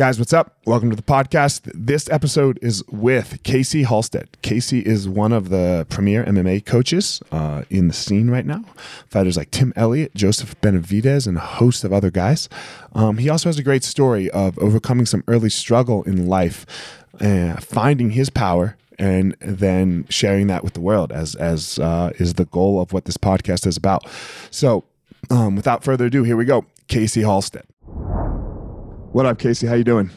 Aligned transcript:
Guys, 0.00 0.18
what's 0.18 0.32
up? 0.32 0.56
Welcome 0.64 0.88
to 0.88 0.96
the 0.96 1.02
podcast. 1.02 1.70
This 1.74 2.08
episode 2.08 2.58
is 2.62 2.82
with 2.88 3.42
Casey 3.42 3.82
Halstead. 3.82 4.30
Casey 4.40 4.80
is 4.80 5.06
one 5.06 5.30
of 5.30 5.50
the 5.50 5.86
premier 5.90 6.24
MMA 6.24 6.64
coaches 6.64 7.20
uh, 7.30 7.64
in 7.68 7.88
the 7.88 7.92
scene 7.92 8.30
right 8.30 8.46
now. 8.46 8.64
Fighters 9.08 9.36
like 9.36 9.50
Tim 9.50 9.74
Elliott, 9.76 10.14
Joseph 10.14 10.58
Benavidez, 10.62 11.26
and 11.26 11.36
a 11.36 11.40
host 11.40 11.84
of 11.84 11.92
other 11.92 12.10
guys. 12.10 12.48
Um, 12.94 13.18
he 13.18 13.28
also 13.28 13.50
has 13.50 13.58
a 13.58 13.62
great 13.62 13.84
story 13.84 14.30
of 14.30 14.58
overcoming 14.58 15.04
some 15.04 15.22
early 15.28 15.50
struggle 15.50 16.02
in 16.04 16.28
life, 16.28 16.64
finding 17.60 18.12
his 18.12 18.30
power, 18.30 18.78
and 18.98 19.36
then 19.40 20.06
sharing 20.08 20.46
that 20.46 20.64
with 20.64 20.72
the 20.72 20.80
world, 20.80 21.12
as 21.12 21.34
as 21.34 21.78
uh, 21.78 22.10
is 22.18 22.32
the 22.34 22.46
goal 22.46 22.80
of 22.80 22.94
what 22.94 23.04
this 23.04 23.18
podcast 23.18 23.66
is 23.66 23.76
about. 23.76 24.08
So, 24.50 24.84
um, 25.28 25.56
without 25.56 25.84
further 25.84 26.06
ado, 26.06 26.22
here 26.22 26.38
we 26.38 26.46
go. 26.46 26.64
Casey 26.88 27.20
Halstead. 27.20 27.66
What 29.12 29.26
up, 29.26 29.40
Casey? 29.40 29.66
How 29.66 29.74
you 29.74 29.82
doing? 29.82 30.08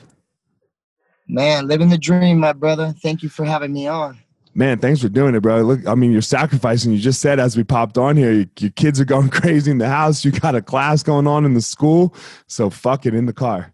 Man, 1.28 1.66
living 1.66 1.90
the 1.90 1.98
dream, 1.98 2.40
my 2.40 2.54
brother. 2.54 2.94
Thank 3.02 3.24
you 3.24 3.30
for 3.30 3.44
having 3.44 3.74
me 3.74 3.88
on. 3.88 4.20
Man, 4.54 4.78
thanks 4.78 5.02
for 5.02 5.10
doing 5.10 5.34
it, 5.34 5.40
bro. 5.40 5.64
Look, 5.64 5.88
I 5.88 5.96
mean, 5.96 6.12
you're 6.12 6.22
sacrificing. 6.22 6.92
You 6.92 7.00
just 7.00 7.20
said 7.20 7.40
as 7.40 7.58
we 7.58 7.64
popped 7.64 7.98
on 7.98 8.18
here, 8.18 8.32
your, 8.32 8.46
your 8.60 8.70
kids 8.72 9.02
are 9.02 9.06
going 9.06 9.30
crazy 9.32 9.72
in 9.72 9.80
the 9.80 9.90
house. 9.90 10.24
You 10.24 10.32
got 10.32 10.54
a 10.54 10.62
class 10.62 11.02
going 11.02 11.26
on 11.26 11.44
in 11.44 11.56
the 11.56 11.62
school, 11.62 12.14
so 12.46 12.70
fuck 12.70 13.08
it 13.08 13.16
in 13.16 13.26
the 13.26 13.34
car. 13.34 13.74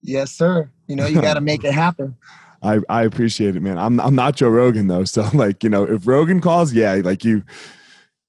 Yes, 0.00 0.30
sir. 0.30 0.70
You 0.86 0.94
know, 0.94 1.06
you 1.06 1.20
got 1.20 1.34
to 1.34 1.40
make 1.40 1.64
it 1.64 1.74
happen. 1.74 2.16
I, 2.62 2.78
I 2.88 3.02
appreciate 3.02 3.56
it, 3.56 3.60
man. 3.60 3.78
I'm 3.78 3.98
I'm 3.98 4.14
not 4.14 4.36
Joe 4.36 4.50
Rogan 4.50 4.86
though, 4.86 5.04
so 5.04 5.28
like 5.34 5.64
you 5.64 5.70
know, 5.70 5.82
if 5.82 6.06
Rogan 6.06 6.40
calls, 6.40 6.72
yeah, 6.72 6.94
like 7.02 7.24
you, 7.24 7.42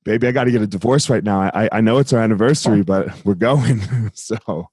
baby, 0.04 0.26
I 0.26 0.32
got 0.32 0.46
to 0.46 0.52
get 0.52 0.64
a 0.64 0.68
divorce 0.68 1.12
right 1.12 1.24
now. 1.24 1.42
I 1.42 1.70
I 1.72 1.82
know 1.82 2.00
it's 2.00 2.12
our 2.12 2.22
anniversary, 2.22 2.82
but 2.82 3.24
we're 3.24 3.36
going. 3.36 3.82
so 4.16 4.72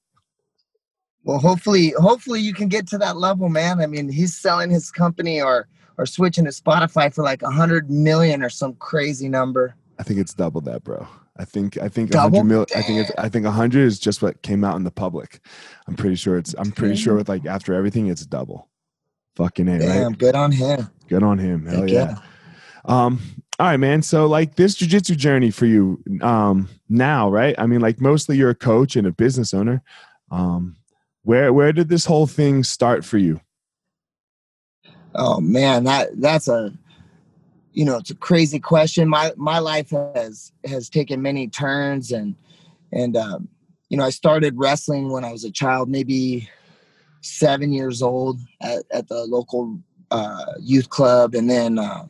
well, 1.24 1.38
hopefully, 1.38 1.94
hopefully 1.98 2.40
you 2.40 2.54
can 2.54 2.68
get 2.68 2.86
to 2.88 2.98
that 2.98 3.16
level, 3.16 3.48
man. 3.48 3.80
I 3.80 3.86
mean, 3.86 4.08
he's 4.08 4.36
selling 4.36 4.70
his 4.70 4.90
company 4.90 5.40
or 5.40 5.68
or 5.98 6.06
switching 6.06 6.44
to 6.44 6.50
Spotify 6.50 7.12
for 7.12 7.24
like 7.24 7.42
a 7.42 7.50
hundred 7.50 7.90
million 7.90 8.42
or 8.42 8.48
some 8.48 8.74
crazy 8.74 9.28
number. 9.28 9.74
I 9.98 10.04
think 10.04 10.20
it's 10.20 10.32
double 10.32 10.60
that, 10.62 10.84
bro. 10.84 11.06
I 11.36 11.44
think 11.44 11.76
I 11.78 11.88
think 11.88 12.14
a 12.14 12.20
hundred 12.20 12.44
million. 12.44 12.66
I 12.74 12.82
think 12.82 13.00
it's 13.00 13.10
I 13.18 13.28
think 13.28 13.46
a 13.46 13.50
hundred 13.50 13.84
is 13.84 13.98
just 13.98 14.22
what 14.22 14.42
came 14.42 14.64
out 14.64 14.76
in 14.76 14.84
the 14.84 14.90
public. 14.90 15.40
I'm 15.86 15.96
pretty 15.96 16.16
sure 16.16 16.38
it's. 16.38 16.54
I'm 16.58 16.72
pretty 16.72 16.96
sure 16.96 17.14
with 17.14 17.28
like 17.28 17.46
after 17.46 17.74
everything, 17.74 18.08
it's 18.08 18.24
double. 18.26 18.68
Fucking 19.36 19.68
a, 19.68 19.78
Damn, 19.78 20.08
right? 20.08 20.18
Good 20.18 20.34
on 20.34 20.50
him. 20.50 20.88
Good 21.08 21.22
on 21.22 21.38
him. 21.38 21.66
Hell 21.66 21.88
yeah. 21.88 22.16
yeah. 22.16 22.18
Um, 22.84 23.20
all 23.60 23.66
right, 23.66 23.76
man. 23.76 24.02
So 24.02 24.26
like 24.26 24.56
this 24.56 24.76
jujitsu 24.76 25.16
journey 25.16 25.50
for 25.50 25.66
you 25.66 26.02
um 26.22 26.68
now, 26.88 27.28
right? 27.30 27.54
I 27.58 27.66
mean, 27.66 27.80
like 27.80 28.00
mostly 28.00 28.36
you're 28.36 28.50
a 28.50 28.54
coach 28.54 28.96
and 28.96 29.06
a 29.06 29.12
business 29.12 29.54
owner. 29.54 29.82
Um, 30.30 30.76
where 31.28 31.53
where 31.53 31.75
did 31.75 31.91
this 31.91 32.06
whole 32.06 32.27
thing 32.27 32.65
start 32.65 33.05
for 33.05 33.19
you? 33.19 33.39
Oh 35.15 35.41
man, 35.41 35.84
that 35.84 36.19
that's 36.22 36.49
a 36.49 36.72
you 37.75 37.84
know 37.84 37.99
it's 37.99 38.09
a 38.09 38.15
crazy 38.15 38.59
question. 38.59 39.11
My 39.11 39.33
my 39.37 39.59
life 39.59 39.91
has 39.91 40.53
has 40.65 40.89
taken 40.89 41.21
many 41.21 41.47
turns 41.47 42.12
and 42.12 42.34
and 42.93 43.15
um, 43.15 43.47
you 43.91 43.99
know 43.99 44.05
I 44.05 44.11
started 44.11 44.55
wrestling 44.56 45.11
when 45.11 45.22
I 45.22 45.31
was 45.31 45.44
a 45.44 45.50
child, 45.50 45.91
maybe 45.91 46.49
seven 47.21 47.75
years 47.75 48.00
old 48.00 48.41
at, 48.62 48.84
at 48.91 49.09
the 49.09 49.27
local 49.27 49.78
uh, 50.10 50.54
youth 50.59 50.89
club, 50.89 51.34
and 51.34 51.51
then 51.51 51.78
uh, 51.78 52.07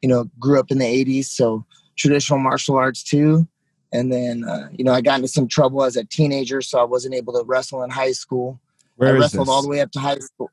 you 0.00 0.08
know 0.08 0.24
grew 0.40 0.58
up 0.58 0.70
in 0.70 0.78
the 0.78 0.86
'80s, 0.86 1.26
so 1.26 1.66
traditional 1.96 2.38
martial 2.38 2.76
arts 2.76 3.02
too. 3.02 3.46
And 3.92 4.12
then, 4.12 4.44
uh, 4.44 4.68
you 4.72 4.84
know, 4.84 4.92
I 4.92 5.00
got 5.00 5.16
into 5.16 5.28
some 5.28 5.48
trouble 5.48 5.82
as 5.82 5.96
a 5.96 6.04
teenager, 6.04 6.60
so 6.60 6.78
I 6.78 6.84
wasn't 6.84 7.14
able 7.14 7.32
to 7.34 7.44
wrestle 7.44 7.82
in 7.82 7.90
high 7.90 8.12
school. 8.12 8.60
Where 8.96 9.14
I 9.14 9.18
wrestled 9.18 9.46
this? 9.46 9.52
all 9.52 9.62
the 9.62 9.68
way 9.68 9.80
up 9.80 9.90
to 9.92 10.00
high 10.00 10.18
school. 10.18 10.50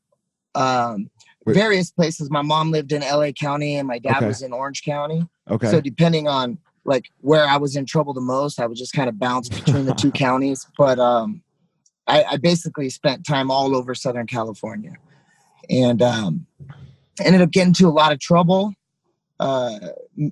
Um, 0.53 1.09
various 1.45 1.91
places. 1.91 2.29
My 2.31 2.41
mom 2.41 2.71
lived 2.71 2.91
in 2.91 3.01
LA 3.01 3.31
County 3.31 3.75
and 3.75 3.87
my 3.87 3.99
dad 3.99 4.17
okay. 4.17 4.27
was 4.27 4.41
in 4.41 4.53
Orange 4.53 4.83
County. 4.83 5.27
Okay. 5.49 5.69
So 5.69 5.81
depending 5.81 6.27
on 6.27 6.57
like 6.85 7.09
where 7.21 7.45
I 7.45 7.57
was 7.57 7.75
in 7.75 7.85
trouble 7.85 8.13
the 8.13 8.21
most, 8.21 8.59
I 8.59 8.65
would 8.67 8.77
just 8.77 8.93
kind 8.93 9.09
of 9.09 9.19
bounce 9.19 9.49
between 9.49 9.85
the 9.85 9.93
two 9.93 10.11
counties. 10.13 10.67
But 10.77 10.99
um, 10.99 11.41
I, 12.07 12.23
I, 12.23 12.37
basically 12.37 12.89
spent 12.89 13.25
time 13.25 13.49
all 13.49 13.75
over 13.75 13.95
Southern 13.95 14.27
California, 14.27 14.93
and 15.69 16.01
um, 16.01 16.45
ended 17.19 17.41
up 17.41 17.51
getting 17.51 17.69
into 17.69 17.87
a 17.87 17.89
lot 17.89 18.11
of 18.11 18.19
trouble. 18.19 18.73
Uh, 19.39 19.79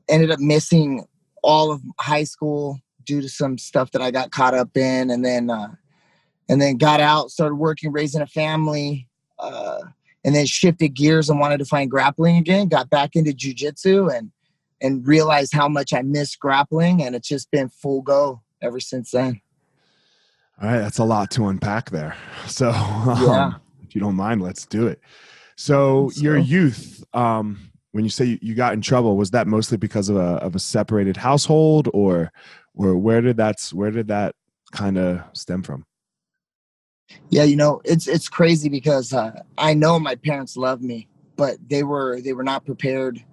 ended 0.07 0.31
up 0.31 0.39
missing 0.39 1.05
all 1.41 1.71
of 1.71 1.81
high 1.99 2.23
school 2.23 2.79
due 3.05 3.21
to 3.21 3.29
some 3.29 3.57
stuff 3.57 3.91
that 3.91 4.01
I 4.01 4.11
got 4.11 4.31
caught 4.31 4.53
up 4.53 4.75
in, 4.75 5.09
and 5.09 5.23
then 5.23 5.49
uh, 5.49 5.75
and 6.49 6.61
then 6.61 6.77
got 6.77 6.99
out, 6.99 7.31
started 7.31 7.55
working, 7.55 7.91
raising 7.91 8.21
a 8.21 8.27
family. 8.27 9.07
Uh, 9.39 9.79
and 10.25 10.33
then 10.33 10.45
shifted 10.45 10.89
gears 10.89 11.29
and 11.29 11.39
wanted 11.39 11.57
to 11.57 11.65
find 11.65 11.91
grappling 11.91 12.37
again. 12.37 12.67
Got 12.67 12.89
back 12.89 13.15
into 13.15 13.31
jujitsu 13.31 14.15
and 14.15 14.31
and 14.81 15.07
realized 15.07 15.53
how 15.53 15.69
much 15.69 15.93
I 15.93 16.01
miss 16.01 16.35
grappling, 16.35 17.01
and 17.01 17.15
it's 17.15 17.27
just 17.27 17.49
been 17.51 17.69
full 17.69 18.01
go 18.01 18.41
ever 18.61 18.79
since 18.79 19.11
then. 19.11 19.41
All 20.61 20.69
right, 20.69 20.79
that's 20.79 20.97
a 20.97 21.03
lot 21.05 21.31
to 21.31 21.47
unpack 21.47 21.89
there. 21.89 22.15
So, 22.47 22.71
um, 22.71 23.23
yeah. 23.25 23.51
if 23.87 23.95
you 23.95 24.01
don't 24.01 24.15
mind, 24.15 24.41
let's 24.41 24.65
do 24.65 24.87
it. 24.87 24.99
So, 25.55 26.09
so 26.09 26.21
your 26.21 26.37
youth, 26.37 27.01
um, 27.13 27.71
when 27.93 28.03
you 28.03 28.09
say 28.09 28.25
you, 28.25 28.39
you 28.41 28.53
got 28.53 28.73
in 28.73 28.81
trouble, 28.81 29.15
was 29.15 29.31
that 29.31 29.47
mostly 29.47 29.77
because 29.77 30.09
of 30.09 30.17
a 30.17 30.35
of 30.43 30.53
a 30.53 30.59
separated 30.59 31.15
household, 31.15 31.87
or 31.93 32.33
or 32.75 32.95
where 32.97 33.21
did 33.21 33.37
that 33.37 33.59
where 33.71 33.91
did 33.91 34.07
that 34.07 34.35
kind 34.71 34.97
of 34.97 35.21
stem 35.33 35.63
from? 35.63 35.85
Yeah, 37.29 37.43
you 37.43 37.55
know, 37.55 37.81
it's 37.83 38.07
it's 38.07 38.29
crazy 38.29 38.69
because 38.69 39.13
uh, 39.13 39.43
I 39.57 39.73
know 39.73 39.99
my 39.99 40.15
parents 40.15 40.57
love 40.57 40.81
me, 40.81 41.07
but 41.35 41.57
they 41.67 41.83
were 41.83 42.21
they 42.21 42.33
were 42.33 42.43
not 42.43 42.65
prepared 42.65 43.23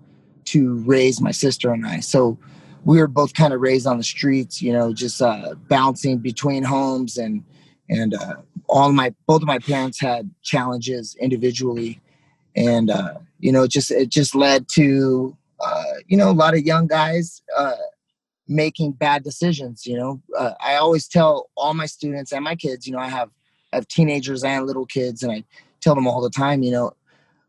to 0.47 0.75
raise 0.81 1.21
my 1.21 1.31
sister 1.31 1.73
and 1.73 1.87
I. 1.87 2.01
So 2.01 2.39
we 2.85 2.99
were 2.99 3.07
both 3.07 3.35
kind 3.35 3.53
of 3.53 3.61
raised 3.61 3.87
on 3.87 3.99
the 3.99 4.05
streets, 4.05 4.63
you 4.63 4.73
know, 4.73 4.93
just 4.93 5.21
uh, 5.21 5.55
bouncing 5.69 6.19
between 6.19 6.63
homes 6.63 7.17
and 7.19 7.45
and 7.89 8.15
uh, 8.15 8.37
all 8.69 8.93
my 8.93 9.15
both 9.27 9.43
of 9.43 9.49
my 9.49 9.59
parents 9.59 10.01
had 10.01 10.31
challenges 10.43 11.17
individually, 11.21 12.01
and 12.57 12.91
uh, 12.91 13.15
you 13.39 13.53
know, 13.53 13.67
just 13.67 13.91
it 13.91 14.09
just 14.09 14.35
led 14.35 14.69
to 14.71 15.37
uh, 15.61 15.85
you 16.07 16.17
know 16.17 16.31
a 16.31 16.33
lot 16.33 16.55
of 16.55 16.61
young 16.61 16.87
guys 16.87 17.43
uh, 17.57 17.77
making 18.51 18.93
bad 18.93 19.23
decisions. 19.23 19.87
You 19.87 19.97
know, 19.97 20.23
uh, 20.37 20.53
I 20.61 20.75
always 20.75 21.09
tell 21.09 21.49
all 21.57 21.73
my 21.73 21.87
students 21.87 22.33
and 22.33 22.45
my 22.45 22.57
kids, 22.57 22.87
you 22.87 22.93
know, 22.93 22.99
I 22.99 23.09
have 23.09 23.31
I 23.73 23.77
have 23.77 23.89
teenagers 23.89 24.43
and 24.43 24.67
little 24.67 24.85
kids, 24.85 25.23
and 25.23 25.33
I 25.33 25.45
tell 25.81 25.95
them 25.95 26.07
all 26.07 26.21
the 26.21 26.29
time, 26.29 26.63
you 26.63 26.73
know, 26.73 26.93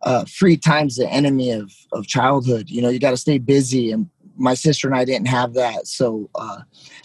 uh, 0.04 0.26
free 0.26 0.56
time's 0.56 0.96
the 0.96 1.10
enemy 1.10 1.52
of 1.52 1.74
of 1.92 2.08
childhood. 2.08 2.70
You 2.70 2.82
know, 2.82 2.90
you 2.90 3.00
got 3.00 3.12
to 3.12 3.18
stay 3.18 3.40
busy, 3.40 3.92
and 3.92 4.10
my 4.38 4.54
sister 4.54 4.88
and 4.88 4.96
I 4.96 5.04
didn't 5.04 5.28
have 5.28 5.56
that, 5.56 5.88
so 5.88 6.30
uh, 6.36 6.60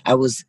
I 0.04 0.14
was 0.14 0.44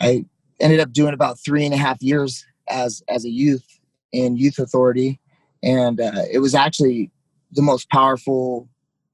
I 0.00 0.24
ended 0.58 0.80
up 0.80 0.92
doing 0.92 1.12
about 1.12 1.38
three 1.38 1.64
and 1.64 1.74
a 1.74 1.76
half 1.76 2.02
years 2.02 2.44
as 2.68 3.02
as 3.08 3.24
a 3.24 3.30
youth 3.30 3.78
in 4.12 4.36
youth 4.38 4.58
authority, 4.58 5.20
and 5.62 6.00
uh, 6.00 6.22
it 6.32 6.38
was 6.38 6.54
actually 6.54 7.10
the 7.52 7.62
most 7.62 7.90
powerful 7.90 8.68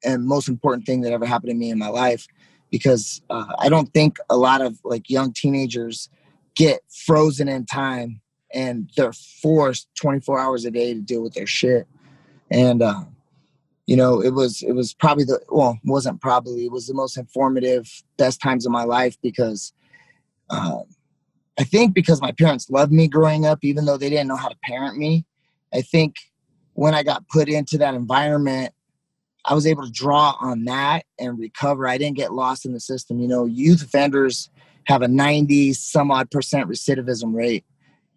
and 0.04 0.24
most 0.24 0.48
important 0.48 0.86
thing 0.86 1.00
that 1.00 1.12
ever 1.12 1.26
happened 1.26 1.50
to 1.50 1.54
me 1.54 1.70
in 1.70 1.78
my 1.78 1.88
life 1.88 2.26
because 2.72 3.22
uh, 3.30 3.54
I 3.60 3.68
don't 3.68 3.94
think 3.94 4.16
a 4.28 4.36
lot 4.36 4.60
of 4.60 4.80
like 4.82 5.08
young 5.08 5.32
teenagers 5.32 6.08
get 6.56 6.80
frozen 7.06 7.46
in 7.46 7.66
time 7.66 8.20
and 8.52 8.90
they're 8.96 9.12
forced 9.12 9.88
24 9.94 10.40
hours 10.40 10.64
a 10.64 10.72
day 10.72 10.92
to 10.92 11.00
deal 11.00 11.22
with 11.22 11.34
their 11.34 11.46
shit. 11.46 11.86
And 12.50 12.82
uh, 12.82 13.04
you 13.86 13.96
know 13.96 14.20
it 14.20 14.30
was 14.30 14.62
it 14.62 14.72
was 14.72 14.94
probably 14.94 15.24
the 15.24 15.40
well 15.48 15.78
wasn't 15.84 16.20
probably 16.20 16.64
it 16.64 16.72
was 16.72 16.86
the 16.86 16.94
most 16.94 17.16
informative 17.16 18.02
best 18.16 18.40
times 18.40 18.64
of 18.64 18.72
my 18.72 18.84
life 18.84 19.16
because 19.22 19.72
uh, 20.50 20.78
i 21.58 21.64
think 21.64 21.94
because 21.94 22.22
my 22.22 22.32
parents 22.32 22.70
loved 22.70 22.92
me 22.92 23.08
growing 23.08 23.44
up 23.44 23.58
even 23.62 23.84
though 23.84 23.96
they 23.96 24.10
didn't 24.10 24.28
know 24.28 24.36
how 24.36 24.48
to 24.48 24.56
parent 24.62 24.96
me 24.96 25.24
i 25.74 25.80
think 25.80 26.16
when 26.74 26.94
i 26.94 27.02
got 27.02 27.28
put 27.28 27.48
into 27.48 27.76
that 27.76 27.94
environment 27.94 28.72
i 29.44 29.54
was 29.54 29.66
able 29.66 29.84
to 29.84 29.90
draw 29.90 30.36
on 30.40 30.64
that 30.64 31.04
and 31.18 31.38
recover 31.38 31.88
i 31.88 31.98
didn't 31.98 32.16
get 32.16 32.32
lost 32.32 32.64
in 32.64 32.72
the 32.72 32.80
system 32.80 33.18
you 33.18 33.28
know 33.28 33.44
youth 33.44 33.82
offenders 33.82 34.50
have 34.86 35.02
a 35.02 35.08
90 35.08 35.72
some 35.74 36.10
odd 36.10 36.30
percent 36.30 36.68
recidivism 36.68 37.34
rate 37.34 37.64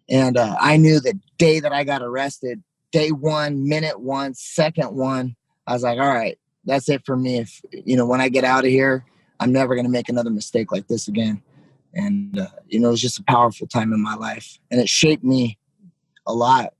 and 0.08 0.36
uh, 0.36 0.56
I 0.60 0.76
knew 0.76 1.00
the 1.00 1.18
day 1.38 1.60
that 1.60 1.72
I 1.72 1.84
got 1.84 2.02
arrested, 2.02 2.62
day 2.92 3.10
one, 3.10 3.68
minute 3.68 4.00
one, 4.00 4.34
second 4.34 4.94
one, 4.94 5.36
I 5.66 5.72
was 5.72 5.82
like, 5.82 5.98
all 5.98 6.12
right, 6.12 6.38
that's 6.64 6.88
it 6.88 7.04
for 7.04 7.16
me. 7.16 7.38
If, 7.38 7.60
you 7.72 7.96
know, 7.96 8.06
when 8.06 8.20
I 8.20 8.28
get 8.28 8.44
out 8.44 8.64
of 8.64 8.70
here, 8.70 9.04
I'm 9.40 9.52
never 9.52 9.74
going 9.74 9.86
to 9.86 9.90
make 9.90 10.08
another 10.08 10.30
mistake 10.30 10.70
like 10.70 10.86
this 10.86 11.08
again. 11.08 11.42
And, 11.94 12.38
uh, 12.38 12.46
you 12.68 12.78
know, 12.78 12.88
it 12.88 12.92
was 12.92 13.00
just 13.00 13.18
a 13.18 13.24
powerful 13.24 13.66
time 13.66 13.92
in 13.92 14.02
my 14.02 14.14
life. 14.14 14.58
And 14.70 14.80
it 14.80 14.88
shaped 14.88 15.24
me 15.24 15.58
a 16.26 16.32
lot 16.32 16.72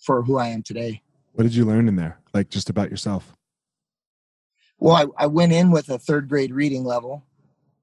for 0.00 0.22
who 0.22 0.38
I 0.38 0.48
am 0.48 0.62
today. 0.62 1.02
What 1.32 1.44
did 1.44 1.54
you 1.54 1.64
learn 1.64 1.88
in 1.88 1.96
there? 1.96 2.18
Like 2.32 2.48
just 2.48 2.70
about 2.70 2.90
yourself? 2.90 3.34
Well, 4.80 4.96
I, 4.96 5.24
I 5.24 5.26
went 5.26 5.52
in 5.52 5.70
with 5.70 5.90
a 5.90 5.98
third 5.98 6.28
grade 6.28 6.52
reading 6.52 6.84
level. 6.84 7.22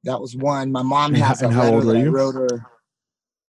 That 0.03 0.19
was 0.19 0.35
one. 0.35 0.71
My 0.71 0.81
mom 0.81 1.13
has 1.13 1.41
and 1.41 1.53
a 1.53 1.57
letter 1.57 1.81
that 1.81 1.97
I 1.97 2.05
wrote 2.05 2.35
her 2.35 2.65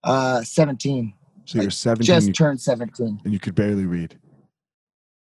uh, 0.04 0.42
17. 0.42 1.14
So 1.46 1.62
you're 1.62 1.72
17. 1.72 2.06
Just 2.06 2.28
you, 2.28 2.34
turned 2.34 2.60
17. 2.60 3.22
And 3.24 3.34
you 3.34 3.40
could 3.40 3.56
barely 3.56 3.86
read. 3.86 4.18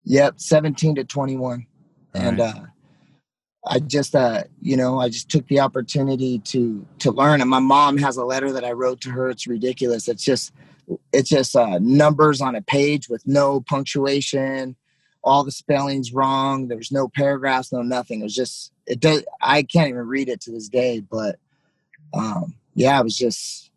Yep, 0.06 0.40
17 0.40 0.96
to 0.96 1.04
21. 1.04 1.66
All 2.16 2.22
and 2.22 2.40
right. 2.40 2.56
uh, 2.56 2.66
I 3.68 3.80
just, 3.80 4.16
uh, 4.16 4.44
you 4.62 4.76
know, 4.76 5.00
I 5.00 5.10
just 5.10 5.30
took 5.30 5.48
the 5.48 5.60
opportunity 5.60 6.40
to 6.40 6.86
to 7.00 7.12
learn. 7.12 7.42
And 7.42 7.50
my 7.50 7.60
mom 7.60 7.98
has 7.98 8.18
a 8.18 8.26
letter 8.26 8.52
that 8.54 8.64
I 8.64 8.72
wrote 8.72 9.02
to 9.02 9.12
her. 9.12 9.30
It's 9.30 9.48
ridiculous. 9.48 10.08
It's 10.08 10.24
just, 10.24 10.54
it's 11.14 11.30
just 11.30 11.56
uh, 11.56 11.78
numbers 11.80 12.42
on 12.42 12.56
a 12.56 12.62
page 12.62 13.10
with 13.10 13.28
no 13.28 13.62
punctuation, 13.62 14.76
all 15.30 15.44
the 15.44 15.52
spellings 15.52 16.14
wrong. 16.14 16.68
There 16.68 16.78
was 16.78 16.92
no 16.92 17.08
paragraphs, 17.08 17.72
no 17.72 17.82
nothing. 17.82 18.22
It 18.22 18.24
was 18.24 18.36
just, 18.36 18.74
it 18.86 19.00
does. 19.00 19.24
I 19.42 19.64
can't 19.64 19.90
even 19.90 20.08
read 20.08 20.30
it 20.30 20.42
to 20.42 20.52
this 20.52 20.68
day. 20.68 21.00
But 21.00 21.38
um, 22.14 22.56
yeah, 22.74 23.00
it 23.00 23.04
was 23.04 23.18
just 23.18 23.70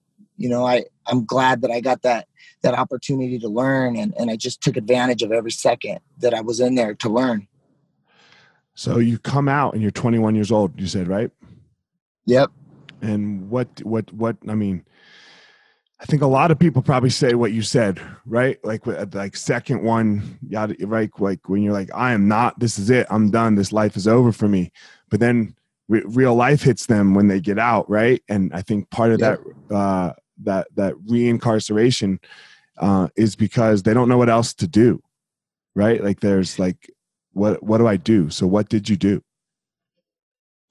you 0.43 0.49
know 0.49 0.67
i 0.67 0.85
i'm 1.07 1.25
glad 1.25 1.63
that 1.63 1.71
i 1.71 1.81
got 1.81 2.03
that 2.03 2.27
that 2.63 2.75
opportunity 2.75 3.39
to 3.39 3.49
learn 3.49 3.97
and 3.97 4.13
and 4.19 4.31
i 4.31 4.37
just 4.37 4.61
took 4.61 4.77
advantage 4.77 5.23
of 5.23 5.31
every 5.31 5.51
second 5.51 6.01
that 6.19 6.35
i 6.35 6.41
was 6.41 6.61
in 6.61 6.75
there 6.75 6.95
to 6.95 7.09
learn 7.09 7.47
so 8.75 8.99
you 8.99 9.19
come 9.19 9.49
out 9.49 9.75
and 9.75 9.83
you're 9.83 9.91
21 9.91 10.35
years 10.35 10.51
old 10.51 10.79
you 10.81 10.87
said 10.87 11.07
right 11.07 11.31
yep 12.27 12.51
and 13.01 13.49
what 13.51 13.69
what 13.85 14.13
what 14.13 14.37
i 14.49 14.55
mean 14.55 14.85
i 16.03 16.05
think 16.07 16.21
a 16.21 16.27
lot 16.27 16.51
of 16.51 16.59
people 16.59 16.83
probably 16.83 17.11
say 17.11 17.35
what 17.35 17.53
you 17.53 17.63
said 17.63 18.01
right 18.27 18.63
like 18.65 18.87
like 18.87 19.37
second 19.37 19.83
one 19.83 20.39
yeah 20.47 20.67
right 20.81 21.11
like 21.19 21.49
when 21.49 21.63
you're 21.63 21.73
like 21.73 21.91
i 21.95 22.13
am 22.13 22.29
not 22.29 22.59
this 22.59 22.79
is 22.79 22.91
it 22.91 23.07
i'm 23.09 23.31
done 23.31 23.55
this 23.55 23.73
life 23.73 23.97
is 23.97 24.07
over 24.07 24.33
for 24.33 24.49
me 24.49 24.71
but 25.09 25.21
then 25.21 25.55
re- 25.89 26.03
real 26.07 26.35
life 26.35 26.63
hits 26.63 26.87
them 26.87 27.15
when 27.15 27.29
they 27.29 27.41
get 27.41 27.59
out 27.59 27.89
right 27.89 28.23
and 28.29 28.53
i 28.53 28.61
think 28.61 28.91
part 28.91 29.13
of 29.13 29.21
yep. 29.21 29.41
that 29.69 29.75
uh 29.75 30.13
that 30.45 30.69
that 30.75 30.95
reincarceration 31.09 32.19
uh, 32.79 33.09
is 33.17 33.37
because 33.37 33.83
they 33.83 33.95
don't 33.95 34.09
know 34.09 34.19
what 34.19 34.29
else 34.29 34.55
to 34.55 34.67
do, 34.67 35.03
right? 35.75 36.03
Like 36.03 36.21
there's 36.21 36.59
like, 36.59 36.91
what 37.33 37.63
what 37.63 37.79
do 37.79 37.87
I 37.87 37.97
do? 37.97 38.31
So 38.31 38.47
what 38.47 38.69
did 38.69 38.89
you 38.89 38.97
do? 38.97 39.23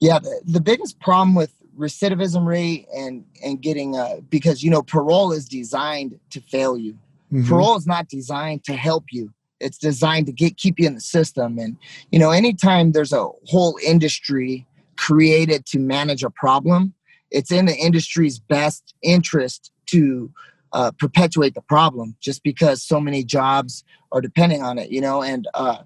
Yeah, 0.00 0.18
the, 0.18 0.40
the 0.44 0.60
biggest 0.60 1.00
problem 1.00 1.34
with 1.34 1.54
recidivism 1.78 2.46
rate 2.46 2.86
and 2.94 3.24
and 3.42 3.60
getting 3.60 3.96
uh 3.96 4.16
because 4.28 4.62
you 4.62 4.70
know 4.70 4.82
parole 4.82 5.32
is 5.32 5.48
designed 5.48 6.18
to 6.30 6.40
fail 6.40 6.76
you. 6.76 6.92
Mm-hmm. 7.32 7.48
Parole 7.48 7.76
is 7.76 7.86
not 7.86 8.08
designed 8.08 8.64
to 8.64 8.74
help 8.74 9.04
you. 9.10 9.32
It's 9.60 9.78
designed 9.78 10.26
to 10.26 10.32
get 10.32 10.56
keep 10.56 10.78
you 10.78 10.86
in 10.86 10.94
the 10.94 11.00
system. 11.00 11.58
And 11.58 11.76
you 12.10 12.18
know, 12.18 12.30
anytime 12.30 12.92
there's 12.92 13.12
a 13.12 13.28
whole 13.46 13.78
industry 13.84 14.66
created 14.96 15.64
to 15.66 15.78
manage 15.78 16.22
a 16.22 16.30
problem, 16.30 16.94
it's 17.30 17.50
in 17.50 17.66
the 17.66 17.76
industry's 17.76 18.38
best 18.38 18.94
interest 19.02 19.72
to 19.86 20.30
uh, 20.72 20.90
perpetuate 20.92 21.54
the 21.54 21.62
problem 21.62 22.16
just 22.20 22.42
because 22.42 22.82
so 22.82 23.00
many 23.00 23.24
jobs 23.24 23.84
are 24.10 24.20
depending 24.20 24.62
on 24.62 24.78
it, 24.78 24.90
you 24.90 25.00
know, 25.00 25.22
and 25.22 25.48
uh, 25.54 25.78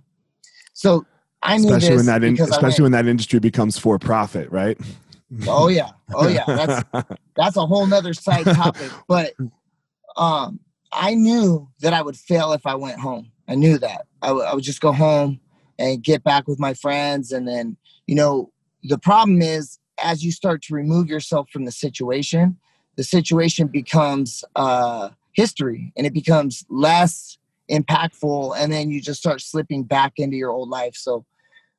so 0.73 1.07
I 1.43 1.57
especially 1.57 1.97
when 1.97 2.07
that 2.07 2.25
in, 2.25 2.41
especially 2.41 2.83
when 2.83 2.93
that 2.93 3.07
industry 3.07 3.39
becomes 3.39 3.79
for 3.79 3.99
profit, 3.99 4.51
right? 4.51 4.79
Oh 5.47 5.69
yeah, 5.69 5.91
oh 6.15 6.29
yeah, 6.29 6.45
that's 6.47 6.83
that's 7.37 7.57
a 7.57 7.67
whole 7.67 7.87
nother 7.87 8.15
side 8.15 8.47
topic. 8.47 8.91
But 9.09 9.35
um, 10.17 10.61
I 10.93 11.15
knew 11.15 11.69
that 11.81 11.93
I 11.93 12.03
would 12.03 12.17
fail 12.17 12.53
if 12.53 12.67
I 12.67 12.75
went 12.75 12.99
home. 12.99 13.31
I 13.49 13.55
knew 13.55 13.79
that 13.79 14.07
I, 14.23 14.29
w- 14.29 14.45
I 14.45 14.55
would 14.55 14.65
just 14.65 14.81
go 14.81 14.93
home 14.93 15.41
and 15.79 16.03
get 16.03 16.25
back 16.25 16.49
with 16.49 16.59
my 16.59 16.75
friends, 16.75 17.33
and 17.33 17.47
then 17.47 17.77
you 18.07 18.15
know 18.15 18.51
the 18.83 18.99
problem 18.99 19.43
is 19.43 19.79
as 20.03 20.25
you 20.25 20.33
start 20.33 20.63
to 20.63 20.75
remove 20.75 21.09
yourself 21.09 21.49
from 21.51 21.65
the 21.65 21.73
situation, 21.73 22.57
the 22.97 23.05
situation 23.05 23.67
becomes 23.69 24.45
uh, 24.57 25.11
history 25.33 25.93
and 25.97 26.07
it 26.07 26.13
becomes 26.13 26.65
less 26.69 27.39
impactful. 27.71 28.55
And 28.59 28.73
then 28.73 28.91
you 28.91 29.01
just 29.01 29.21
start 29.21 29.41
slipping 29.41 29.85
back 29.85 30.15
into 30.17 30.37
your 30.37 30.51
old 30.51 30.69
life. 30.69 30.97
So, 30.97 31.25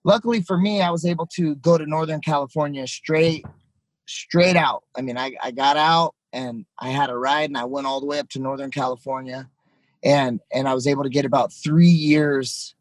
luckily 0.07 0.41
for 0.41 0.57
me, 0.57 0.81
I 0.81 0.89
was 0.89 1.05
able 1.05 1.27
to 1.35 1.55
go 1.55 1.77
to 1.77 1.85
Northern 1.85 2.21
California 2.21 2.87
straight, 2.87 3.45
straight 4.07 4.55
out. 4.55 4.83
I 4.95 5.01
mean, 5.01 5.17
I, 5.17 5.33
I 5.43 5.51
got 5.51 5.75
out 5.75 6.15
and 6.31 6.65
I 6.79 6.89
had 6.89 7.09
a 7.09 7.17
ride 7.17 7.49
and 7.49 7.57
I 7.57 7.65
went 7.65 7.87
all 7.87 7.99
the 7.99 8.05
way 8.05 8.17
up 8.17 8.29
to 8.29 8.39
Northern 8.39 8.71
California. 8.71 9.49
And, 10.03 10.39
and 10.53 10.65
I 10.65 10.73
was 10.73 10.87
able 10.87 11.03
to 11.03 11.09
get 11.09 11.25
about 11.25 11.51
three 11.51 11.89
years 11.89 12.73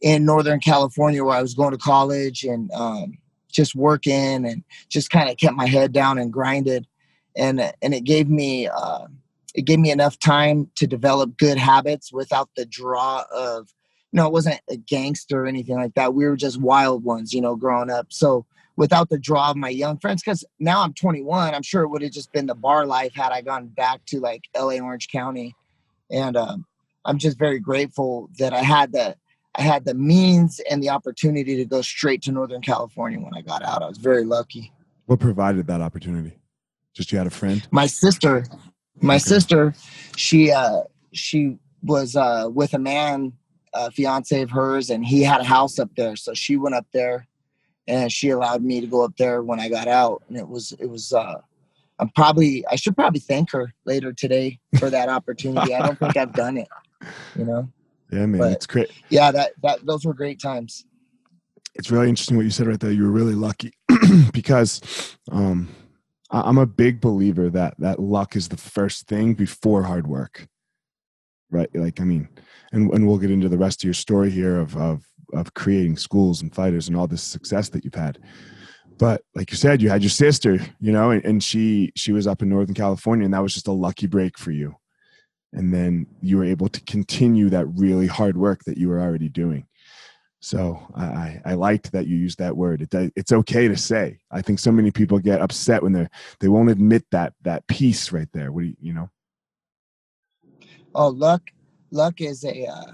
in 0.00 0.24
Northern 0.24 0.60
California 0.60 1.24
where 1.24 1.36
I 1.36 1.42
was 1.42 1.54
going 1.54 1.72
to 1.72 1.78
college 1.78 2.44
and 2.44 2.70
um, 2.70 3.18
just 3.50 3.74
working 3.74 4.46
and 4.46 4.62
just 4.88 5.10
kind 5.10 5.28
of 5.28 5.38
kept 5.38 5.56
my 5.56 5.66
head 5.66 5.92
down 5.92 6.18
and 6.18 6.32
grinded 6.32 6.86
and 7.36 7.60
and 7.80 7.94
it 7.94 8.04
gave 8.04 8.28
me 8.28 8.66
uh, 8.66 9.06
it 9.54 9.62
gave 9.62 9.78
me 9.78 9.90
enough 9.90 10.18
time 10.18 10.68
to 10.74 10.86
develop 10.86 11.36
good 11.36 11.58
habits 11.58 12.12
without 12.12 12.48
the 12.56 12.64
draw 12.66 13.24
of 13.32 13.68
you 14.12 14.16
know, 14.16 14.24
I 14.24 14.28
wasn't 14.28 14.60
a 14.68 14.76
gangster 14.76 15.44
or 15.44 15.46
anything 15.46 15.76
like 15.76 15.94
that. 15.94 16.14
We 16.14 16.24
were 16.26 16.36
just 16.36 16.60
wild 16.60 17.04
ones, 17.04 17.32
you 17.32 17.40
know, 17.40 17.54
growing 17.54 17.90
up. 17.90 18.06
So 18.10 18.44
without 18.76 19.08
the 19.08 19.18
draw 19.18 19.50
of 19.50 19.56
my 19.56 19.68
young 19.68 19.98
friends, 19.98 20.22
because 20.22 20.44
now 20.58 20.82
I'm 20.82 20.94
21, 20.94 21.54
I'm 21.54 21.62
sure 21.62 21.82
it 21.82 21.88
would 21.88 22.02
have 22.02 22.12
just 22.12 22.32
been 22.32 22.46
the 22.46 22.54
bar 22.54 22.86
life 22.86 23.14
had 23.14 23.30
I 23.30 23.40
gone 23.40 23.68
back 23.68 24.04
to 24.06 24.18
like 24.18 24.42
LA 24.56 24.78
Orange 24.78 25.08
County. 25.08 25.54
And 26.10 26.36
um, 26.36 26.66
I'm 27.04 27.18
just 27.18 27.38
very 27.38 27.60
grateful 27.60 28.28
that 28.38 28.52
I 28.52 28.62
had 28.62 28.92
the 28.92 29.16
I 29.56 29.62
had 29.62 29.84
the 29.84 29.94
means 29.94 30.60
and 30.70 30.80
the 30.80 30.90
opportunity 30.90 31.56
to 31.56 31.64
go 31.64 31.82
straight 31.82 32.22
to 32.22 32.32
Northern 32.32 32.62
California 32.62 33.18
when 33.18 33.34
I 33.34 33.42
got 33.42 33.64
out. 33.64 33.82
I 33.82 33.88
was 33.88 33.98
very 33.98 34.24
lucky. 34.24 34.72
What 35.06 35.18
provided 35.18 35.66
that 35.66 35.80
opportunity? 35.80 36.38
Just 36.94 37.10
you 37.10 37.18
had 37.18 37.26
a 37.26 37.30
friend? 37.30 37.66
My 37.72 37.86
sister, 37.86 38.44
my 39.00 39.16
okay. 39.16 39.18
sister, 39.18 39.74
she 40.16 40.52
uh 40.52 40.82
she 41.12 41.58
was 41.82 42.14
uh 42.14 42.48
with 42.52 42.74
a 42.74 42.78
man 42.78 43.32
a 43.74 43.90
fiance 43.90 44.40
of 44.40 44.50
hers 44.50 44.90
and 44.90 45.04
he 45.04 45.22
had 45.22 45.40
a 45.40 45.44
house 45.44 45.78
up 45.78 45.90
there 45.96 46.16
so 46.16 46.34
she 46.34 46.56
went 46.56 46.74
up 46.74 46.86
there 46.92 47.26
and 47.86 48.10
she 48.10 48.30
allowed 48.30 48.62
me 48.62 48.80
to 48.80 48.86
go 48.86 49.04
up 49.04 49.16
there 49.16 49.42
when 49.42 49.60
i 49.60 49.68
got 49.68 49.88
out 49.88 50.22
and 50.28 50.36
it 50.36 50.48
was 50.48 50.72
it 50.80 50.86
was 50.86 51.12
uh 51.12 51.40
i'm 51.98 52.08
probably 52.10 52.64
i 52.70 52.76
should 52.76 52.96
probably 52.96 53.20
thank 53.20 53.50
her 53.50 53.72
later 53.84 54.12
today 54.12 54.58
for 54.78 54.90
that 54.90 55.08
opportunity. 55.08 55.74
I 55.74 55.86
don't 55.86 55.98
think 55.98 56.16
i've 56.16 56.32
done 56.32 56.56
it 56.56 56.68
you 57.36 57.44
know? 57.44 57.68
Yeah 58.10 58.26
man 58.26 58.40
but, 58.40 58.52
it's 58.52 58.66
great. 58.66 58.90
yeah 59.08 59.30
that 59.30 59.52
that 59.62 59.86
those 59.86 60.04
were 60.04 60.14
great 60.14 60.40
times. 60.40 60.84
It's 61.76 61.90
really 61.90 62.08
interesting 62.08 62.36
what 62.36 62.42
you 62.44 62.50
said 62.50 62.66
right 62.66 62.80
there. 62.80 62.90
You 62.90 63.04
were 63.04 63.12
really 63.12 63.36
lucky 63.36 63.72
because 64.32 65.16
um 65.30 65.68
i'm 66.32 66.58
a 66.58 66.66
big 66.66 67.00
believer 67.00 67.50
that 67.50 67.74
that 67.78 67.98
luck 68.00 68.36
is 68.36 68.48
the 68.48 68.56
first 68.56 69.06
thing 69.06 69.34
before 69.34 69.84
hard 69.84 70.06
work 70.06 70.48
right 71.50 71.68
like 71.74 72.00
i 72.00 72.04
mean 72.04 72.28
and, 72.72 72.92
and 72.92 73.06
we'll 73.06 73.18
get 73.18 73.30
into 73.30 73.48
the 73.48 73.58
rest 73.58 73.80
of 73.80 73.84
your 73.84 73.94
story 73.94 74.30
here 74.30 74.58
of, 74.58 74.76
of 74.76 75.04
of 75.32 75.54
creating 75.54 75.96
schools 75.96 76.42
and 76.42 76.54
fighters 76.54 76.88
and 76.88 76.96
all 76.96 77.06
this 77.06 77.22
success 77.22 77.68
that 77.68 77.84
you've 77.84 77.94
had 77.94 78.18
but 78.98 79.22
like 79.34 79.50
you 79.50 79.56
said 79.56 79.80
you 79.80 79.88
had 79.88 80.02
your 80.02 80.10
sister 80.10 80.58
you 80.80 80.92
know 80.92 81.10
and, 81.10 81.24
and 81.24 81.42
she 81.42 81.92
she 81.96 82.12
was 82.12 82.26
up 82.26 82.42
in 82.42 82.48
northern 82.48 82.74
california 82.74 83.24
and 83.24 83.34
that 83.34 83.42
was 83.42 83.54
just 83.54 83.68
a 83.68 83.72
lucky 83.72 84.06
break 84.06 84.38
for 84.38 84.50
you 84.50 84.74
and 85.52 85.74
then 85.74 86.06
you 86.22 86.36
were 86.36 86.44
able 86.44 86.68
to 86.68 86.80
continue 86.82 87.48
that 87.48 87.66
really 87.66 88.06
hard 88.06 88.36
work 88.36 88.62
that 88.64 88.78
you 88.78 88.88
were 88.88 89.00
already 89.00 89.28
doing 89.28 89.66
so 90.40 90.80
I, 90.96 91.40
I 91.44 91.54
liked 91.54 91.92
that 91.92 92.06
you 92.06 92.16
used 92.16 92.38
that 92.38 92.56
word. 92.56 92.80
It, 92.80 93.12
it's 93.14 93.32
okay 93.32 93.68
to 93.68 93.76
say. 93.76 94.20
I 94.30 94.40
think 94.40 94.58
so 94.58 94.72
many 94.72 94.90
people 94.90 95.18
get 95.18 95.42
upset 95.42 95.82
when 95.82 95.92
they're 95.92 96.10
they 96.40 96.48
won't 96.48 96.70
admit 96.70 97.04
that 97.10 97.34
that 97.42 97.66
piece 97.66 98.10
right 98.10 98.28
there. 98.32 98.50
What 98.50 98.62
do 98.62 98.68
you 98.68 98.76
you 98.80 98.92
know? 98.94 99.10
Oh, 100.94 101.08
luck 101.08 101.50
luck 101.90 102.20
is 102.20 102.44
a 102.44 102.66
uh, 102.66 102.92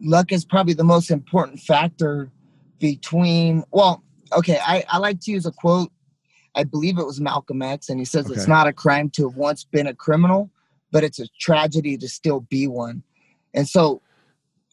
luck 0.00 0.32
is 0.32 0.44
probably 0.44 0.74
the 0.74 0.84
most 0.84 1.10
important 1.10 1.60
factor 1.60 2.30
between 2.78 3.64
well 3.70 4.02
okay 4.36 4.58
I, 4.64 4.84
I 4.88 4.98
like 4.98 5.20
to 5.20 5.30
use 5.30 5.46
a 5.46 5.52
quote 5.52 5.90
i 6.54 6.64
believe 6.64 6.98
it 6.98 7.06
was 7.06 7.20
malcolm 7.20 7.62
x 7.62 7.88
and 7.88 7.98
he 7.98 8.04
says 8.04 8.26
okay. 8.26 8.34
it's 8.34 8.48
not 8.48 8.66
a 8.66 8.72
crime 8.72 9.10
to 9.10 9.28
have 9.28 9.36
once 9.36 9.64
been 9.64 9.86
a 9.86 9.94
criminal 9.94 10.50
but 10.90 11.04
it's 11.04 11.18
a 11.18 11.26
tragedy 11.40 11.96
to 11.96 12.08
still 12.08 12.40
be 12.40 12.66
one 12.66 13.02
and 13.54 13.68
so 13.68 14.02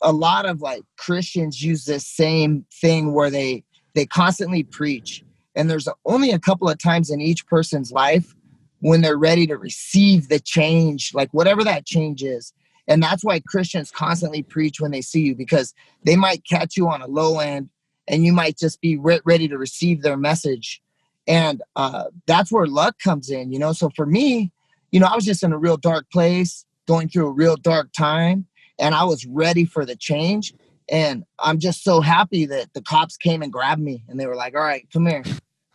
a 0.01 0.11
lot 0.11 0.45
of 0.45 0.61
like 0.61 0.83
christians 0.97 1.63
use 1.63 1.85
this 1.85 2.05
same 2.05 2.65
thing 2.81 3.13
where 3.13 3.29
they 3.29 3.63
they 3.93 4.05
constantly 4.05 4.63
preach 4.63 5.23
and 5.55 5.69
there's 5.69 5.87
only 6.05 6.31
a 6.31 6.39
couple 6.39 6.69
of 6.69 6.77
times 6.77 7.09
in 7.09 7.21
each 7.21 7.45
person's 7.47 7.91
life 7.91 8.35
when 8.81 9.01
they're 9.01 9.17
ready 9.17 9.47
to 9.47 9.57
receive 9.57 10.29
the 10.29 10.39
change 10.39 11.11
like 11.13 11.29
whatever 11.33 11.63
that 11.63 11.85
change 11.85 12.23
is 12.23 12.53
and 12.87 13.01
that's 13.01 13.23
why 13.23 13.39
Christians 13.39 13.91
constantly 13.91 14.43
preach 14.43 14.81
when 14.81 14.91
they 14.91 15.01
see 15.01 15.21
you 15.21 15.35
because 15.35 15.73
they 16.03 16.15
might 16.15 16.43
catch 16.45 16.75
you 16.75 16.89
on 16.89 17.01
a 17.01 17.07
low 17.07 17.39
end 17.39 17.69
and 18.07 18.25
you 18.25 18.33
might 18.33 18.57
just 18.57 18.81
be 18.81 18.97
re- 18.97 19.21
ready 19.25 19.47
to 19.47 19.57
receive 19.57 20.01
their 20.01 20.17
message. 20.17 20.81
And 21.27 21.61
uh, 21.75 22.05
that's 22.25 22.51
where 22.51 22.67
luck 22.67 22.97
comes 22.99 23.29
in, 23.29 23.51
you 23.51 23.59
know. 23.59 23.73
So 23.73 23.89
for 23.95 24.05
me, 24.05 24.51
you 24.91 24.99
know, 24.99 25.05
I 25.05 25.15
was 25.15 25.25
just 25.25 25.43
in 25.43 25.53
a 25.53 25.57
real 25.57 25.77
dark 25.77 26.09
place, 26.11 26.65
going 26.87 27.07
through 27.07 27.27
a 27.27 27.31
real 27.31 27.55
dark 27.55 27.93
time, 27.93 28.47
and 28.79 28.95
I 28.95 29.03
was 29.03 29.25
ready 29.25 29.63
for 29.63 29.85
the 29.85 29.95
change. 29.95 30.53
And 30.89 31.23
I'm 31.39 31.59
just 31.59 31.83
so 31.83 32.01
happy 32.01 32.45
that 32.47 32.73
the 32.73 32.81
cops 32.81 33.15
came 33.15 33.41
and 33.41 33.53
grabbed 33.53 33.81
me 33.81 34.03
and 34.09 34.19
they 34.19 34.25
were 34.25 34.35
like, 34.35 34.55
all 34.55 34.61
right, 34.61 34.85
come 34.91 35.05
here. 35.05 35.23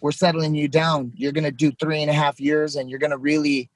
We're 0.01 0.13
settling 0.13 0.55
you 0.55 0.69
down. 0.69 1.13
You're 1.15 1.33
going 1.33 1.45
to 1.45 1.51
do 1.51 1.73
three 1.73 2.03
and 2.03 2.11
a 2.11 2.15
half 2.15 2.39
years 2.39 2.77
and 2.77 2.91
you're 2.91 2.99
going 2.99 3.11
to 3.11 3.19
really, 3.19 3.71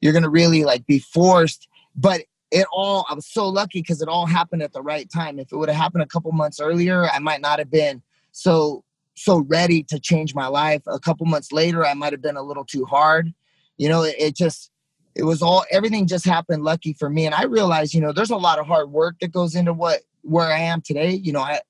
you're 0.00 0.12
going 0.12 0.24
to 0.24 0.30
really 0.30 0.64
like 0.64 0.86
be 0.86 0.98
forced. 0.98 1.68
But 1.94 2.22
it 2.50 2.66
all 2.72 3.06
i 3.08 3.14
was 3.14 3.26
so 3.26 3.48
lucky 3.48 3.80
because 3.80 4.02
it 4.02 4.08
all 4.08 4.26
happened 4.26 4.62
at 4.62 4.72
the 4.72 4.82
right 4.82 5.10
time. 5.10 5.38
If 5.38 5.52
it 5.52 5.56
would 5.56 5.68
have 5.68 5.78
happened 5.78 6.02
a 6.02 6.06
couple 6.06 6.32
months 6.32 6.60
earlier 6.60 7.08
i 7.10 7.18
might 7.18 7.40
not 7.40 7.58
have 7.58 7.70
been 7.70 8.02
so 8.32 8.84
so 9.16 9.40
ready 9.48 9.82
to 9.82 10.00
change 10.00 10.34
my 10.34 10.46
life. 10.46 10.82
A 10.86 10.98
couple 10.98 11.26
months 11.26 11.52
later 11.52 11.84
i 11.86 11.94
might 11.94 12.12
have 12.12 12.22
been 12.22 12.36
a 12.36 12.42
little 12.42 12.64
too 12.64 12.84
hard. 12.84 13.32
You 13.76 13.88
know 13.88 14.02
it, 14.02 14.16
it 14.18 14.36
just 14.36 14.70
it 15.14 15.24
was 15.24 15.42
all 15.42 15.64
everything 15.70 16.06
just 16.06 16.24
happened 16.24 16.64
lucky 16.64 16.92
for 16.92 17.08
me. 17.08 17.26
And 17.26 17.34
i 17.34 17.44
realized 17.44 17.94
you 17.94 18.00
know 18.00 18.12
there's 18.12 18.30
a 18.30 18.36
lot 18.36 18.58
of 18.58 18.66
hard 18.66 18.90
work 18.90 19.16
that 19.20 19.32
goes 19.32 19.54
into 19.54 19.72
what 19.72 20.00
where 20.22 20.52
i 20.52 20.58
am 20.58 20.80
today. 20.80 21.12
You 21.12 21.32
know 21.32 21.40
i 21.40 21.60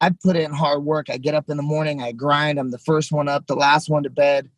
I, 0.00 0.10
put 0.22 0.36
in 0.36 0.52
hard 0.52 0.84
work. 0.84 1.10
I 1.10 1.16
get 1.16 1.34
up 1.34 1.48
in 1.48 1.56
the 1.56 1.62
morning, 1.62 2.02
I 2.02 2.12
grind. 2.12 2.58
I'm 2.58 2.70
the 2.70 2.78
first 2.78 3.12
one 3.12 3.28
up, 3.28 3.46
the 3.46 3.56
last 3.56 3.88
one 3.88 4.02
to 4.04 4.10
bed. 4.10 4.48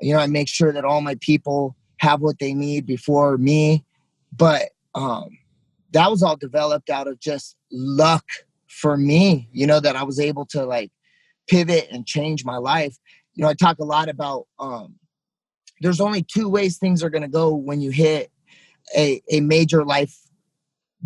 You 0.00 0.14
know, 0.14 0.20
I 0.20 0.26
make 0.26 0.48
sure 0.48 0.72
that 0.72 0.84
all 0.84 1.00
my 1.00 1.16
people 1.20 1.76
have 1.98 2.20
what 2.20 2.38
they 2.38 2.52
need 2.52 2.86
before 2.86 3.38
me. 3.38 3.84
But 4.36 4.70
um, 4.94 5.38
that 5.92 6.10
was 6.10 6.22
all 6.22 6.36
developed 6.36 6.90
out 6.90 7.08
of 7.08 7.20
just 7.20 7.56
luck 7.70 8.24
for 8.68 8.96
me, 8.96 9.48
you 9.52 9.66
know, 9.66 9.80
that 9.80 9.96
I 9.96 10.02
was 10.02 10.20
able 10.20 10.44
to 10.46 10.66
like 10.66 10.90
pivot 11.46 11.88
and 11.90 12.06
change 12.06 12.44
my 12.44 12.58
life. 12.58 12.96
You 13.34 13.42
know, 13.42 13.48
I 13.48 13.54
talk 13.54 13.78
a 13.78 13.84
lot 13.84 14.08
about 14.08 14.46
um, 14.58 14.96
there's 15.80 16.00
only 16.00 16.22
two 16.22 16.48
ways 16.48 16.76
things 16.76 17.02
are 17.02 17.10
going 17.10 17.22
to 17.22 17.28
go 17.28 17.54
when 17.54 17.80
you 17.80 17.90
hit 17.90 18.30
a, 18.96 19.22
a 19.30 19.40
major 19.40 19.84
life 19.84 20.16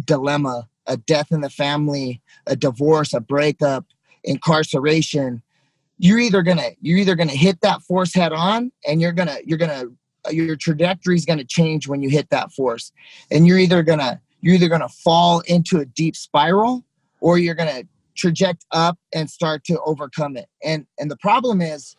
dilemma 0.05 0.69
a 0.91 0.97
death 0.97 1.31
in 1.31 1.41
the 1.41 1.49
family, 1.49 2.21
a 2.47 2.57
divorce, 2.57 3.15
a 3.15 3.21
breakup, 3.21 3.87
incarceration. 4.25 5.43
You're 5.99 6.19
either 6.19 6.43
gonna 6.43 6.71
you're 6.81 6.99
either 6.99 7.15
gonna 7.15 7.33
hit 7.33 7.61
that 7.63 7.83
force 7.83 8.13
head 8.13 8.33
on 8.33 8.73
and 8.87 9.01
you're 9.01 9.13
gonna 9.13 9.39
you're 9.47 9.59
gonna 9.59 9.85
your 10.31 10.57
trajectory 10.57 11.15
is 11.15 11.25
to 11.39 11.45
change 11.45 11.89
when 11.89 12.03
you 12.03 12.11
hit 12.11 12.29
that 12.31 12.53
force 12.53 12.93
and 13.31 13.47
you're 13.47 13.59
either 13.59 13.83
to 14.01 14.21
you're 14.41 14.55
either 14.55 14.69
to 14.81 14.89
fall 14.89 15.41
into 15.41 15.79
a 15.79 15.85
deep 15.85 16.17
spiral 16.17 16.85
or 17.21 17.39
you're 17.39 17.55
to 17.69 17.87
traject 18.17 18.67
up 18.73 18.99
and 19.15 19.31
start 19.31 19.65
to 19.65 19.81
overcome 19.87 20.37
it 20.37 20.47
and 20.63 20.87
and 20.99 21.11
the 21.11 21.17
problem 21.17 21.63
is 21.63 21.97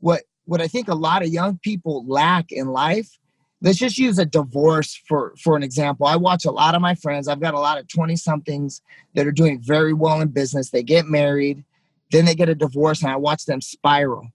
what 0.00 0.22
what 0.46 0.62
i 0.62 0.68
think 0.68 0.88
a 0.88 0.94
lot 0.94 1.22
of 1.22 1.28
young 1.28 1.58
people 1.62 2.06
lack 2.06 2.50
in 2.50 2.68
life 2.68 3.18
let's 3.60 3.78
just 3.78 3.98
use 3.98 4.18
a 4.18 4.24
divorce 4.24 5.00
for 5.08 5.34
for 5.42 5.56
an 5.56 5.62
example. 5.62 6.06
I 6.06 6.16
watch 6.16 6.44
a 6.44 6.50
lot 6.50 6.74
of 6.74 6.80
my 6.80 6.94
friends. 6.94 7.28
I've 7.28 7.40
got 7.40 7.54
a 7.54 7.60
lot 7.60 7.78
of 7.78 7.88
20 7.88 8.16
somethings 8.16 8.82
that 9.14 9.26
are 9.26 9.32
doing 9.32 9.60
very 9.60 9.92
well 9.92 10.20
in 10.20 10.28
business. 10.28 10.70
They 10.70 10.82
get 10.82 11.06
married 11.06 11.64
then 12.10 12.24
they 12.24 12.34
get 12.34 12.48
a 12.48 12.54
divorce 12.54 13.02
and 13.02 13.10
i 13.10 13.16
watch 13.16 13.44
them 13.44 13.60
spiral. 13.60 14.28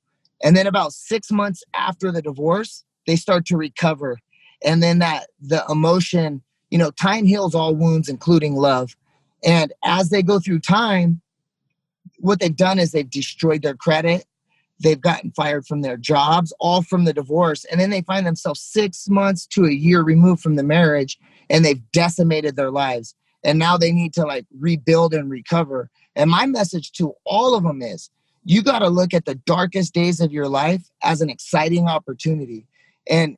And 0.44 0.58
then 0.58 0.68
about 0.68 0.94
six 0.94 1.32
months 1.32 1.64
after 1.74 2.12
the 2.12 2.22
divorce 2.22 2.84
they 3.06 3.16
start 3.16 3.46
to 3.48 3.58
recover. 3.58 4.20
And 4.64 4.82
then 4.82 5.00
that 5.00 5.28
the 5.42 5.64
emotion 5.70 6.42
you 6.70 6.78
know 6.78 6.92
time 6.92 7.26
heals 7.26 7.56
all 7.56 7.76
wounds 7.76 8.10
including 8.10 8.56
love. 8.56 8.96
And 9.44 9.74
as 9.84 10.10
they 10.10 10.24
go 10.24 10.40
through 10.40 10.60
time 10.60 11.22
what 12.20 12.40
they've 12.40 12.56
done 12.56 12.80
is 12.80 12.92
they've 12.92 13.10
destroyed 13.10 13.62
their 13.62 13.76
credit 13.76 14.26
they've 14.80 15.02
gotten 15.02 15.32
fired 15.32 15.66
from 15.66 15.82
their 15.82 15.98
jobs 15.98 16.54
all 16.60 16.82
from 16.82 17.06
the 17.06 17.14
divorce 17.14 17.66
and 17.66 17.80
then 17.80 17.90
they 17.90 18.02
find 18.02 18.26
themselves 18.26 18.60
six 18.60 19.08
months 19.08 19.46
to 19.48 19.66
a 19.66 19.72
year 19.72 20.02
removed 20.02 20.42
from 20.42 20.56
the 20.56 20.64
marriage 20.64 21.18
and 21.50 21.64
they've 21.64 21.92
decimated 21.92 22.56
their 22.56 22.72
lives. 22.72 23.16
And 23.44 23.60
now 23.60 23.78
they 23.78 23.92
need 23.92 24.14
to 24.14 24.24
like 24.24 24.46
rebuild 24.58 25.14
and 25.14 25.30
recover. 25.30 25.90
And 26.16 26.30
my 26.30 26.46
message 26.46 26.92
to 26.94 27.14
all 27.26 27.56
of 27.56 27.64
them 27.64 27.82
is 27.82 28.10
you 28.46 28.64
got 28.64 28.80
to 28.80 28.90
look 28.90 29.14
at 29.14 29.26
the 29.26 29.36
darkest 29.36 29.94
days 29.94 30.20
of 30.20 30.32
your 30.32 30.48
life 30.48 30.90
as 31.02 31.22
an 31.22 31.30
exciting 31.30 31.88
opportunity. 31.88 32.68
And 33.10 33.38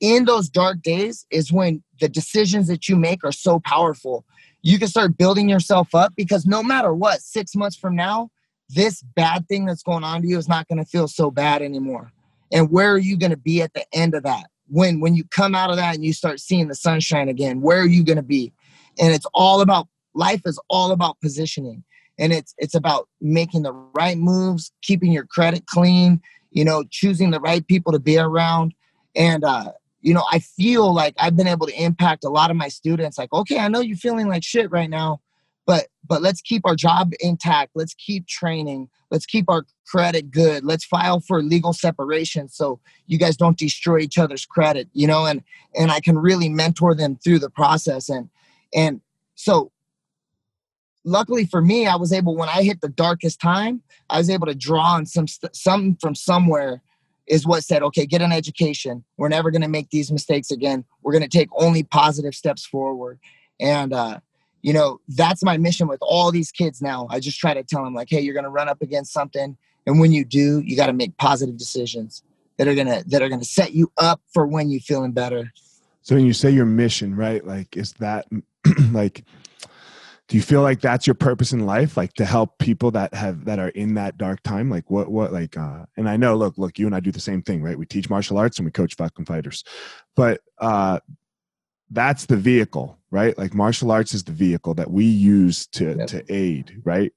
in 0.00 0.24
those 0.24 0.48
dark 0.48 0.82
days 0.82 1.26
is 1.30 1.52
when 1.52 1.82
the 2.00 2.08
decisions 2.08 2.66
that 2.68 2.88
you 2.88 2.96
make 2.96 3.24
are 3.24 3.32
so 3.32 3.60
powerful. 3.60 4.24
You 4.62 4.78
can 4.78 4.88
start 4.88 5.16
building 5.16 5.48
yourself 5.48 5.94
up 5.94 6.12
because 6.16 6.46
no 6.46 6.62
matter 6.62 6.92
what, 6.92 7.20
six 7.20 7.54
months 7.54 7.76
from 7.76 7.94
now, 7.94 8.30
this 8.68 9.02
bad 9.02 9.46
thing 9.48 9.66
that's 9.66 9.82
going 9.82 10.04
on 10.04 10.22
to 10.22 10.28
you 10.28 10.38
is 10.38 10.48
not 10.48 10.68
going 10.68 10.78
to 10.78 10.84
feel 10.84 11.08
so 11.08 11.30
bad 11.30 11.62
anymore. 11.62 12.12
And 12.52 12.70
where 12.70 12.92
are 12.92 12.98
you 12.98 13.16
going 13.16 13.30
to 13.30 13.36
be 13.36 13.62
at 13.62 13.72
the 13.74 13.84
end 13.92 14.14
of 14.14 14.22
that? 14.24 14.46
When 14.68 15.00
when 15.00 15.14
you 15.14 15.24
come 15.24 15.54
out 15.54 15.70
of 15.70 15.76
that 15.76 15.94
and 15.94 16.04
you 16.04 16.12
start 16.12 16.40
seeing 16.40 16.68
the 16.68 16.74
sunshine 16.74 17.28
again, 17.28 17.60
where 17.60 17.80
are 17.80 17.86
you 17.86 18.04
going 18.04 18.16
to 18.16 18.22
be? 18.22 18.52
And 18.98 19.12
it's 19.12 19.26
all 19.34 19.60
about 19.60 19.88
life 20.14 20.42
is 20.46 20.60
all 20.70 20.92
about 20.92 21.20
positioning. 21.20 21.84
And 22.18 22.32
it's 22.32 22.54
it's 22.58 22.74
about 22.74 23.08
making 23.20 23.62
the 23.62 23.72
right 23.72 24.16
moves, 24.16 24.72
keeping 24.82 25.12
your 25.12 25.26
credit 25.26 25.66
clean, 25.66 26.20
you 26.50 26.64
know, 26.64 26.84
choosing 26.90 27.30
the 27.30 27.40
right 27.40 27.66
people 27.66 27.92
to 27.92 27.98
be 27.98 28.18
around 28.18 28.74
and, 29.14 29.44
uh, 29.44 29.72
you 30.00 30.14
know, 30.14 30.24
I 30.30 30.40
feel 30.40 30.92
like 30.92 31.14
I've 31.18 31.36
been 31.36 31.46
able 31.46 31.66
to 31.66 31.82
impact 31.82 32.24
a 32.24 32.28
lot 32.28 32.50
of 32.50 32.56
my 32.56 32.68
students. 32.68 33.18
Like, 33.18 33.32
okay, 33.32 33.58
I 33.58 33.68
know 33.68 33.80
you're 33.80 33.96
feeling 33.96 34.28
like 34.28 34.42
shit 34.42 34.70
right 34.70 34.90
now, 34.90 35.20
but 35.66 35.86
but 36.06 36.20
let's 36.20 36.40
keep 36.40 36.62
our 36.66 36.74
job 36.74 37.12
intact. 37.20 37.72
Let's 37.74 37.94
keep 37.94 38.26
training. 38.26 38.88
Let's 39.10 39.26
keep 39.26 39.48
our 39.48 39.64
credit 39.86 40.30
good. 40.30 40.64
Let's 40.64 40.84
file 40.84 41.20
for 41.20 41.42
legal 41.42 41.72
separation 41.72 42.48
so 42.48 42.80
you 43.06 43.18
guys 43.18 43.36
don't 43.36 43.58
destroy 43.58 43.98
each 43.98 44.18
other's 44.18 44.46
credit 44.46 44.88
you 44.92 45.06
know 45.06 45.26
and 45.26 45.42
and 45.74 45.90
i 45.90 46.00
can 46.00 46.18
really 46.18 46.48
mentor 46.48 46.94
them 46.94 47.16
through 47.22 47.38
the 47.38 47.50
process. 47.50 48.08
And 48.08 48.28
and 48.74 49.00
so 49.34 49.70
luckily 51.04 51.44
for 51.44 51.60
me 51.60 51.86
i 51.86 51.96
was 51.96 52.12
able 52.12 52.36
when 52.36 52.48
i 52.48 52.62
hit 52.62 52.80
the 52.80 52.88
darkest 52.88 53.40
time 53.40 53.82
i 54.08 54.18
was 54.18 54.30
able 54.30 54.46
to 54.46 54.54
draw 54.54 54.94
on 54.94 55.04
some 55.04 55.26
some 55.52 55.96
from 56.00 56.14
somewhere 56.14 56.80
is 57.26 57.46
what 57.46 57.64
said 57.64 57.82
okay 57.82 58.06
get 58.06 58.22
an 58.22 58.32
education. 58.32 59.04
We're 59.16 59.28
never 59.28 59.50
going 59.50 59.62
to 59.62 59.68
make 59.68 59.90
these 59.90 60.10
mistakes 60.10 60.50
again. 60.50 60.84
We're 61.02 61.12
going 61.12 61.22
to 61.22 61.28
take 61.28 61.48
only 61.56 61.82
positive 61.82 62.34
steps 62.34 62.66
forward. 62.66 63.18
And 63.60 63.92
uh 63.92 64.20
you 64.62 64.72
know, 64.72 65.00
that's 65.08 65.42
my 65.42 65.56
mission 65.58 65.88
with 65.88 65.98
all 66.00 66.32
these 66.32 66.50
kids 66.50 66.80
now. 66.80 67.06
I 67.10 67.20
just 67.20 67.38
try 67.38 67.52
to 67.52 67.62
tell 67.62 67.84
them 67.84 67.94
like, 67.94 68.08
hey, 68.08 68.20
you're 68.20 68.34
going 68.34 68.44
to 68.44 68.50
run 68.50 68.68
up 68.68 68.80
against 68.80 69.12
something, 69.12 69.56
and 69.86 70.00
when 70.00 70.12
you 70.12 70.24
do, 70.24 70.60
you 70.60 70.76
got 70.76 70.86
to 70.86 70.92
make 70.92 71.16
positive 71.18 71.56
decisions 71.56 72.22
that 72.56 72.68
are 72.68 72.74
gonna 72.74 73.02
that 73.08 73.22
are 73.22 73.28
gonna 73.28 73.44
set 73.44 73.72
you 73.72 73.90
up 73.98 74.20
for 74.32 74.46
when 74.46 74.70
you're 74.70 74.80
feeling 74.80 75.12
better. 75.12 75.52
So 76.02 76.14
when 76.14 76.26
you 76.26 76.32
say 76.32 76.50
your 76.50 76.66
mission, 76.66 77.16
right? 77.16 77.44
Like, 77.44 77.76
is 77.76 77.92
that 77.94 78.26
like? 78.92 79.24
Do 80.28 80.36
you 80.38 80.42
feel 80.42 80.62
like 80.62 80.80
that's 80.80 81.06
your 81.06 81.14
purpose 81.14 81.52
in 81.52 81.66
life, 81.66 81.94
like 81.94 82.14
to 82.14 82.24
help 82.24 82.56
people 82.56 82.90
that 82.92 83.12
have 83.12 83.44
that 83.44 83.58
are 83.58 83.68
in 83.68 83.94
that 83.94 84.16
dark 84.16 84.42
time? 84.42 84.70
Like, 84.70 84.90
what, 84.90 85.10
what, 85.10 85.30
like, 85.30 85.58
uh, 85.58 85.84
and 85.96 86.08
I 86.08 86.16
know, 86.16 86.36
look, 86.36 86.56
look, 86.56 86.78
you 86.78 86.86
and 86.86 86.94
I 86.94 87.00
do 87.00 87.12
the 87.12 87.20
same 87.20 87.42
thing, 87.42 87.62
right? 87.62 87.76
We 87.76 87.84
teach 87.84 88.08
martial 88.08 88.38
arts 88.38 88.58
and 88.58 88.64
we 88.64 88.70
coach 88.70 88.94
fucking 88.94 89.26
fighters, 89.26 89.62
but 90.16 90.40
uh, 90.58 91.00
that's 91.90 92.26
the 92.26 92.36
vehicle, 92.36 92.98
right? 93.12 93.36
Like 93.38 93.54
martial 93.54 93.92
arts 93.92 94.14
is 94.14 94.24
the 94.24 94.32
vehicle 94.32 94.74
that 94.74 94.90
we 94.90 95.04
use 95.04 95.66
to 95.68 95.94
yep. 95.96 96.08
to 96.08 96.24
aid, 96.34 96.80
right? 96.82 97.12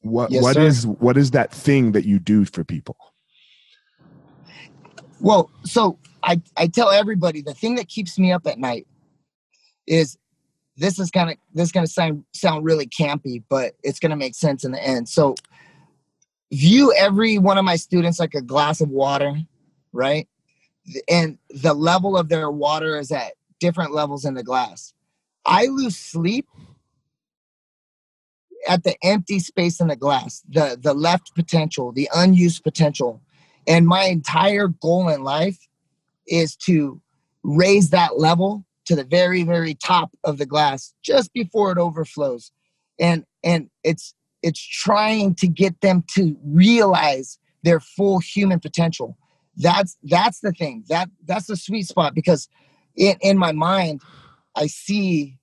What 0.00 0.30
yes, 0.30 0.42
what 0.42 0.56
is, 0.56 0.86
what 0.86 1.16
is 1.18 1.32
that 1.32 1.52
thing 1.52 1.92
that 1.92 2.06
you 2.06 2.18
do 2.20 2.44
for 2.44 2.62
people? 2.62 2.96
Well, 5.20 5.50
so 5.64 5.98
I 6.22 6.40
I 6.56 6.68
tell 6.68 6.90
everybody 6.90 7.42
the 7.42 7.52
thing 7.52 7.74
that 7.74 7.88
keeps 7.88 8.18
me 8.18 8.32
up 8.32 8.46
at 8.46 8.58
night 8.58 8.86
is 9.86 10.16
this 10.76 10.98
is 10.98 11.10
kind 11.10 11.30
of 11.30 11.36
this 11.52 11.64
is 11.64 11.72
gonna 11.72 11.88
sound 11.88 12.24
sound 12.32 12.64
really 12.64 12.86
campy, 12.86 13.42
but 13.48 13.74
it's 13.82 13.98
gonna 13.98 14.16
make 14.16 14.36
sense 14.36 14.64
in 14.64 14.70
the 14.70 14.82
end. 14.82 15.08
So 15.08 15.34
view 16.52 16.94
every 16.96 17.38
one 17.38 17.58
of 17.58 17.64
my 17.64 17.76
students 17.76 18.20
like 18.20 18.34
a 18.34 18.42
glass 18.42 18.80
of 18.80 18.88
water, 18.90 19.34
right? 19.92 20.28
And 21.08 21.38
the 21.50 21.74
level 21.74 22.16
of 22.16 22.28
their 22.28 22.48
water 22.52 22.96
is 22.96 23.10
at 23.10 23.32
different 23.60 23.92
levels 23.92 24.24
in 24.24 24.34
the 24.34 24.42
glass. 24.42 24.92
I 25.44 25.66
lose 25.66 25.96
sleep 25.96 26.46
at 28.68 28.84
the 28.84 28.96
empty 29.02 29.38
space 29.38 29.80
in 29.80 29.88
the 29.88 29.96
glass, 29.96 30.42
the 30.48 30.78
the 30.80 30.94
left 30.94 31.34
potential, 31.34 31.92
the 31.92 32.08
unused 32.14 32.64
potential. 32.64 33.20
And 33.66 33.86
my 33.86 34.04
entire 34.04 34.68
goal 34.68 35.08
in 35.08 35.22
life 35.22 35.58
is 36.26 36.56
to 36.56 37.00
raise 37.42 37.90
that 37.90 38.18
level 38.18 38.64
to 38.86 38.96
the 38.96 39.04
very 39.04 39.42
very 39.42 39.74
top 39.74 40.10
of 40.24 40.38
the 40.38 40.46
glass 40.46 40.94
just 41.02 41.32
before 41.32 41.72
it 41.72 41.78
overflows. 41.78 42.50
And 42.98 43.24
and 43.44 43.70
it's 43.84 44.14
it's 44.42 44.60
trying 44.60 45.34
to 45.36 45.48
get 45.48 45.80
them 45.80 46.04
to 46.14 46.36
realize 46.44 47.38
their 47.62 47.80
full 47.80 48.20
human 48.20 48.60
potential. 48.60 49.16
That's 49.56 49.96
that's 50.02 50.40
the 50.40 50.52
thing. 50.52 50.84
That 50.88 51.10
that's 51.24 51.46
the 51.46 51.56
sweet 51.56 51.86
spot 51.86 52.14
because 52.14 52.48
in, 52.96 53.16
in 53.20 53.38
my 53.38 53.52
mind, 53.52 54.00
I 54.54 54.66
see 54.66 55.38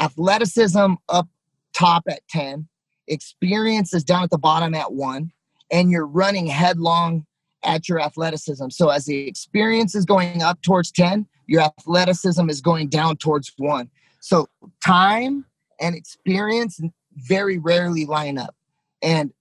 athleticism 0.00 0.94
up 1.08 1.28
top 1.74 2.04
at 2.08 2.20
10, 2.30 2.68
experience 3.08 3.92
is 3.92 4.04
down 4.04 4.22
at 4.22 4.30
the 4.30 4.38
bottom 4.38 4.74
at 4.74 4.92
one, 4.92 5.32
and 5.70 5.90
you're 5.90 6.06
running 6.06 6.46
headlong 6.46 7.26
at 7.64 7.88
your 7.88 8.00
athleticism. 8.00 8.68
So 8.70 8.88
as 8.90 9.04
the 9.04 9.26
experience 9.26 9.94
is 9.94 10.04
going 10.04 10.42
up 10.42 10.60
towards 10.62 10.90
10, 10.92 11.26
your 11.46 11.62
athleticism 11.62 12.48
is 12.48 12.60
going 12.60 12.88
down 12.88 13.16
towards 13.16 13.52
one. 13.56 13.90
So 14.20 14.48
time 14.84 15.44
and 15.80 15.94
experience 15.94 16.80
very 17.16 17.58
rarely 17.58 18.06
line 18.06 18.38
up. 18.38 18.54
And 19.02 19.32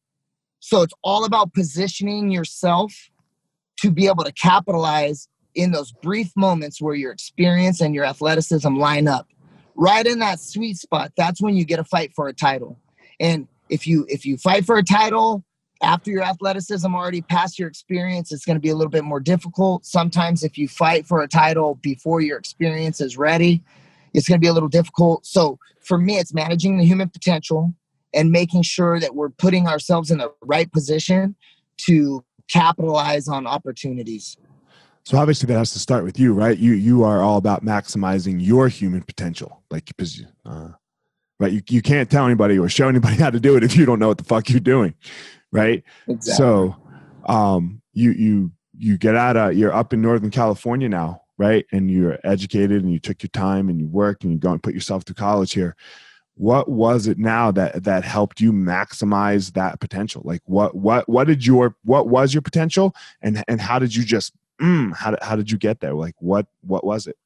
so 0.59 0.81
it's 0.81 0.93
all 1.03 1.25
about 1.25 1.53
positioning 1.53 2.31
yourself 2.31 2.93
to 3.79 3.91
be 3.91 4.07
able 4.07 4.23
to 4.23 4.31
capitalize 4.33 5.27
in 5.55 5.71
those 5.71 5.91
brief 5.91 6.31
moments 6.35 6.81
where 6.81 6.95
your 6.95 7.11
experience 7.11 7.81
and 7.81 7.93
your 7.93 8.05
athleticism 8.05 8.75
line 8.75 9.07
up. 9.07 9.27
Right 9.75 10.05
in 10.05 10.19
that 10.19 10.39
sweet 10.39 10.77
spot 10.77 11.11
that's 11.17 11.41
when 11.41 11.55
you 11.55 11.65
get 11.65 11.79
a 11.79 11.83
fight 11.83 12.13
for 12.15 12.27
a 12.27 12.33
title. 12.33 12.79
And 13.19 13.47
if 13.69 13.87
you 13.87 14.05
if 14.07 14.25
you 14.25 14.37
fight 14.37 14.65
for 14.65 14.77
a 14.77 14.83
title 14.83 15.43
after 15.81 16.11
your 16.11 16.23
athleticism 16.23 16.93
already 16.95 17.21
passed 17.21 17.59
your 17.59 17.67
experience 17.67 18.31
it's 18.31 18.45
going 18.45 18.55
to 18.55 18.61
be 18.61 18.69
a 18.69 18.75
little 18.75 18.91
bit 18.91 19.03
more 19.03 19.19
difficult. 19.19 19.85
Sometimes 19.85 20.43
if 20.43 20.57
you 20.57 20.67
fight 20.67 21.05
for 21.07 21.21
a 21.21 21.27
title 21.27 21.75
before 21.75 22.21
your 22.21 22.37
experience 22.37 23.01
is 23.01 23.17
ready 23.17 23.63
it's 24.13 24.27
going 24.27 24.39
to 24.39 24.43
be 24.43 24.47
a 24.47 24.53
little 24.53 24.69
difficult. 24.69 25.25
So 25.25 25.57
for 25.81 25.97
me 25.97 26.17
it's 26.17 26.33
managing 26.33 26.77
the 26.77 26.85
human 26.85 27.09
potential 27.09 27.73
and 28.13 28.29
making 28.29 28.61
sure 28.61 28.99
that 28.99 29.15
we're 29.15 29.29
putting 29.29 29.67
ourselves 29.67 30.11
in 30.11 30.19
the 30.19 30.31
right 30.43 30.71
position 30.71 31.35
to 31.77 32.23
capitalize 32.47 33.27
on 33.27 33.47
opportunities 33.47 34.37
so 35.03 35.17
obviously 35.17 35.47
that 35.47 35.57
has 35.57 35.73
to 35.73 35.79
start 35.79 36.03
with 36.05 36.17
you, 36.17 36.33
right? 36.33 36.57
You 36.57 36.73
you 36.73 37.03
are 37.03 37.21
all 37.21 37.37
about 37.37 37.63
maximizing 37.63 38.37
your 38.39 38.69
human 38.69 39.01
potential, 39.01 39.61
like 39.69 39.85
because 39.85 40.23
uh, 40.45 40.69
right. 41.39 41.51
You 41.51 41.61
you 41.69 41.81
can't 41.81 42.09
tell 42.09 42.25
anybody 42.25 42.57
or 42.57 42.69
show 42.69 42.87
anybody 42.87 43.15
how 43.19 43.29
to 43.29 43.39
do 43.39 43.57
it 43.57 43.63
if 43.63 43.75
you 43.75 43.85
don't 43.85 43.99
know 43.99 44.07
what 44.07 44.17
the 44.17 44.23
fuck 44.23 44.49
you're 44.49 44.61
doing, 44.61 44.93
right? 45.51 45.83
Exactly. 46.07 46.33
So, 46.35 46.75
um, 47.25 47.81
you 47.93 48.11
you 48.11 48.51
you 48.77 48.97
get 48.97 49.15
out 49.15 49.35
of 49.35 49.55
you're 49.55 49.73
up 49.73 49.93
in 49.93 50.01
Northern 50.01 50.31
California 50.31 50.87
now, 50.87 51.21
right? 51.37 51.65
And 51.73 51.91
you're 51.91 52.17
educated 52.23 52.81
and 52.81 52.91
you 52.91 52.99
took 52.99 53.21
your 53.21 53.29
time 53.29 53.67
and 53.67 53.79
you 53.79 53.87
worked 53.87 54.23
and 54.23 54.31
you 54.31 54.39
go 54.39 54.51
and 54.51 54.63
put 54.63 54.73
yourself 54.73 55.03
through 55.03 55.15
college 55.15 55.51
here. 55.51 55.75
What 56.35 56.69
was 56.69 57.07
it 57.07 57.19
now 57.19 57.51
that 57.51 57.83
that 57.83 58.05
helped 58.05 58.39
you 58.39 58.53
maximize 58.53 59.53
that 59.53 59.81
potential? 59.81 60.21
Like 60.23 60.41
what 60.45 60.75
what 60.75 61.09
what 61.09 61.27
did 61.27 61.45
your 61.45 61.75
what 61.83 62.07
was 62.07 62.33
your 62.33 62.41
potential 62.41 62.95
and 63.21 63.43
and 63.49 63.59
how 63.59 63.79
did 63.79 63.93
you 63.93 64.05
just 64.05 64.33
mm, 64.61 64.95
how, 64.95 65.11
did, 65.11 65.19
how 65.21 65.35
did 65.35 65.51
you 65.51 65.57
get 65.57 65.79
there? 65.79 65.93
Like 65.93 66.15
what, 66.19 66.47
what 66.61 66.83
was 66.83 67.07
it? 67.07 67.17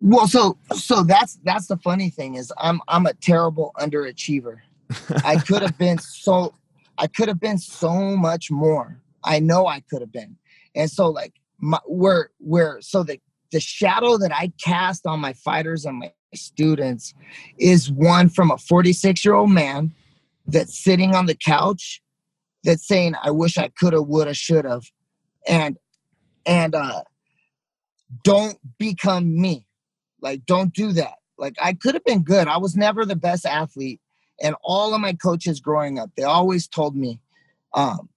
Well, 0.00 0.26
so, 0.26 0.58
so 0.74 1.04
that's, 1.04 1.38
that's 1.44 1.68
the 1.68 1.76
funny 1.76 2.10
thing 2.10 2.34
is 2.34 2.52
I'm, 2.58 2.80
I'm 2.88 3.06
a 3.06 3.14
terrible 3.14 3.72
underachiever. 3.78 4.56
I 5.24 5.36
could 5.46 5.62
have 5.62 5.78
been 5.78 5.98
so, 5.98 6.54
I 6.98 7.06
could 7.06 7.28
have 7.28 7.40
been 7.40 7.58
so 7.58 8.16
much 8.16 8.50
more. 8.50 9.00
I 9.22 9.38
know 9.38 9.66
I 9.66 9.80
could 9.80 10.00
have 10.00 10.12
been. 10.12 10.36
And 10.74 10.90
so 10.90 11.08
like 11.08 11.34
my, 11.58 11.78
where, 11.86 12.30
where, 12.38 12.80
so 12.80 13.04
the, 13.04 13.20
the 13.52 13.60
shadow 13.60 14.18
that 14.18 14.34
I 14.34 14.52
cast 14.62 15.06
on 15.06 15.20
my 15.20 15.34
fighters 15.34 15.84
and 15.84 15.98
my 15.98 16.12
students 16.34 17.14
is 17.58 17.90
one 17.92 18.28
from 18.28 18.50
a 18.50 18.58
46 18.58 19.24
year 19.24 19.34
old 19.34 19.50
man 19.50 19.94
that's 20.46 20.82
sitting 20.82 21.14
on 21.14 21.26
the 21.26 21.36
couch 21.36 22.02
that's 22.64 22.86
saying, 22.86 23.14
I 23.22 23.30
wish 23.30 23.58
I 23.58 23.68
could 23.68 23.92
have, 23.92 24.06
would 24.06 24.26
have, 24.26 24.36
should 24.36 24.64
have. 24.64 24.84
And 25.46 25.76
and 26.46 26.74
uh 26.74 27.02
don't 28.24 28.58
become 28.78 29.40
me. 29.40 29.66
Like 30.20 30.44
don't 30.46 30.72
do 30.72 30.92
that. 30.92 31.14
Like 31.38 31.56
i 31.62 31.72
could 31.72 31.94
have 31.94 32.04
been 32.04 32.22
good. 32.22 32.48
I 32.48 32.58
was 32.58 32.76
never 32.76 33.04
the 33.04 33.16
best 33.16 33.46
athlete 33.46 34.00
and 34.42 34.54
all 34.62 34.94
of 34.94 35.00
my 35.00 35.12
coaches 35.12 35.60
growing 35.60 35.98
up. 35.98 36.10
They 36.16 36.24
always 36.24 36.68
told 36.68 36.96
me 36.96 37.20
um 37.74 38.08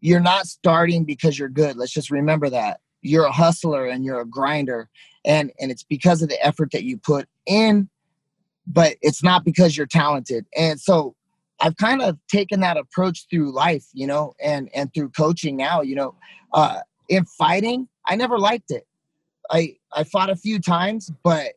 you're 0.00 0.20
not 0.20 0.46
starting 0.46 1.04
because 1.04 1.38
you're 1.38 1.48
good. 1.48 1.76
Let's 1.76 1.92
just 1.92 2.10
remember 2.10 2.50
that. 2.50 2.80
You're 3.00 3.24
a 3.24 3.32
hustler 3.32 3.86
and 3.86 4.04
you're 4.04 4.20
a 4.20 4.26
grinder 4.26 4.88
and 5.24 5.52
and 5.60 5.70
it's 5.70 5.84
because 5.84 6.22
of 6.22 6.28
the 6.28 6.44
effort 6.44 6.70
that 6.72 6.84
you 6.84 6.96
put 6.96 7.28
in 7.46 7.88
but 8.66 8.96
it's 9.02 9.22
not 9.22 9.44
because 9.44 9.76
you're 9.76 9.86
talented. 9.86 10.46
And 10.56 10.80
so 10.80 11.14
i've 11.60 11.76
kind 11.76 12.02
of 12.02 12.18
taken 12.28 12.60
that 12.60 12.76
approach 12.76 13.26
through 13.30 13.52
life 13.52 13.86
you 13.92 14.06
know 14.06 14.34
and 14.42 14.68
and 14.74 14.92
through 14.92 15.08
coaching 15.10 15.56
now 15.56 15.80
you 15.80 15.94
know 15.94 16.14
uh 16.52 16.80
in 17.08 17.24
fighting, 17.24 17.88
I 18.06 18.16
never 18.16 18.38
liked 18.38 18.70
it. 18.70 18.86
I 19.50 19.76
I 19.92 20.04
fought 20.04 20.30
a 20.30 20.36
few 20.36 20.58
times, 20.58 21.10
but 21.22 21.52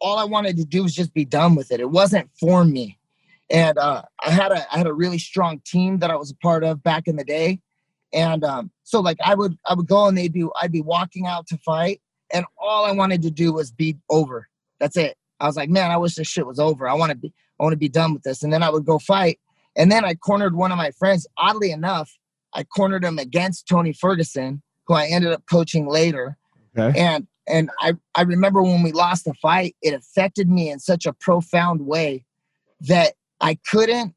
all 0.00 0.18
I 0.18 0.24
wanted 0.24 0.56
to 0.58 0.64
do 0.64 0.82
was 0.82 0.94
just 0.94 1.12
be 1.14 1.24
done 1.24 1.54
with 1.54 1.72
it. 1.72 1.80
It 1.80 1.90
wasn't 1.90 2.30
for 2.38 2.64
me. 2.64 2.98
And 3.50 3.78
uh, 3.78 4.02
I 4.22 4.30
had 4.30 4.52
a 4.52 4.72
I 4.72 4.78
had 4.78 4.86
a 4.86 4.92
really 4.92 5.18
strong 5.18 5.60
team 5.64 5.98
that 5.98 6.10
I 6.10 6.16
was 6.16 6.30
a 6.30 6.36
part 6.36 6.64
of 6.64 6.82
back 6.82 7.08
in 7.08 7.16
the 7.16 7.24
day. 7.24 7.60
And 8.12 8.44
um, 8.44 8.70
so 8.84 9.00
like 9.00 9.18
I 9.24 9.34
would 9.34 9.58
I 9.66 9.74
would 9.74 9.86
go 9.86 10.06
and 10.06 10.16
they'd 10.16 10.32
be 10.32 10.46
I'd 10.60 10.72
be 10.72 10.80
walking 10.80 11.26
out 11.26 11.46
to 11.48 11.58
fight, 11.58 12.00
and 12.32 12.44
all 12.58 12.84
I 12.84 12.92
wanted 12.92 13.22
to 13.22 13.30
do 13.30 13.52
was 13.52 13.70
be 13.70 13.96
over. 14.08 14.48
That's 14.80 14.96
it. 14.96 15.16
I 15.40 15.46
was 15.46 15.56
like, 15.56 15.70
man, 15.70 15.90
I 15.90 15.96
wish 15.96 16.14
this 16.14 16.28
shit 16.28 16.46
was 16.46 16.58
over. 16.58 16.88
I 16.88 16.94
want 16.94 17.10
to 17.10 17.16
be 17.16 17.32
I 17.58 17.62
want 17.62 17.72
to 17.72 17.78
be 17.78 17.88
done 17.88 18.14
with 18.14 18.22
this. 18.22 18.42
And 18.42 18.52
then 18.52 18.62
I 18.62 18.70
would 18.70 18.84
go 18.84 18.98
fight. 18.98 19.38
And 19.76 19.92
then 19.92 20.04
I 20.04 20.14
cornered 20.14 20.56
one 20.56 20.72
of 20.72 20.78
my 20.78 20.90
friends. 20.92 21.26
Oddly 21.36 21.70
enough, 21.70 22.16
I 22.54 22.64
cornered 22.64 23.04
him 23.04 23.18
against 23.18 23.68
Tony 23.68 23.92
Ferguson 23.92 24.62
who 24.88 24.94
I 24.94 25.06
ended 25.06 25.32
up 25.32 25.44
coaching 25.48 25.86
later. 25.86 26.36
Okay. 26.76 26.98
And 26.98 27.26
and 27.46 27.70
I, 27.80 27.94
I 28.14 28.22
remember 28.22 28.62
when 28.62 28.82
we 28.82 28.92
lost 28.92 29.24
the 29.24 29.34
fight, 29.34 29.74
it 29.80 29.94
affected 29.94 30.50
me 30.50 30.70
in 30.70 30.80
such 30.80 31.06
a 31.06 31.14
profound 31.14 31.86
way 31.86 32.24
that 32.80 33.14
I 33.40 33.58
couldn't 33.70 34.14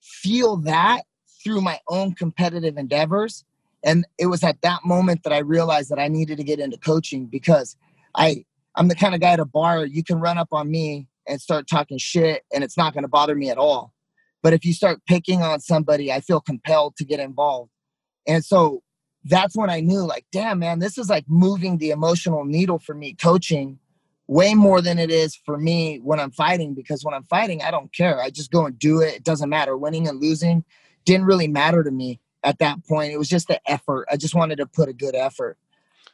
feel 0.00 0.58
that 0.58 1.02
through 1.42 1.60
my 1.60 1.80
own 1.88 2.14
competitive 2.14 2.76
endeavors. 2.76 3.44
And 3.84 4.06
it 4.16 4.26
was 4.26 4.44
at 4.44 4.60
that 4.62 4.84
moment 4.84 5.22
that 5.24 5.32
I 5.32 5.38
realized 5.38 5.90
that 5.90 5.98
I 5.98 6.08
needed 6.08 6.38
to 6.38 6.44
get 6.44 6.60
into 6.60 6.78
coaching 6.78 7.26
because 7.26 7.76
I 8.14 8.44
I'm 8.76 8.88
the 8.88 8.94
kind 8.94 9.14
of 9.14 9.20
guy 9.20 9.32
at 9.32 9.40
a 9.40 9.44
bar 9.44 9.84
you 9.84 10.04
can 10.04 10.20
run 10.20 10.38
up 10.38 10.48
on 10.52 10.70
me 10.70 11.08
and 11.26 11.40
start 11.40 11.68
talking 11.68 11.98
shit 11.98 12.44
and 12.52 12.62
it's 12.62 12.76
not 12.76 12.92
going 12.92 13.02
to 13.02 13.08
bother 13.08 13.34
me 13.34 13.50
at 13.50 13.58
all. 13.58 13.92
But 14.42 14.52
if 14.52 14.64
you 14.64 14.72
start 14.72 15.00
picking 15.06 15.42
on 15.42 15.58
somebody, 15.58 16.12
I 16.12 16.20
feel 16.20 16.40
compelled 16.40 16.96
to 16.96 17.04
get 17.04 17.18
involved. 17.18 17.70
And 18.26 18.44
so 18.44 18.82
that's 19.24 19.56
when 19.56 19.70
I 19.70 19.80
knew 19.80 20.00
like 20.00 20.26
damn 20.32 20.58
man, 20.58 20.78
this 20.78 20.98
is 20.98 21.08
like 21.08 21.24
moving 21.28 21.78
the 21.78 21.90
emotional 21.90 22.44
needle 22.44 22.78
for 22.78 22.94
me 22.94 23.14
coaching 23.14 23.78
way 24.28 24.54
more 24.54 24.82
than 24.82 24.98
it 24.98 25.10
is 25.10 25.34
for 25.34 25.56
me 25.56 25.98
when 26.02 26.20
I'm 26.20 26.30
fighting 26.30 26.74
because 26.74 27.02
when 27.02 27.14
I'm 27.14 27.24
fighting, 27.24 27.62
I 27.62 27.70
don't 27.70 27.92
care. 27.92 28.20
I 28.20 28.30
just 28.30 28.50
go 28.50 28.66
and 28.66 28.78
do 28.78 29.00
it. 29.00 29.14
It 29.14 29.24
doesn't 29.24 29.48
matter. 29.48 29.76
Winning 29.76 30.06
and 30.06 30.20
losing 30.20 30.64
didn't 31.04 31.26
really 31.26 31.48
matter 31.48 31.82
to 31.82 31.90
me 31.90 32.20
at 32.44 32.58
that 32.58 32.84
point. 32.86 33.12
It 33.12 33.18
was 33.18 33.28
just 33.28 33.48
the 33.48 33.60
effort. 33.68 34.06
I 34.10 34.16
just 34.16 34.34
wanted 34.34 34.56
to 34.56 34.66
put 34.66 34.88
a 34.88 34.92
good 34.92 35.14
effort. 35.14 35.56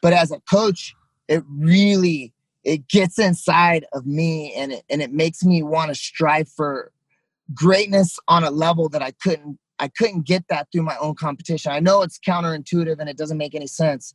But 0.01 0.13
as 0.13 0.31
a 0.31 0.41
coach, 0.41 0.95
it 1.29 1.43
really 1.49 2.33
it 2.63 2.89
gets 2.89 3.19
inside 3.19 3.85
of 3.93 4.07
me 4.07 4.55
and 4.55 4.73
it 4.73 4.85
and 4.89 5.03
it 5.03 5.13
makes 5.13 5.45
me 5.45 5.63
want 5.63 5.91
to 5.91 5.95
strive 5.95 6.49
for 6.49 6.93
greatness 7.53 8.19
on 8.29 8.45
a 8.45 8.51
level 8.51 8.89
that 8.89 9.03
I 9.03 9.11
couldn't 9.11 9.59
I 9.79 9.89
couldn't 9.89 10.27
get 10.27 10.45
that 10.49 10.69
through 10.71 10.83
my 10.83 10.97
own 10.99 11.15
competition. 11.15 11.73
I 11.73 11.81
know 11.81 12.03
it's 12.03 12.19
counterintuitive 12.19 12.99
and 12.99 13.09
it 13.09 13.17
doesn't 13.17 13.39
make 13.39 13.55
any 13.55 13.67
sense, 13.67 14.15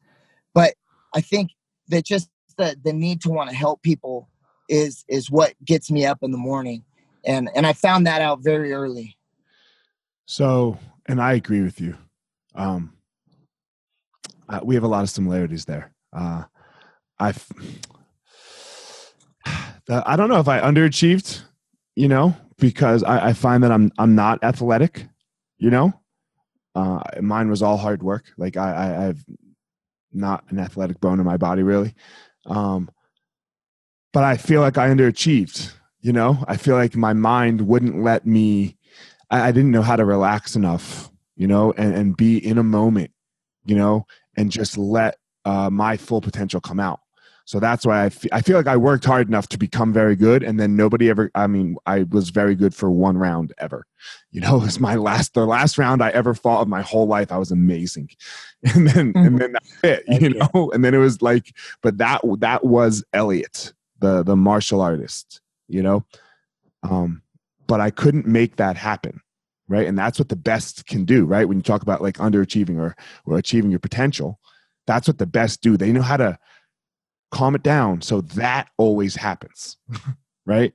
but 0.54 0.74
I 1.13 1.22
think 1.22 1.52
that 1.89 2.06
just 2.06 2.30
the 2.58 2.78
the 2.84 2.93
need 2.93 3.22
to 3.22 3.30
want 3.30 3.50
to 3.50 3.56
help 3.56 3.82
people 3.82 4.30
is 4.69 5.04
is 5.08 5.32
what 5.32 5.54
gets 5.65 5.89
me 5.89 6.06
up 6.06 6.19
in 6.22 6.32
the 6.32 6.38
morning 6.38 6.84
and 7.26 7.50
and 7.56 7.65
i 7.65 7.74
found 7.74 8.06
that 8.06 8.22
out 8.22 8.39
very 8.41 8.72
early 8.72 9.17
so 10.26 10.78
and 11.08 11.19
i 11.22 11.34
agree 11.34 11.62
with 11.62 11.82
you 11.82 11.98
um 12.56 12.93
uh, 14.50 14.60
we 14.63 14.76
have 14.76 14.84
a 14.84 14.88
lot 14.88 15.04
of 15.04 15.10
similarities 15.10 15.65
there 15.65 15.91
uh 16.13 16.43
i 17.19 17.34
i 19.89 20.15
don't 20.15 20.30
know 20.30 20.39
if 20.39 20.48
i 20.48 20.60
underachieved 20.60 21.41
you 21.95 22.08
know 22.08 22.36
because 22.60 23.04
I, 23.04 23.30
I 23.30 23.34
find 23.34 23.63
that 23.63 23.72
i'm 23.72 23.91
i'm 23.98 24.13
not 24.13 24.43
athletic 24.43 25.08
you 25.60 25.69
know 25.69 25.93
uh 26.76 27.02
mine 27.22 27.50
was 27.50 27.62
all 27.62 27.78
hard 27.78 28.02
work 28.02 28.26
like 28.38 28.58
i 28.58 28.72
i 28.72 29.08
i've 29.08 29.24
not 30.12 30.43
an 30.50 30.58
athletic 30.58 31.00
bone 31.00 31.19
in 31.19 31.26
my 31.26 31.38
body 31.38 31.62
really 31.62 31.93
um, 32.45 32.89
but 34.12 34.24
I 34.24 34.38
feel 34.38 34.62
like 34.62 34.78
I 34.78 34.89
underachieved. 34.89 35.74
You 36.02 36.13
know, 36.13 36.43
I 36.48 36.58
feel 36.58 36.76
like 36.76 36.95
my 36.95 37.13
mind 37.13 37.62
wouldn't 37.62 38.02
let 38.04 38.26
me. 38.26 38.78
I, 39.30 39.50
I 39.50 39.52
didn't 39.52 39.72
know 39.72 39.82
how 39.82 39.95
to 39.95 40.06
relax 40.06 40.56
enough. 40.56 41.10
You 41.36 41.48
know, 41.48 41.74
and 41.78 41.93
and 41.93 42.17
be 42.17 42.38
in 42.38 42.58
a 42.58 42.63
moment. 42.63 43.12
You 43.65 43.76
know, 43.76 44.08
and 44.36 44.52
just 44.52 44.78
let 44.78 45.17
uh, 45.45 45.69
my 45.69 45.98
full 45.98 46.22
potential 46.22 46.62
come 46.62 46.80
out. 46.80 47.02
So 47.49 47.59
that's 47.59 47.83
why 47.83 48.05
I 48.05 48.12
I 48.31 48.41
feel 48.41 48.57
like 48.57 48.67
I 48.67 48.77
worked 48.77 49.05
hard 49.05 49.27
enough 49.27 49.49
to 49.49 49.57
become 49.57 49.91
very 49.91 50.15
good. 50.15 50.43
And 50.43 50.59
then 50.59 50.75
nobody 50.75 51.09
ever, 51.09 51.31
I 51.33 51.47
mean, 51.47 51.77
I 51.88 52.03
was 52.03 52.29
very 52.29 52.53
good 52.53 52.75
for 52.75 52.91
one 52.91 53.17
round 53.17 53.53
ever. 53.57 53.88
You 54.29 54.41
know, 54.41 54.57
it 54.62 54.65
was 54.65 54.79
my 54.79 54.93
last, 54.93 55.33
the 55.33 55.47
last 55.47 55.79
round 55.79 56.03
I 56.03 56.12
ever 56.12 56.35
fought 56.35 56.62
of 56.62 56.67
my 56.67 56.83
whole 56.83 57.07
life. 57.07 57.31
I 57.31 57.39
was 57.39 57.49
amazing. 57.49 58.12
And 58.75 58.88
then, 58.88 58.99
and 58.99 59.15
mm-hmm. 59.15 59.38
then 59.38 59.51
that's 59.53 59.83
it, 59.83 60.21
you 60.21 60.29
know? 60.29 60.69
And 60.73 60.85
then 60.85 60.93
it 60.93 60.99
was 60.99 61.23
like, 61.23 61.55
but 61.81 61.97
that, 61.97 62.21
that 62.39 62.65
was 62.65 63.03
Elliot, 63.13 63.73
the, 63.99 64.21
the 64.21 64.35
martial 64.35 64.81
artist, 64.81 65.41
you 65.67 65.81
know? 65.81 66.05
Um, 66.83 67.23
but 67.65 67.79
I 67.79 67.89
couldn't 67.89 68.27
make 68.27 68.57
that 68.57 68.75
happen. 68.75 69.21
Right. 69.67 69.88
And 69.88 69.97
that's 69.97 70.19
what 70.19 70.29
the 70.29 70.35
best 70.35 70.85
can 70.85 71.03
do. 71.03 71.25
Right. 71.25 71.47
When 71.47 71.57
you 71.57 71.63
talk 71.63 71.81
about 71.81 72.01
like 72.01 72.17
underachieving 72.17 72.77
or, 72.79 72.95
or 73.25 73.39
achieving 73.39 73.71
your 73.71 73.79
potential, 73.79 74.39
that's 74.85 75.07
what 75.07 75.17
the 75.17 75.25
best 75.25 75.62
do. 75.62 75.77
They 75.77 75.91
know 75.91 76.03
how 76.03 76.17
to, 76.17 76.38
calm 77.32 77.56
it 77.56 77.63
down. 77.63 78.02
So 78.02 78.22
that 78.22 78.70
always 78.78 79.15
happens 79.15 79.78
right? 80.46 80.74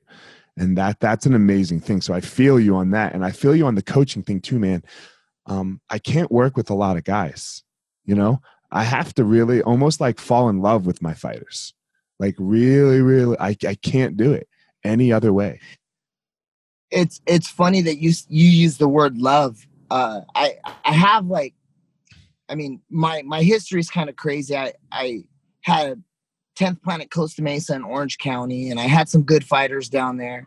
And 0.56 0.78
that 0.78 1.00
that's 1.00 1.26
an 1.26 1.34
amazing 1.34 1.80
thing. 1.80 2.00
So 2.00 2.14
i 2.14 2.20
feel 2.20 2.60
you 2.60 2.76
on 2.76 2.90
that. 2.92 3.14
And 3.14 3.24
i 3.24 3.32
feel 3.32 3.56
you 3.56 3.66
on 3.66 3.74
the 3.74 3.82
coaching 3.82 4.22
thing 4.22 4.40
too 4.40 4.58
man. 4.58 4.82
Um, 5.46 5.80
i 5.90 5.98
can't 5.98 6.32
work 6.32 6.56
with 6.56 6.70
a 6.70 6.74
lot 6.74 6.96
of 6.96 7.04
guys 7.04 7.64
you 8.04 8.14
know? 8.14 8.40
I 8.70 8.82
have 8.84 9.14
to 9.14 9.24
really 9.24 9.62
almost 9.62 10.00
like 10.00 10.18
fall 10.18 10.48
in 10.48 10.60
love 10.60 10.86
with 10.86 11.00
my 11.00 11.14
fighters. 11.14 11.74
Like 12.18 12.34
really 12.38 13.00
really 13.02 13.36
i, 13.40 13.56
I 13.66 13.74
can't 13.74 14.16
do 14.16 14.32
it 14.32 14.48
any 14.84 15.12
other 15.12 15.32
way. 15.32 15.60
It's 16.90 17.20
it's 17.26 17.48
funny 17.48 17.82
that 17.82 17.98
you 17.98 18.12
you 18.28 18.48
use 18.48 18.78
the 18.78 18.88
word 18.88 19.18
love. 19.18 19.66
Uh 19.90 20.20
i 20.34 20.54
i 20.84 20.92
have 20.92 21.26
like 21.26 21.54
i 22.48 22.54
mean 22.54 22.80
my 22.88 23.22
my 23.22 23.42
history 23.42 23.80
is 23.80 23.90
kind 23.90 24.08
of 24.08 24.16
crazy. 24.16 24.56
I 24.56 24.74
i 24.92 25.24
had 25.62 26.02
10th 26.56 26.82
Planet 26.82 27.10
Costa 27.10 27.42
Mesa 27.42 27.74
in 27.74 27.82
Orange 27.82 28.18
County, 28.18 28.70
and 28.70 28.78
I 28.78 28.84
had 28.84 29.08
some 29.08 29.22
good 29.22 29.44
fighters 29.44 29.88
down 29.88 30.16
there. 30.16 30.46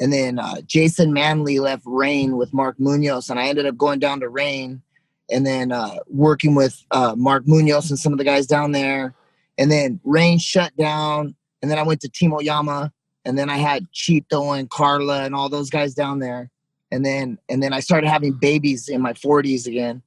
And 0.00 0.12
then 0.12 0.38
uh, 0.38 0.60
Jason 0.62 1.12
Manley 1.12 1.58
left 1.58 1.82
Reign 1.84 2.36
with 2.36 2.54
Mark 2.54 2.76
Munoz, 2.78 3.30
and 3.30 3.38
I 3.38 3.48
ended 3.48 3.66
up 3.66 3.76
going 3.76 3.98
down 3.98 4.20
to 4.20 4.28
Reign 4.28 4.82
and 5.30 5.46
then 5.46 5.72
uh, 5.72 5.96
working 6.06 6.54
with 6.54 6.82
uh, 6.90 7.14
Mark 7.16 7.46
Munoz 7.46 7.90
and 7.90 7.98
some 7.98 8.12
of 8.12 8.18
the 8.18 8.24
guys 8.24 8.46
down 8.46 8.72
there. 8.72 9.14
And 9.58 9.70
then 9.70 10.00
Reign 10.04 10.38
shut 10.38 10.76
down, 10.76 11.34
and 11.60 11.70
then 11.70 11.78
I 11.78 11.82
went 11.82 12.00
to 12.02 12.08
Team 12.08 12.32
Oyama, 12.32 12.92
and 13.24 13.36
then 13.36 13.50
I 13.50 13.56
had 13.56 13.86
Chito 13.92 14.58
and 14.58 14.70
Carla 14.70 15.24
and 15.24 15.34
all 15.34 15.48
those 15.48 15.68
guys 15.68 15.94
down 15.94 16.20
there. 16.20 16.50
And 16.90 17.04
then 17.04 17.38
and 17.48 17.62
then 17.62 17.72
I 17.72 17.80
started 17.80 18.08
having 18.08 18.32
babies 18.32 18.88
in 18.88 19.02
my 19.02 19.12
40s 19.12 19.66
again, 19.66 20.02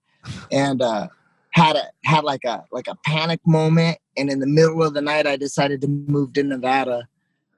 and 0.52 0.82
uh, 0.82 1.10
had 1.52 1.76
a 1.76 1.84
had 2.06 2.24
like 2.24 2.46
a 2.46 2.66
like 2.72 2.88
a 2.88 2.96
panic 3.06 3.42
moment 3.46 3.98
and 4.18 4.30
in 4.30 4.40
the 4.40 4.48
middle 4.48 4.84
of 4.84 4.94
the 4.94 5.02
night 5.02 5.28
i 5.28 5.36
decided 5.36 5.82
to 5.82 5.88
move 5.88 6.34
to 6.34 6.44
nevada 6.44 7.08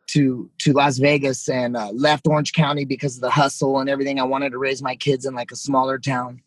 to 0.08 0.50
to 0.60 0.74
las 0.74 0.98
vegas 0.98 1.50
and 1.50 1.76
uh, 1.76 1.90
left 1.92 2.28
orange 2.28 2.54
county 2.54 2.86
because 2.86 3.16
of 3.16 3.22
the 3.22 3.30
hustle 3.30 3.80
and 3.80 3.90
everything. 3.90 4.20
I 4.20 4.24
wanted 4.24 4.52
to 4.52 4.58
raise 4.58 4.82
my 4.82 4.96
kids 4.96 5.26
in 5.26 5.34
like 5.34 5.52
a 5.52 5.56
smaller 5.56 5.98
town. 5.98 6.42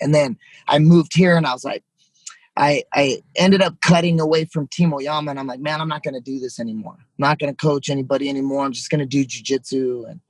And 0.00 0.14
then 0.14 0.36
i 0.68 0.78
moved 0.78 1.16
here 1.16 1.36
and 1.36 1.46
i 1.46 1.52
was 1.52 1.64
like 1.64 1.84
i 2.56 2.82
i 2.92 3.22
ended 3.36 3.62
up 3.62 3.80
cutting 3.80 4.20
away 4.20 4.44
from 4.44 4.66
team 4.68 4.92
oyama 4.92 5.30
and 5.30 5.38
i'm 5.38 5.46
like 5.46 5.60
man 5.60 5.80
i'm 5.80 5.88
not 5.88 6.02
going 6.02 6.14
to 6.14 6.20
do 6.20 6.38
this 6.40 6.58
anymore. 6.58 6.96
I'm 6.98 7.06
not 7.18 7.38
going 7.38 7.54
to 7.54 7.56
coach 7.56 7.88
anybody 7.88 8.28
anymore. 8.28 8.64
I'm 8.64 8.72
just 8.72 8.90
going 8.90 9.00
to 9.00 9.06
do 9.06 9.24
jiu-jitsu. 9.24 10.06
And 10.08 10.20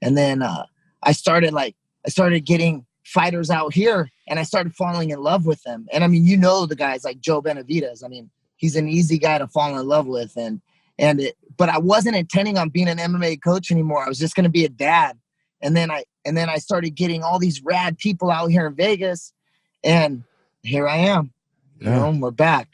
and 0.00 0.16
then 0.16 0.42
uh, 0.42 0.66
i 1.02 1.12
started 1.12 1.52
like 1.52 1.74
i 2.06 2.10
started 2.10 2.46
getting 2.46 2.86
fighters 3.04 3.50
out 3.50 3.72
here 3.72 4.10
and 4.28 4.38
I 4.38 4.42
started 4.42 4.74
falling 4.74 5.08
in 5.08 5.18
love 5.18 5.46
with 5.46 5.62
them. 5.62 5.86
And 5.94 6.04
I 6.04 6.08
mean, 6.08 6.26
you 6.26 6.36
know 6.36 6.66
the 6.66 6.76
guys 6.76 7.04
like 7.04 7.20
Joe 7.20 7.40
Benavidez. 7.40 8.04
I 8.04 8.08
mean, 8.08 8.28
he's 8.58 8.76
an 8.76 8.88
easy 8.88 9.18
guy 9.18 9.38
to 9.38 9.46
fall 9.46 9.78
in 9.78 9.86
love 9.86 10.06
with 10.06 10.36
and 10.36 10.60
and 10.98 11.20
it, 11.20 11.36
but 11.56 11.68
I 11.68 11.78
wasn't 11.78 12.16
intending 12.16 12.58
on 12.58 12.68
being 12.68 12.88
an 12.88 12.98
MMA 12.98 13.42
coach 13.42 13.70
anymore. 13.70 14.04
I 14.04 14.08
was 14.08 14.18
just 14.18 14.34
going 14.34 14.44
to 14.44 14.50
be 14.50 14.64
a 14.64 14.68
dad. 14.68 15.16
And 15.62 15.76
then 15.76 15.90
I 15.90 16.04
and 16.24 16.36
then 16.36 16.48
I 16.48 16.56
started 16.56 16.90
getting 16.90 17.22
all 17.22 17.38
these 17.38 17.62
rad 17.62 17.96
people 17.98 18.30
out 18.30 18.48
here 18.48 18.66
in 18.66 18.74
Vegas 18.74 19.32
and 19.82 20.24
here 20.62 20.86
I 20.86 20.96
am. 20.96 21.32
Yeah. 21.80 22.06
You 22.06 22.12
know, 22.12 22.18
we're 22.20 22.30
back. 22.32 22.68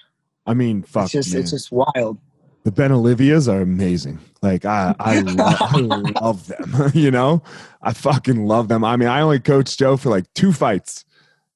I 0.46 0.54
mean, 0.54 0.82
fuck. 0.82 1.04
It's 1.04 1.12
just 1.12 1.32
man. 1.32 1.42
it's 1.42 1.50
just 1.52 1.70
wild 1.70 2.18
the 2.64 2.72
Ben 2.72 2.90
Olivias 2.90 3.46
are 3.52 3.60
amazing. 3.60 4.18
Like 4.42 4.64
I, 4.64 4.94
I, 4.98 5.20
lo- 5.20 5.44
I 5.46 5.80
love 6.20 6.46
them. 6.48 6.90
you 6.94 7.10
know, 7.10 7.42
I 7.82 7.92
fucking 7.92 8.46
love 8.46 8.68
them. 8.68 8.84
I 8.84 8.96
mean, 8.96 9.08
I 9.08 9.20
only 9.20 9.38
coached 9.38 9.78
Joe 9.78 9.96
for 9.96 10.08
like 10.08 10.32
two 10.34 10.52
fights, 10.52 11.04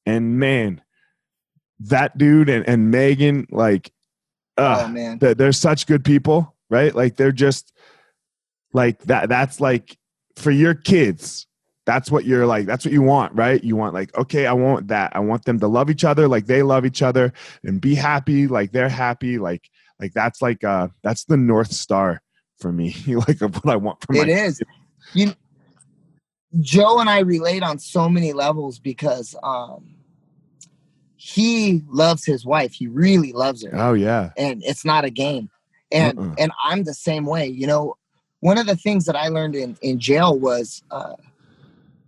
and 0.06 0.38
man, 0.38 0.82
that 1.80 2.16
dude 2.16 2.48
and, 2.48 2.66
and 2.68 2.90
Megan, 2.90 3.46
like, 3.50 3.90
uh, 4.58 4.84
oh 4.84 4.88
man, 4.88 5.18
they're, 5.18 5.34
they're 5.34 5.52
such 5.52 5.86
good 5.86 6.04
people, 6.04 6.54
right? 6.68 6.94
Like 6.94 7.16
they're 7.16 7.32
just 7.32 7.72
like 8.72 9.00
that. 9.04 9.28
That's 9.28 9.60
like 9.60 9.96
for 10.36 10.50
your 10.50 10.74
kids. 10.74 11.46
That's 11.86 12.10
what 12.10 12.26
you're 12.26 12.44
like. 12.44 12.66
That's 12.66 12.84
what 12.84 12.92
you 12.92 13.00
want, 13.00 13.34
right? 13.34 13.64
You 13.64 13.74
want 13.74 13.94
like, 13.94 14.14
okay, 14.14 14.46
I 14.46 14.52
want 14.52 14.88
that. 14.88 15.16
I 15.16 15.20
want 15.20 15.46
them 15.46 15.58
to 15.60 15.66
love 15.66 15.88
each 15.88 16.04
other 16.04 16.28
like 16.28 16.44
they 16.44 16.62
love 16.62 16.84
each 16.84 17.00
other 17.00 17.32
and 17.64 17.80
be 17.80 17.94
happy 17.94 18.46
like 18.46 18.72
they're 18.72 18.90
happy. 18.90 19.38
Like 19.38 19.70
like 20.00 20.12
that's 20.12 20.40
like 20.42 20.64
uh 20.64 20.88
that's 21.02 21.24
the 21.24 21.36
north 21.36 21.72
star 21.72 22.20
for 22.58 22.72
me 22.72 22.94
like 23.28 23.40
of 23.40 23.54
what 23.56 23.72
i 23.72 23.76
want 23.76 24.00
from 24.04 24.16
it 24.16 24.28
is 24.28 24.60
you 25.14 25.32
joe 26.60 27.00
and 27.00 27.10
i 27.10 27.20
relate 27.20 27.62
on 27.62 27.78
so 27.78 28.08
many 28.08 28.32
levels 28.32 28.78
because 28.78 29.34
um 29.42 29.94
he 31.20 31.82
loves 31.88 32.24
his 32.24 32.46
wife. 32.46 32.72
He 32.72 32.86
really 32.86 33.32
loves 33.32 33.64
her. 33.64 33.72
Oh 33.74 33.92
yeah. 33.92 34.30
And 34.36 34.62
it's 34.64 34.84
not 34.84 35.04
a 35.04 35.10
game. 35.10 35.50
And 35.90 36.18
uh-uh. 36.18 36.34
and 36.38 36.52
i'm 36.62 36.84
the 36.84 36.94
same 36.94 37.26
way 37.26 37.46
you 37.46 37.66
know? 37.66 37.96
One 38.40 38.56
of 38.56 38.66
the 38.66 38.76
things 38.76 39.04
that 39.06 39.16
i 39.16 39.28
learned 39.28 39.56
in 39.56 39.76
in 39.82 39.98
jail 39.98 40.38
was 40.38 40.82
uh 40.90 41.14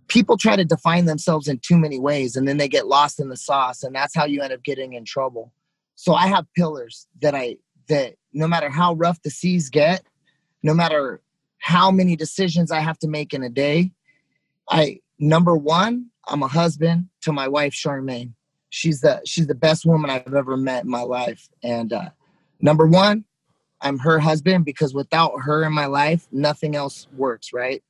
people 0.07 0.37
try 0.37 0.55
to 0.55 0.63
define 0.63 1.05
themselves 1.05 1.47
in 1.47 1.59
too 1.59 1.77
many 1.77 1.99
ways 1.99 2.35
and 2.35 2.47
then 2.47 2.57
they 2.57 2.67
get 2.67 2.87
lost 2.87 3.19
in 3.19 3.29
the 3.29 3.37
sauce 3.37 3.83
and 3.83 3.93
that's 3.93 4.15
how 4.15 4.25
you 4.25 4.41
end 4.41 4.53
up 4.53 4.63
getting 4.63 4.93
in 4.93 5.03
trouble. 5.03 5.51
So 5.95 6.13
i 6.13 6.27
have 6.27 6.45
pillars 6.55 7.07
that 7.21 7.35
i 7.35 7.57
that 7.89 8.15
no 8.33 8.47
matter 8.47 8.69
how 8.69 8.93
rough 8.93 9.21
the 9.23 9.29
seas 9.29 9.69
get, 9.69 10.03
no 10.63 10.73
matter 10.73 11.21
how 11.59 11.91
many 11.91 12.15
decisions 12.15 12.71
I 12.71 12.79
have 12.79 12.97
to 12.99 13.07
make 13.07 13.33
in 13.33 13.43
a 13.43 13.49
day, 13.49 13.91
I 14.69 14.99
number 15.19 15.55
one, 15.55 16.07
I'm 16.27 16.43
a 16.43 16.47
husband 16.47 17.09
to 17.21 17.33
my 17.33 17.47
wife 17.47 17.73
Charmaine. 17.73 18.33
She's 18.71 19.01
the 19.01 19.21
she's 19.25 19.47
the 19.47 19.55
best 19.55 19.85
woman 19.85 20.09
I've 20.09 20.33
ever 20.33 20.57
met 20.57 20.85
in 20.85 20.89
my 20.89 21.01
life. 21.01 21.49
And 21.61 21.93
uh, 21.93 22.09
number 22.61 22.87
one, 22.87 23.25
I'm 23.81 23.99
her 23.99 24.17
husband 24.17 24.65
because 24.65 24.93
without 24.93 25.33
her 25.41 25.63
in 25.63 25.73
my 25.73 25.87
life, 25.87 26.27
nothing 26.31 26.75
else 26.75 27.07
works, 27.15 27.51
right? 27.53 27.83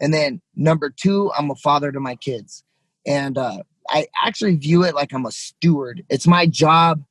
And 0.00 0.12
then 0.12 0.42
number 0.54 0.90
two, 0.90 1.32
I'm 1.36 1.50
a 1.50 1.54
father 1.56 1.90
to 1.90 1.98
my 1.98 2.14
kids. 2.16 2.62
And 3.06 3.38
uh, 3.38 3.62
I 3.88 4.06
actually 4.22 4.56
view 4.56 4.84
it 4.84 4.94
like 4.94 5.12
I'm 5.12 5.26
a 5.26 5.32
steward. 5.32 6.04
It's 6.10 6.26
my 6.26 6.46
job 6.46 7.02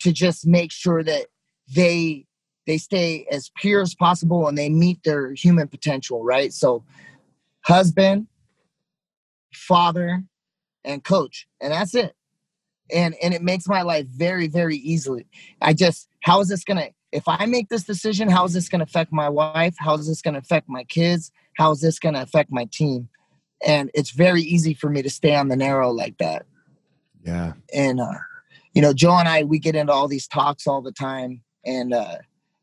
to 0.00 0.12
just 0.12 0.46
make 0.46 0.72
sure 0.72 1.02
that 1.02 1.26
they 1.74 2.26
they 2.66 2.78
stay 2.78 3.26
as 3.30 3.50
pure 3.56 3.80
as 3.80 3.94
possible 3.94 4.46
and 4.46 4.58
they 4.58 4.68
meet 4.68 5.02
their 5.04 5.32
human 5.32 5.68
potential, 5.68 6.22
right? 6.22 6.52
So 6.52 6.84
husband, 7.64 8.26
father, 9.54 10.22
and 10.84 11.02
coach. 11.02 11.46
And 11.60 11.72
that's 11.72 11.94
it. 11.94 12.14
And 12.92 13.14
and 13.22 13.32
it 13.34 13.42
makes 13.42 13.66
my 13.66 13.82
life 13.82 14.06
very, 14.06 14.48
very 14.48 14.76
easily. 14.76 15.26
I 15.60 15.72
just 15.72 16.08
how 16.22 16.40
is 16.40 16.48
this 16.48 16.64
gonna 16.64 16.88
if 17.12 17.24
I 17.26 17.46
make 17.46 17.68
this 17.68 17.84
decision, 17.84 18.28
how 18.28 18.44
is 18.44 18.54
this 18.54 18.68
gonna 18.68 18.84
affect 18.84 19.12
my 19.12 19.28
wife? 19.28 19.74
How 19.78 19.94
is 19.94 20.06
this 20.06 20.22
gonna 20.22 20.38
affect 20.38 20.68
my 20.68 20.84
kids? 20.84 21.30
How 21.56 21.70
is 21.70 21.80
this 21.80 21.98
gonna 21.98 22.22
affect 22.22 22.50
my 22.50 22.66
team? 22.72 23.08
And 23.64 23.90
it's 23.94 24.10
very 24.10 24.42
easy 24.42 24.74
for 24.74 24.90
me 24.90 25.02
to 25.02 25.10
stay 25.10 25.34
on 25.34 25.48
the 25.48 25.56
narrow 25.56 25.90
like 25.90 26.18
that. 26.18 26.46
Yeah. 27.24 27.52
And 27.72 28.00
uh, 28.00 28.18
you 28.74 28.82
know, 28.82 28.92
Joe 28.92 29.16
and 29.16 29.28
I 29.28 29.44
we 29.44 29.58
get 29.58 29.76
into 29.76 29.92
all 29.92 30.08
these 30.08 30.26
talks 30.26 30.66
all 30.66 30.82
the 30.82 30.92
time. 30.92 31.42
And 31.64 31.92
uh, 31.92 32.16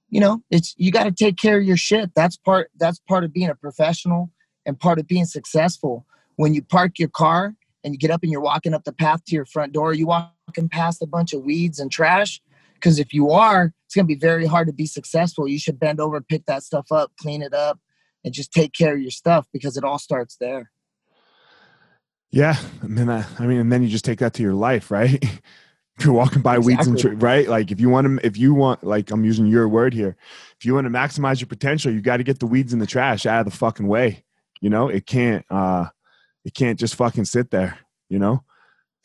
you 0.09 0.19
know, 0.19 0.41
it's 0.49 0.73
you 0.77 0.91
gotta 0.91 1.11
take 1.11 1.37
care 1.37 1.59
of 1.59 1.63
your 1.63 1.77
shit. 1.77 2.11
That's 2.15 2.37
part 2.37 2.71
that's 2.77 2.99
part 2.99 3.23
of 3.23 3.33
being 3.33 3.49
a 3.49 3.55
professional 3.55 4.31
and 4.65 4.79
part 4.79 4.99
of 4.99 5.07
being 5.07 5.25
successful. 5.25 6.05
When 6.35 6.53
you 6.53 6.61
park 6.61 6.99
your 6.99 7.09
car 7.09 7.55
and 7.83 7.93
you 7.93 7.97
get 7.97 8.11
up 8.11 8.23
and 8.23 8.31
you're 8.31 8.41
walking 8.41 8.73
up 8.73 8.83
the 8.83 8.93
path 8.93 9.23
to 9.25 9.35
your 9.35 9.45
front 9.45 9.73
door, 9.73 9.93
you 9.93 10.07
walking 10.07 10.69
past 10.69 11.01
a 11.01 11.07
bunch 11.07 11.33
of 11.33 11.43
weeds 11.43 11.79
and 11.79 11.91
trash. 11.91 12.41
Because 12.73 12.99
if 12.99 13.13
you 13.13 13.31
are, 13.31 13.73
it's 13.85 13.95
going 13.95 14.05
to 14.05 14.13
be 14.13 14.19
very 14.19 14.45
hard 14.45 14.67
to 14.67 14.73
be 14.73 14.85
successful. 14.85 15.47
You 15.47 15.59
should 15.59 15.79
bend 15.79 15.99
over, 15.99 16.21
pick 16.21 16.45
that 16.45 16.63
stuff 16.63 16.91
up, 16.91 17.11
clean 17.19 17.41
it 17.41 17.53
up, 17.53 17.79
and 18.23 18.33
just 18.33 18.53
take 18.53 18.73
care 18.73 18.95
of 18.95 19.01
your 19.01 19.11
stuff 19.11 19.47
because 19.51 19.77
it 19.77 19.83
all 19.83 19.99
starts 19.99 20.37
there. 20.37 20.71
Yeah, 22.31 22.57
I 22.83 22.87
mean, 22.87 23.09
I, 23.09 23.25
I 23.39 23.47
mean, 23.47 23.59
and 23.59 23.71
then 23.71 23.81
you 23.81 23.89
just 23.89 24.05
take 24.05 24.19
that 24.19 24.33
to 24.35 24.43
your 24.43 24.53
life, 24.53 24.91
right? 24.91 25.23
if 25.99 26.05
you're 26.05 26.13
walking 26.13 26.41
by 26.41 26.55
exactly. 26.55 26.75
weeds 26.75 26.87
and 26.87 26.99
tree, 26.99 27.15
right? 27.15 27.49
Like 27.49 27.71
if 27.71 27.79
you 27.79 27.89
want 27.89 28.21
to, 28.21 28.25
if 28.25 28.37
you 28.37 28.53
want, 28.53 28.83
like 28.83 29.11
I'm 29.11 29.25
using 29.25 29.47
your 29.47 29.67
word 29.67 29.93
here, 29.93 30.15
if 30.57 30.65
you 30.65 30.73
want 30.73 30.85
to 30.85 30.91
maximize 30.91 31.41
your 31.41 31.47
potential, 31.47 31.91
you 31.91 32.01
got 32.01 32.17
to 32.17 32.23
get 32.23 32.39
the 32.39 32.45
weeds 32.45 32.71
and 32.71 32.81
the 32.81 32.87
trash 32.87 33.25
out 33.25 33.45
of 33.45 33.51
the 33.51 33.57
fucking 33.57 33.87
way. 33.87 34.23
You 34.61 34.69
know, 34.69 34.87
it 34.87 35.05
can't. 35.05 35.45
uh 35.49 35.87
it 36.49 36.55
can't 36.55 36.79
just 36.79 36.95
fucking 36.95 37.25
sit 37.25 37.51
there, 37.51 37.77
you 38.09 38.17
know? 38.17 38.43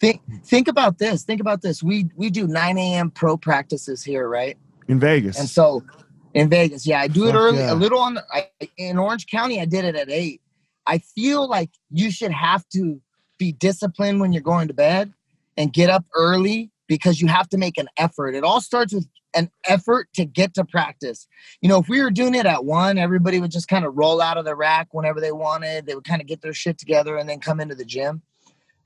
Think 0.00 0.22
think 0.44 0.66
about 0.66 0.98
this. 0.98 1.22
Think 1.22 1.40
about 1.42 1.60
this. 1.60 1.82
We 1.82 2.08
we 2.16 2.30
do 2.30 2.46
9 2.46 2.78
a.m. 2.78 3.10
pro 3.10 3.36
practices 3.36 4.02
here, 4.02 4.28
right? 4.28 4.56
In 4.88 4.98
Vegas. 4.98 5.38
And 5.38 5.48
so 5.48 5.84
in 6.32 6.48
Vegas, 6.48 6.86
yeah, 6.86 7.00
I 7.00 7.08
do 7.08 7.26
Fuck 7.26 7.34
it 7.34 7.38
early, 7.38 7.58
yeah. 7.58 7.72
a 7.72 7.74
little 7.74 8.00
on 8.00 8.14
the, 8.14 8.24
I, 8.32 8.48
in 8.76 8.98
Orange 8.98 9.26
County. 9.26 9.60
I 9.60 9.66
did 9.66 9.84
it 9.84 9.94
at 9.94 10.10
eight. 10.10 10.40
I 10.86 10.98
feel 10.98 11.46
like 11.48 11.70
you 11.90 12.10
should 12.10 12.32
have 12.32 12.66
to 12.70 13.00
be 13.38 13.52
disciplined 13.52 14.20
when 14.20 14.32
you're 14.32 14.42
going 14.42 14.68
to 14.68 14.74
bed 14.74 15.12
and 15.56 15.72
get 15.72 15.90
up 15.90 16.04
early 16.14 16.70
because 16.86 17.20
you 17.20 17.28
have 17.28 17.48
to 17.50 17.58
make 17.58 17.78
an 17.78 17.88
effort. 17.96 18.34
It 18.34 18.44
all 18.44 18.60
starts 18.60 18.92
with 18.92 19.06
an 19.34 19.50
effort 19.66 20.08
to 20.14 20.24
get 20.24 20.54
to 20.54 20.64
practice. 20.64 21.26
You 21.60 21.68
know, 21.68 21.78
if 21.78 21.88
we 21.88 22.02
were 22.02 22.10
doing 22.10 22.34
it 22.34 22.46
at 22.46 22.64
one, 22.64 22.98
everybody 22.98 23.40
would 23.40 23.50
just 23.50 23.68
kind 23.68 23.84
of 23.84 23.96
roll 23.96 24.20
out 24.20 24.38
of 24.38 24.44
the 24.44 24.54
rack 24.54 24.88
whenever 24.92 25.20
they 25.20 25.32
wanted. 25.32 25.86
They 25.86 25.94
would 25.94 26.04
kind 26.04 26.20
of 26.20 26.28
get 26.28 26.42
their 26.42 26.52
shit 26.52 26.78
together 26.78 27.16
and 27.16 27.28
then 27.28 27.40
come 27.40 27.60
into 27.60 27.74
the 27.74 27.84
gym. 27.84 28.22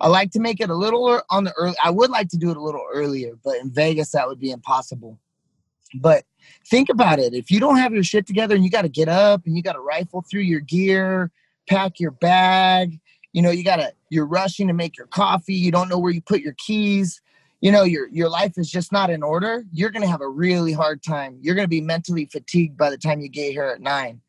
I 0.01 0.09
like 0.09 0.31
to 0.33 0.41
make 0.41 0.61
it 0.61 0.71
a 0.71 0.75
little 0.75 1.21
on 1.29 1.45
the 1.45 1.53
early. 1.55 1.75
I 1.83 1.91
would 1.91 2.11
like 2.11 2.29
to 2.29 2.37
do 2.37 2.51
it 2.51 2.57
a 2.57 2.63
little 2.63 2.85
earlier, 2.93 3.33
but 3.45 3.57
in 3.57 3.71
Vegas 3.71 4.13
that 4.13 4.29
would 4.29 4.39
be 4.39 4.51
impossible. 4.51 5.19
But 5.95 6.25
think 6.67 6.89
about 6.89 7.19
it. 7.19 7.35
If 7.35 7.51
you 7.51 7.59
don't 7.59 7.79
have 7.79 7.93
your 7.93 8.05
shit 8.05 8.27
together 8.27 8.55
and 8.55 8.63
you 8.63 8.71
got 8.71 8.83
to 8.83 8.89
get 8.89 9.09
up 9.09 9.45
and 9.45 9.57
you 9.57 9.63
got 9.63 9.73
to 9.73 9.81
rifle 9.81 10.25
through 10.31 10.43
your 10.43 10.61
gear, 10.61 11.33
pack 11.69 11.99
your 11.99 12.13
bag, 12.13 13.01
you 13.33 13.43
know, 13.43 13.51
you 13.51 13.65
got 13.65 13.77
to 13.77 13.93
you're 14.11 14.27
rushing 14.27 14.69
to 14.69 14.73
make 14.73 14.97
your 14.97 15.07
coffee, 15.09 15.55
you 15.55 15.73
don't 15.73 15.89
know 15.89 15.99
where 15.99 16.13
you 16.13 16.21
put 16.21 16.41
your 16.41 16.55
keys 16.59 17.21
you 17.61 17.73
know 17.73 17.83
your 17.83 18.09
your 18.09 18.29
life 18.29 18.53
is 18.57 18.71
just 18.71 18.93
not 18.93 19.11
in 19.11 19.23
order 19.23 19.65
you're 19.73 19.91
going 19.91 20.03
to 20.03 20.09
have 20.09 20.21
a 20.21 20.29
really 20.29 20.73
hard 20.73 21.03
time. 21.03 21.39
You're 21.41 21.55
going 21.55 21.65
to 21.65 21.69
be 21.69 21.81
mentally 21.81 22.27
fatigued 22.27 22.77
by 22.77 22.91
the 22.91 22.99
time 22.99 23.21
you 23.21 23.29
get 23.29 23.53
here 23.53 23.65
at 23.65 23.81
9 23.81 24.21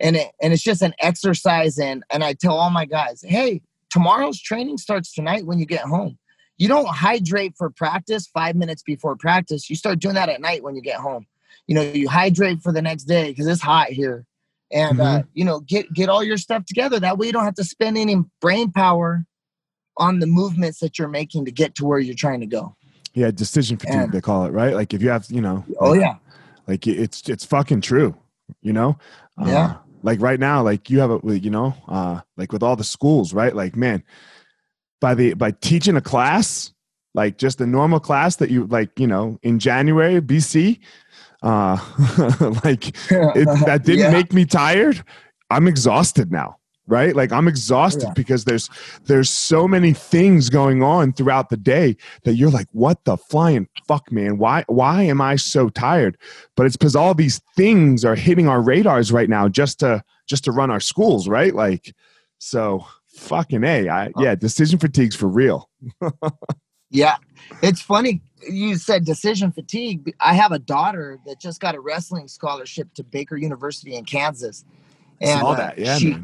and 0.00 0.16
it 0.16 0.32
and 0.40 0.52
it's 0.52 0.62
just 0.62 0.82
an 0.82 0.94
exercise 1.00 1.78
and 1.78 2.04
and 2.10 2.22
I 2.22 2.34
tell 2.34 2.56
all 2.56 2.70
my 2.70 2.84
guys 2.84 3.22
hey 3.26 3.62
tomorrow's 3.90 4.40
training 4.40 4.78
starts 4.78 5.12
tonight 5.12 5.46
when 5.46 5.58
you 5.58 5.66
get 5.66 5.82
home. 5.82 6.18
You 6.58 6.68
don't 6.68 6.88
hydrate 6.88 7.54
for 7.58 7.68
practice 7.70 8.28
5 8.28 8.56
minutes 8.56 8.82
before 8.82 9.14
practice. 9.16 9.68
You 9.68 9.76
start 9.76 9.98
doing 9.98 10.14
that 10.14 10.28
at 10.28 10.40
night 10.40 10.62
when 10.62 10.74
you 10.74 10.82
get 10.82 10.96
home. 10.96 11.26
You 11.66 11.74
know 11.74 11.82
you 11.82 12.08
hydrate 12.08 12.62
for 12.62 12.72
the 12.72 12.82
next 12.82 13.04
day 13.04 13.34
cuz 13.34 13.46
it's 13.46 13.62
hot 13.62 13.88
here. 13.88 14.26
And 14.72 15.00
uh, 15.00 15.04
mm-hmm. 15.04 15.16
uh, 15.16 15.22
you 15.34 15.44
know 15.44 15.60
get 15.60 15.92
get 15.92 16.08
all 16.08 16.22
your 16.22 16.38
stuff 16.38 16.64
together. 16.66 17.00
That 17.00 17.18
way 17.18 17.26
you 17.26 17.32
don't 17.32 17.44
have 17.44 17.54
to 17.54 17.64
spend 17.64 17.98
any 17.98 18.16
brain 18.40 18.70
power 18.70 19.26
on 19.98 20.18
the 20.18 20.26
movements 20.26 20.80
that 20.80 20.98
you're 20.98 21.08
making 21.08 21.44
to 21.44 21.50
get 21.50 21.74
to 21.76 21.84
where 21.84 21.98
you're 21.98 22.14
trying 22.14 22.40
to 22.40 22.46
go. 22.46 22.76
Yeah, 23.14 23.30
decision 23.30 23.78
fatigue 23.78 23.96
and, 23.96 24.12
they 24.12 24.20
call 24.20 24.44
it, 24.44 24.50
right? 24.50 24.74
Like 24.74 24.92
if 24.92 25.02
you 25.02 25.08
have, 25.08 25.26
you 25.30 25.40
know, 25.40 25.64
oh 25.80 25.92
like, 25.92 26.00
yeah, 26.00 26.16
like 26.66 26.86
it's 26.86 27.26
it's 27.28 27.44
fucking 27.44 27.80
true, 27.80 28.14
you 28.60 28.72
know. 28.72 28.98
Yeah. 29.44 29.64
Uh, 29.64 29.76
like 30.02 30.20
right 30.20 30.38
now, 30.38 30.62
like 30.62 30.90
you 30.90 31.00
have 31.00 31.10
a, 31.10 31.38
you 31.38 31.50
know, 31.50 31.74
uh, 31.88 32.20
like 32.36 32.52
with 32.52 32.62
all 32.62 32.76
the 32.76 32.84
schools, 32.84 33.32
right? 33.32 33.56
Like 33.56 33.74
man, 33.74 34.04
by 35.00 35.14
the 35.14 35.32
by 35.34 35.52
teaching 35.52 35.96
a 35.96 36.02
class, 36.02 36.72
like 37.14 37.38
just 37.38 37.60
a 37.62 37.66
normal 37.66 38.00
class 38.00 38.36
that 38.36 38.50
you 38.50 38.66
like, 38.66 39.00
you 39.00 39.06
know, 39.06 39.38
in 39.42 39.58
January 39.58 40.20
BC, 40.20 40.78
uh, 41.42 41.78
like 42.64 42.88
it, 43.10 43.46
that 43.64 43.80
didn't 43.82 43.98
yeah. 43.98 44.10
make 44.10 44.34
me 44.34 44.44
tired. 44.44 45.02
I'm 45.50 45.66
exhausted 45.66 46.30
now 46.30 46.58
right? 46.86 47.14
Like 47.14 47.32
i'm 47.32 47.48
exhausted 47.48 48.04
yeah. 48.04 48.12
because 48.14 48.44
there's 48.44 48.70
there's 49.04 49.30
so 49.30 49.66
many 49.66 49.92
things 49.92 50.48
going 50.48 50.82
on 50.82 51.12
throughout 51.12 51.50
the 51.50 51.56
day 51.56 51.96
that 52.24 52.34
you're 52.34 52.50
like 52.50 52.68
what 52.72 53.04
the 53.04 53.16
flying 53.16 53.68
fuck 53.86 54.10
man? 54.10 54.38
Why 54.38 54.64
why 54.68 55.02
am 55.02 55.20
i 55.20 55.36
so 55.36 55.68
tired? 55.68 56.18
But 56.56 56.66
it's 56.66 56.76
because 56.76 56.96
all 56.96 57.14
these 57.14 57.40
things 57.56 58.04
are 58.04 58.14
hitting 58.16 58.48
our 58.48 58.60
radars 58.60 59.12
right 59.12 59.28
now 59.28 59.48
just 59.48 59.80
to 59.80 60.02
just 60.26 60.44
to 60.44 60.52
run 60.52 60.70
our 60.70 60.80
schools 60.80 61.28
right? 61.28 61.54
Like 61.54 61.94
so 62.38 62.86
fucking 63.08 63.64
a 63.64 63.88
I, 63.88 64.10
yeah 64.18 64.34
decision 64.34 64.78
fatigue's 64.78 65.16
for 65.16 65.28
real. 65.28 65.70
Yeah. 66.90 67.16
It's 67.62 67.82
funny 67.82 68.22
you 68.48 68.76
said 68.76 69.04
decision 69.04 69.52
fatigue. 69.52 70.14
I 70.20 70.34
have 70.34 70.52
a 70.52 70.58
daughter 70.58 71.18
that 71.26 71.40
just 71.40 71.60
got 71.60 71.74
a 71.74 71.80
wrestling 71.80 72.28
scholarship 72.28 72.92
to 72.94 73.04
baker 73.04 73.36
university 73.36 73.96
in 73.96 74.04
kansas. 74.04 74.64
And 75.20 75.40
Saw 75.40 75.54
that. 75.54 75.78
Yeah, 75.78 75.98
she, 75.98 76.16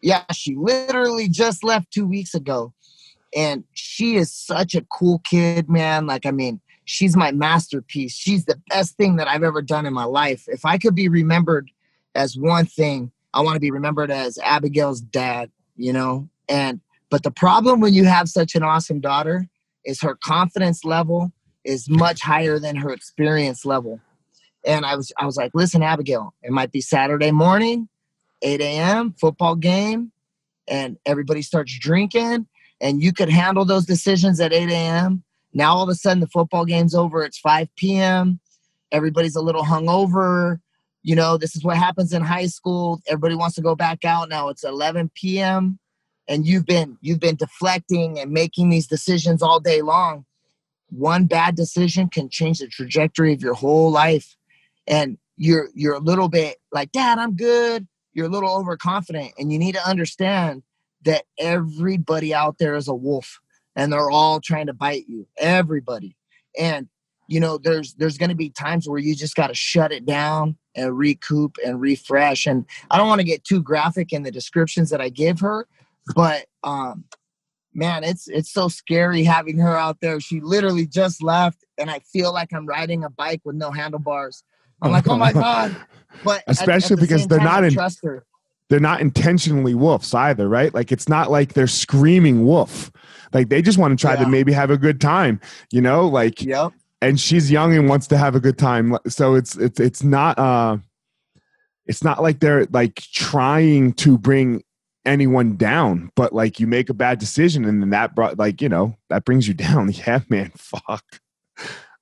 yeah, 0.00 0.24
she 0.32 0.54
literally 0.54 1.28
just 1.28 1.64
left 1.64 1.90
two 1.90 2.06
weeks 2.06 2.34
ago. 2.34 2.72
And 3.34 3.64
she 3.72 4.16
is 4.16 4.32
such 4.32 4.74
a 4.74 4.82
cool 4.82 5.20
kid, 5.20 5.68
man. 5.68 6.06
Like, 6.06 6.24
I 6.24 6.30
mean, 6.30 6.60
she's 6.84 7.16
my 7.16 7.32
masterpiece. 7.32 8.14
She's 8.14 8.46
the 8.46 8.60
best 8.70 8.96
thing 8.96 9.16
that 9.16 9.28
I've 9.28 9.42
ever 9.42 9.60
done 9.60 9.86
in 9.86 9.92
my 9.92 10.04
life. 10.04 10.44
If 10.48 10.64
I 10.64 10.78
could 10.78 10.94
be 10.94 11.08
remembered 11.08 11.70
as 12.14 12.38
one 12.38 12.66
thing, 12.66 13.12
I 13.34 13.42
want 13.42 13.54
to 13.54 13.60
be 13.60 13.70
remembered 13.70 14.10
as 14.10 14.38
Abigail's 14.38 15.00
dad, 15.00 15.50
you 15.76 15.92
know? 15.92 16.28
And, 16.48 16.80
but 17.10 17.22
the 17.22 17.30
problem 17.30 17.80
when 17.80 17.92
you 17.92 18.04
have 18.04 18.28
such 18.28 18.54
an 18.54 18.62
awesome 18.62 19.00
daughter 19.00 19.46
is 19.84 20.00
her 20.00 20.16
confidence 20.24 20.84
level 20.84 21.30
is 21.64 21.88
much 21.90 22.22
higher 22.22 22.58
than 22.58 22.76
her 22.76 22.90
experience 22.90 23.66
level. 23.66 24.00
And 24.64 24.86
I 24.86 24.96
was, 24.96 25.12
I 25.18 25.26
was 25.26 25.36
like, 25.36 25.50
listen, 25.54 25.82
Abigail, 25.82 26.34
it 26.42 26.50
might 26.50 26.72
be 26.72 26.80
Saturday 26.80 27.30
morning 27.30 27.88
8 28.42 28.60
a.m. 28.60 29.14
football 29.18 29.56
game, 29.56 30.12
and 30.66 30.98
everybody 31.06 31.42
starts 31.42 31.76
drinking, 31.78 32.46
and 32.80 33.02
you 33.02 33.12
could 33.12 33.28
handle 33.28 33.64
those 33.64 33.86
decisions 33.86 34.40
at 34.40 34.52
8 34.52 34.70
a.m. 34.70 35.24
Now 35.54 35.74
all 35.74 35.82
of 35.82 35.88
a 35.88 35.94
sudden 35.94 36.20
the 36.20 36.28
football 36.28 36.64
game's 36.64 36.94
over. 36.94 37.24
It's 37.24 37.38
5 37.38 37.74
p.m. 37.76 38.40
Everybody's 38.92 39.36
a 39.36 39.40
little 39.40 39.64
hungover. 39.64 40.60
You 41.02 41.16
know, 41.16 41.36
this 41.36 41.56
is 41.56 41.64
what 41.64 41.76
happens 41.76 42.12
in 42.12 42.22
high 42.22 42.46
school. 42.46 43.00
Everybody 43.06 43.34
wants 43.34 43.54
to 43.56 43.62
go 43.62 43.74
back 43.74 44.04
out. 44.04 44.28
Now 44.28 44.48
it's 44.48 44.64
11 44.64 45.10
p.m. 45.14 45.78
and 46.28 46.46
you've 46.46 46.66
been 46.66 46.98
you've 47.00 47.20
been 47.20 47.36
deflecting 47.36 48.18
and 48.18 48.30
making 48.30 48.70
these 48.70 48.86
decisions 48.86 49.42
all 49.42 49.60
day 49.60 49.82
long. 49.82 50.26
One 50.90 51.26
bad 51.26 51.54
decision 51.54 52.08
can 52.08 52.28
change 52.28 52.58
the 52.58 52.68
trajectory 52.68 53.32
of 53.32 53.42
your 53.42 53.54
whole 53.54 53.90
life. 53.90 54.36
And 54.86 55.18
you're 55.36 55.68
you're 55.74 55.94
a 55.94 56.00
little 56.00 56.28
bit 56.28 56.58
like, 56.72 56.92
Dad, 56.92 57.18
I'm 57.18 57.36
good 57.36 57.86
you're 58.12 58.26
a 58.26 58.30
little 58.30 58.54
overconfident 58.54 59.32
and 59.38 59.52
you 59.52 59.58
need 59.58 59.74
to 59.74 59.88
understand 59.88 60.62
that 61.04 61.24
everybody 61.38 62.34
out 62.34 62.58
there 62.58 62.74
is 62.74 62.88
a 62.88 62.94
wolf 62.94 63.40
and 63.76 63.92
they're 63.92 64.10
all 64.10 64.40
trying 64.40 64.66
to 64.66 64.72
bite 64.72 65.04
you 65.08 65.26
everybody 65.38 66.16
and 66.58 66.88
you 67.28 67.38
know 67.38 67.58
there's 67.58 67.94
there's 67.94 68.18
going 68.18 68.30
to 68.30 68.34
be 68.34 68.50
times 68.50 68.88
where 68.88 68.98
you 68.98 69.14
just 69.14 69.36
got 69.36 69.48
to 69.48 69.54
shut 69.54 69.92
it 69.92 70.06
down 70.06 70.56
and 70.78 70.96
recoup 70.96 71.56
and 71.64 71.80
refresh. 71.80 72.46
And 72.46 72.64
I 72.90 72.96
don't 72.96 73.08
want 73.08 73.20
to 73.20 73.26
get 73.26 73.44
too 73.44 73.62
graphic 73.62 74.12
in 74.12 74.22
the 74.22 74.30
descriptions 74.30 74.90
that 74.90 75.00
I 75.00 75.08
give 75.08 75.40
her, 75.40 75.66
but 76.14 76.46
um, 76.62 77.04
man, 77.74 78.04
it's 78.04 78.28
it's 78.28 78.50
so 78.50 78.68
scary 78.68 79.24
having 79.24 79.58
her 79.58 79.76
out 79.76 80.00
there. 80.00 80.20
She 80.20 80.40
literally 80.40 80.86
just 80.86 81.22
left, 81.22 81.64
and 81.76 81.90
I 81.90 82.00
feel 82.00 82.32
like 82.32 82.52
I'm 82.52 82.66
riding 82.66 83.04
a 83.04 83.10
bike 83.10 83.42
with 83.44 83.56
no 83.56 83.70
handlebars. 83.70 84.42
I'm 84.82 84.92
like, 84.92 85.08
oh 85.08 85.16
my 85.16 85.32
god! 85.34 85.76
But 86.24 86.42
especially 86.46 86.74
at, 86.74 86.90
at 86.92 86.98
the 86.98 87.06
because 87.06 87.26
they're 87.26 87.38
time, 87.38 87.46
not 87.46 87.64
in, 87.64 87.72
trust 87.72 88.00
her. 88.04 88.24
They're 88.68 88.80
not 88.80 89.00
intentionally 89.00 89.74
wolves 89.74 90.12
either, 90.12 90.48
right? 90.48 90.72
Like 90.74 90.92
it's 90.92 91.08
not 91.08 91.30
like 91.30 91.54
they're 91.54 91.66
screaming 91.66 92.44
wolf. 92.44 92.90
Like 93.32 93.48
they 93.48 93.62
just 93.62 93.78
want 93.78 93.98
to 93.98 94.02
try 94.02 94.14
yeah. 94.14 94.24
to 94.24 94.28
maybe 94.28 94.52
have 94.52 94.70
a 94.70 94.76
good 94.76 95.00
time, 95.00 95.40
you 95.70 95.80
know? 95.80 96.06
Like, 96.06 96.42
yep. 96.42 96.72
And 97.00 97.18
she's 97.18 97.50
young 97.50 97.76
and 97.76 97.88
wants 97.88 98.08
to 98.08 98.18
have 98.18 98.34
a 98.34 98.40
good 98.40 98.58
time. 98.58 98.98
So 99.06 99.34
it's 99.34 99.56
it's 99.56 99.78
it's 99.78 100.02
not 100.02 100.38
uh 100.38 100.78
it's 101.86 102.02
not 102.02 102.22
like 102.22 102.40
they're 102.40 102.66
like 102.66 102.96
trying 102.96 103.92
to 103.94 104.18
bring 104.18 104.64
anyone 105.06 105.56
down, 105.56 106.10
but 106.16 106.32
like 106.32 106.60
you 106.60 106.66
make 106.66 106.90
a 106.90 106.94
bad 106.94 107.18
decision 107.18 107.64
and 107.64 107.80
then 107.80 107.90
that 107.90 108.14
brought 108.14 108.38
like, 108.38 108.60
you 108.60 108.68
know, 108.68 108.96
that 109.08 109.24
brings 109.24 109.46
you 109.48 109.54
down. 109.66 109.90
Yeah, 109.92 110.20
man, 110.28 110.52
fuck. 110.56 111.04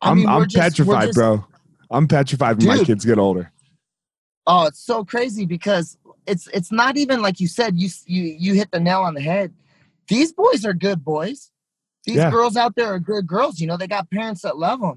I 0.00 0.10
am 0.10 0.18
I'm, 0.20 0.28
I'm 0.28 0.48
just, 0.48 0.56
petrified, 0.56 1.08
just, 1.08 1.16
bro. 1.16 1.44
I'm 1.90 2.08
petrified 2.08 2.58
when 2.58 2.66
dude, 2.66 2.78
my 2.78 2.84
kids 2.84 3.04
get 3.04 3.18
older. 3.18 3.52
Oh, 4.46 4.66
it's 4.66 4.84
so 4.84 5.04
crazy 5.04 5.46
because 5.46 5.98
it's 6.26 6.48
it's 6.48 6.72
not 6.72 6.96
even 6.96 7.22
like 7.22 7.40
you 7.40 7.48
said 7.48 7.76
you 7.76 7.88
you 8.06 8.22
you 8.38 8.54
hit 8.54 8.70
the 8.70 8.80
nail 8.80 9.02
on 9.02 9.14
the 9.14 9.20
head 9.20 9.52
these 10.08 10.32
boys 10.32 10.64
are 10.64 10.74
good 10.74 11.04
boys. 11.04 11.50
These 12.04 12.16
yeah. 12.16 12.30
girls 12.30 12.56
out 12.56 12.76
there 12.76 12.86
are 12.86 12.98
good 12.98 13.26
girls. 13.26 13.60
You 13.60 13.66
know, 13.66 13.76
they 13.76 13.88
got 13.88 14.10
parents 14.10 14.42
that 14.42 14.56
love 14.56 14.80
them. 14.80 14.96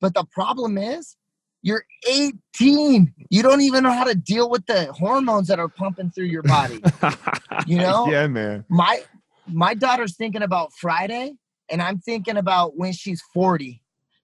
But 0.00 0.14
the 0.14 0.24
problem 0.24 0.78
is, 0.78 1.16
you're 1.62 1.84
18. 2.08 3.12
You 3.28 3.42
don't 3.42 3.60
even 3.60 3.84
know 3.84 3.92
how 3.92 4.04
to 4.04 4.14
deal 4.14 4.48
with 4.48 4.66
the 4.66 4.92
hormones 4.92 5.48
that 5.48 5.58
are 5.58 5.68
pumping 5.68 6.10
through 6.10 6.24
your 6.24 6.42
body. 6.42 6.82
you 7.66 7.76
know? 7.76 8.10
Yeah, 8.10 8.26
man. 8.26 8.64
My 8.68 9.02
my 9.46 9.74
daughter's 9.74 10.16
thinking 10.16 10.42
about 10.42 10.72
Friday, 10.72 11.34
and 11.70 11.82
I'm 11.82 11.98
thinking 11.98 12.36
about 12.36 12.76
when 12.76 12.92
she's 12.92 13.22
40. 13.34 13.79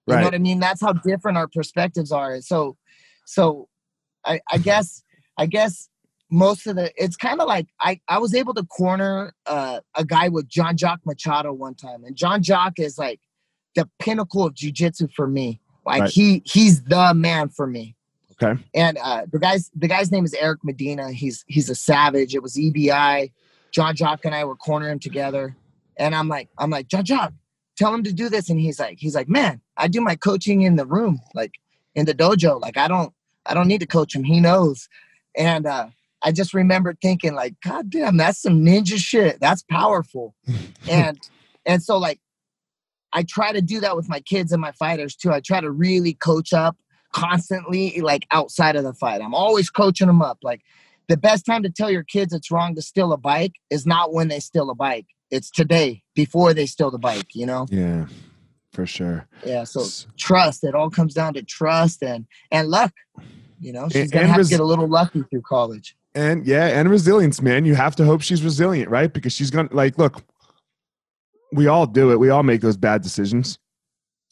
You 0.07 0.15
right. 0.15 0.21
know 0.21 0.27
what 0.27 0.35
I 0.35 0.39
mean? 0.39 0.61
That's 0.61 0.81
how 0.81 0.93
different 0.93 1.37
our 1.37 1.49
perspectives 1.49 2.13
are. 2.13 2.41
So, 2.41 2.77
so 3.25 3.69
I, 4.25 4.41
I 4.51 4.59
guess, 4.59 5.03
I 5.37 5.47
guess 5.47 5.89
most 6.31 6.67
of 6.67 6.77
the 6.77 6.93
it's 6.97 7.17
kind 7.17 7.41
of 7.41 7.47
like 7.47 7.69
I, 7.81 8.01
I 8.09 8.19
was 8.19 8.35
able 8.35 8.55
to 8.55 8.65
corner 8.65 9.35
uh, 9.47 9.81
a 9.97 10.05
guy 10.05 10.29
with 10.29 10.49
Jean 10.49 10.77
Jacques 10.77 11.05
Machado 11.05 11.53
one 11.53 11.75
time, 11.75 12.05
and 12.05 12.17
Jean 12.17 12.43
Jacques 12.43 12.79
is 12.79 12.99
like 12.99 13.21
the 13.75 13.89
pinnacle 13.99 14.45
of 14.45 14.55
jujitsu 14.55 15.13
for 15.13 15.27
me. 15.27 15.61
Like 15.85 16.03
right. 16.03 16.11
he 16.11 16.43
he's 16.45 16.83
the 16.85 17.15
man 17.15 17.49
for 17.49 17.67
me. 17.67 17.97
Okay. 18.43 18.61
And 18.75 18.99
uh, 19.03 19.27
the 19.31 19.39
guy's 19.39 19.71
the 19.75 19.89
guy's 19.89 20.11
name 20.11 20.25
is 20.25 20.35
Eric 20.35 20.61
Medina. 20.65 21.13
He's 21.13 21.45
he's 21.47 21.71
a 21.71 21.75
savage. 21.75 22.35
It 22.35 22.43
was 22.43 22.57
EBI. 22.57 23.33
Jean 23.73 23.95
Jacques 23.95 24.25
and 24.25 24.35
I 24.35 24.45
were 24.45 24.57
cornering 24.57 24.99
together, 24.99 25.57
and 25.97 26.15
I'm 26.15 26.29
like 26.29 26.49
I'm 26.59 26.71
like 26.71 26.89
Jean 26.89 27.05
Jacques, 27.05 27.35
tell 27.77 27.95
him 27.95 28.03
to 28.05 28.13
do 28.13 28.29
this, 28.29 28.49
and 28.49 28.61
he's 28.61 28.79
like 28.81 28.99
he's 28.99 29.15
like 29.15 29.29
man, 29.29 29.61
I 29.77 29.89
do 29.89 30.01
my 30.01 30.17
coaching 30.17 30.63
in 30.63 30.77
the 30.77 30.87
room, 30.87 31.21
like 31.35 31.53
in 31.95 32.07
the 32.07 32.15
dojo. 32.15 32.61
Like 32.61 32.77
I 32.77 32.89
don't 32.89 33.13
I 33.45 33.55
don't 33.55 33.69
need 33.69 33.81
to 33.81 33.87
coach 33.87 34.15
him. 34.15 34.25
He 34.25 34.41
knows. 34.41 34.89
And 35.37 35.67
uh, 35.67 35.89
I 36.23 36.33
just 36.33 36.55
remember 36.55 36.95
thinking 37.01 37.35
like, 37.35 37.55
God 37.63 37.91
damn, 37.91 38.17
that's 38.17 38.41
some 38.41 38.65
ninja 38.65 38.99
shit. 38.99 39.39
That's 39.41 39.63
powerful. 39.63 40.35
and 40.89 41.19
and 41.65 41.83
so 41.83 41.99
like 41.99 42.21
I 43.13 43.23
try 43.23 43.53
to 43.53 43.63
do 43.63 43.81
that 43.81 43.97
with 43.97 44.09
my 44.09 44.21
kids 44.21 44.53
and 44.53 44.61
my 44.61 44.73
fighters 44.73 45.17
too. 45.17 45.33
I 45.33 45.41
try 45.41 45.61
to 45.61 45.71
really 45.71 46.15
coach 46.15 46.53
up 46.53 46.77
constantly, 47.13 48.01
like 48.01 48.27
outside 48.31 48.77
of 48.77 48.85
the 48.85 48.93
fight. 48.93 49.23
I'm 49.23 49.35
always 49.35 49.71
coaching 49.71 50.07
them 50.07 50.21
up. 50.21 50.39
Like 50.43 50.63
the 51.09 51.17
best 51.17 51.47
time 51.47 51.63
to 51.63 51.71
tell 51.71 51.91
your 51.91 52.03
kids 52.03 52.33
it's 52.33 52.51
wrong 52.51 52.75
to 52.75 52.83
steal 52.83 53.13
a 53.13 53.17
bike 53.17 53.55
is 53.71 53.87
not 53.87 54.13
when 54.13 54.29
they 54.29 54.41
steal 54.41 54.71
a 54.71 54.75
bike. 54.75 55.07
It's 55.31 55.51
today 55.51 56.03
before 56.15 56.55
they 56.55 56.67
steal 56.67 56.91
the 56.91 56.99
bike, 56.99 57.35
you 57.35 57.47
know? 57.47 57.67
Yeah, 57.71 58.07
for 58.73 58.87
sure. 58.87 59.27
Yeah. 59.45 59.65
So 59.65 59.87
trust. 60.17 60.65
It 60.65 60.75
all 60.75 60.91
comes 60.91 61.15
down 61.15 61.35
to 61.35 61.43
trust 61.43 62.03
and 62.03 62.27
and 62.51 62.69
luck. 62.69 62.93
You 63.61 63.73
know, 63.73 63.89
she's 63.89 64.11
gonna 64.11 64.27
have 64.27 64.37
res- 64.39 64.49
to 64.49 64.55
get 64.55 64.61
a 64.61 64.65
little 64.65 64.89
lucky 64.89 65.25
through 65.31 65.43
college 65.43 65.97
and 66.17 66.47
yeah, 66.47 66.67
and 66.67 66.91
resilience, 66.91 67.41
man. 67.43 67.65
You 67.65 67.75
have 67.75 67.97
to 67.97 68.05
hope 68.05 68.23
she's 68.23 68.43
resilient, 68.43 68.91
right? 68.91 69.13
Because 69.13 69.33
she's 69.33 69.51
gonna 69.51 69.69
like 69.73 69.99
look. 69.99 70.23
We 71.53 71.69
all 71.69 71.87
do 71.87 72.11
it. 72.11 72.19
We 72.19 72.31
all 72.31 72.43
make 72.43 72.61
those 72.61 72.77
bad 72.77 73.03
decisions, 73.03 73.59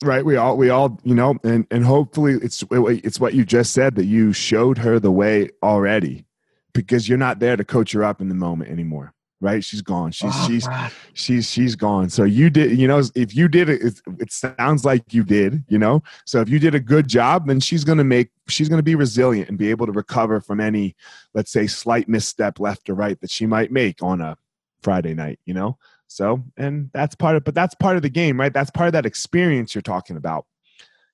right? 0.03 0.25
We 0.25 0.37
all, 0.37 0.57
we 0.57 0.71
all, 0.71 0.99
you 1.05 1.15
know, 1.15 1.37
and 1.45 1.67
and 1.71 1.85
hopefully 1.85 2.35
it's 2.43 2.65
it's 2.71 3.21
what 3.21 3.35
you 3.35 3.45
just 3.45 3.73
said 3.73 3.95
that 3.97 4.07
you 4.07 4.33
showed 4.33 4.79
her 4.79 4.99
the 4.99 5.13
way 5.13 5.51
already, 5.63 6.27
because 6.73 7.09
you're 7.09 7.19
not 7.19 7.39
there 7.39 7.57
to 7.57 7.65
coach 7.65 7.93
her 7.93 8.03
up 8.03 8.21
in 8.21 8.29
the 8.29 8.35
moment 8.35 8.71
anymore 8.71 9.14
right? 9.41 9.63
She's 9.63 9.83
gone. 9.83 10.11
She's 10.11 10.33
oh, 10.33 10.47
she's 10.47 10.67
God. 10.67 10.93
she's 11.13 11.51
she's 11.51 11.77
gone. 11.77 12.09
So 12.11 12.25
you 12.25 12.51
did, 12.51 12.79
you 12.79 12.89
know, 12.89 13.03
if 13.15 13.35
you 13.35 13.49
did 13.49 13.69
it, 13.69 13.83
it, 13.83 14.01
it 14.19 14.33
sounds 14.33 14.85
like 14.85 15.13
you 15.13 15.23
did, 15.23 15.63
you 15.69 15.79
know. 15.79 16.03
So 16.25 16.41
if 16.41 16.49
you 16.49 16.59
did 16.59 16.75
a 16.75 16.81
good 16.81 17.09
job, 17.09 17.47
then 17.47 17.61
she's 17.61 17.85
gonna 17.85 18.05
make 18.05 18.31
she's 18.49 18.69
gonna 18.69 18.83
be 18.83 18.95
resilient 18.95 19.49
and 19.49 19.59
be 19.59 19.71
able 19.71 19.87
to 19.87 19.93
recover 19.93 20.41
from 20.41 20.61
any, 20.61 20.97
let's 21.35 21.53
say, 21.53 21.67
slight 21.67 22.09
misstep 22.09 22.59
left 22.59 22.89
or 22.89 22.95
right 22.95 23.21
that 23.21 23.31
she 23.31 23.47
might 23.47 23.71
make 23.71 24.03
on 24.03 24.21
a 24.21 24.37
Friday 24.83 25.15
night, 25.15 25.39
you 25.45 25.55
know. 25.55 25.79
So 26.07 26.45
and 26.57 26.91
that's 26.93 27.15
part 27.15 27.37
of, 27.37 27.45
but 27.45 27.55
that's 27.55 27.75
part 27.75 27.97
of 27.97 28.03
the 28.03 28.11
game, 28.11 28.41
right? 28.41 28.53
That's 28.53 28.71
part 28.71 28.87
of 28.87 28.93
that 28.93 29.07
experience 29.07 29.75
you're 29.75 29.83
talking 29.83 30.17
about. 30.17 30.47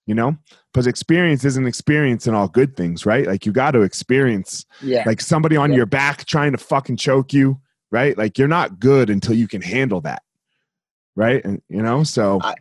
You 0.06 0.14
know, 0.16 0.37
because 0.72 0.88
experience 0.88 1.44
isn't 1.44 1.68
experience 1.68 2.26
in 2.26 2.35
all 2.35 2.48
good 2.48 2.76
things, 2.76 3.06
right? 3.06 3.26
Like 3.26 3.46
you 3.46 3.52
got 3.52 3.72
to 3.72 3.83
experience, 3.83 4.64
yeah. 4.83 5.04
like 5.06 5.20
somebody 5.20 5.56
on 5.56 5.70
yeah. 5.70 5.76
your 5.76 5.87
back 5.87 6.24
trying 6.24 6.50
to 6.50 6.59
fucking 6.59 6.96
choke 6.96 7.33
you, 7.33 7.61
right? 7.90 8.16
Like 8.16 8.38
you're 8.38 8.48
not 8.48 8.79
good 8.79 9.11
until 9.11 9.35
you 9.35 9.48
can 9.48 9.62
handle 9.62 10.00
that, 10.03 10.22
right? 11.16 11.44
And 11.44 11.62
you 11.68 11.83
know, 11.83 12.05
so 12.05 12.40
I, 12.42 12.55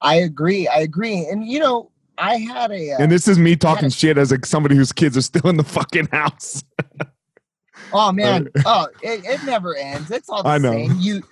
I 0.00 0.14
agree. 0.16 0.68
I 0.68 0.78
agree. 0.78 1.26
And 1.26 1.46
you 1.46 1.58
know, 1.58 1.90
I 2.16 2.36
had 2.36 2.70
a 2.70 2.92
uh, 2.92 2.96
and 3.00 3.10
this 3.10 3.28
is 3.28 3.38
me 3.38 3.56
talking 3.56 3.86
a, 3.86 3.90
shit 3.90 4.18
as 4.18 4.30
like 4.30 4.46
somebody 4.46 4.76
whose 4.76 4.92
kids 4.92 5.16
are 5.16 5.22
still 5.22 5.48
in 5.48 5.56
the 5.56 5.64
fucking 5.64 6.08
house. 6.12 6.64
oh 7.92 8.12
man, 8.12 8.48
oh 8.66 8.88
it, 9.02 9.24
it 9.24 9.44
never 9.44 9.76
ends. 9.76 10.10
It's 10.10 10.28
all 10.28 10.42
the 10.42 10.48
I 10.48 10.58
know. 10.58 10.72
same. 10.72 10.96
You 10.98 11.22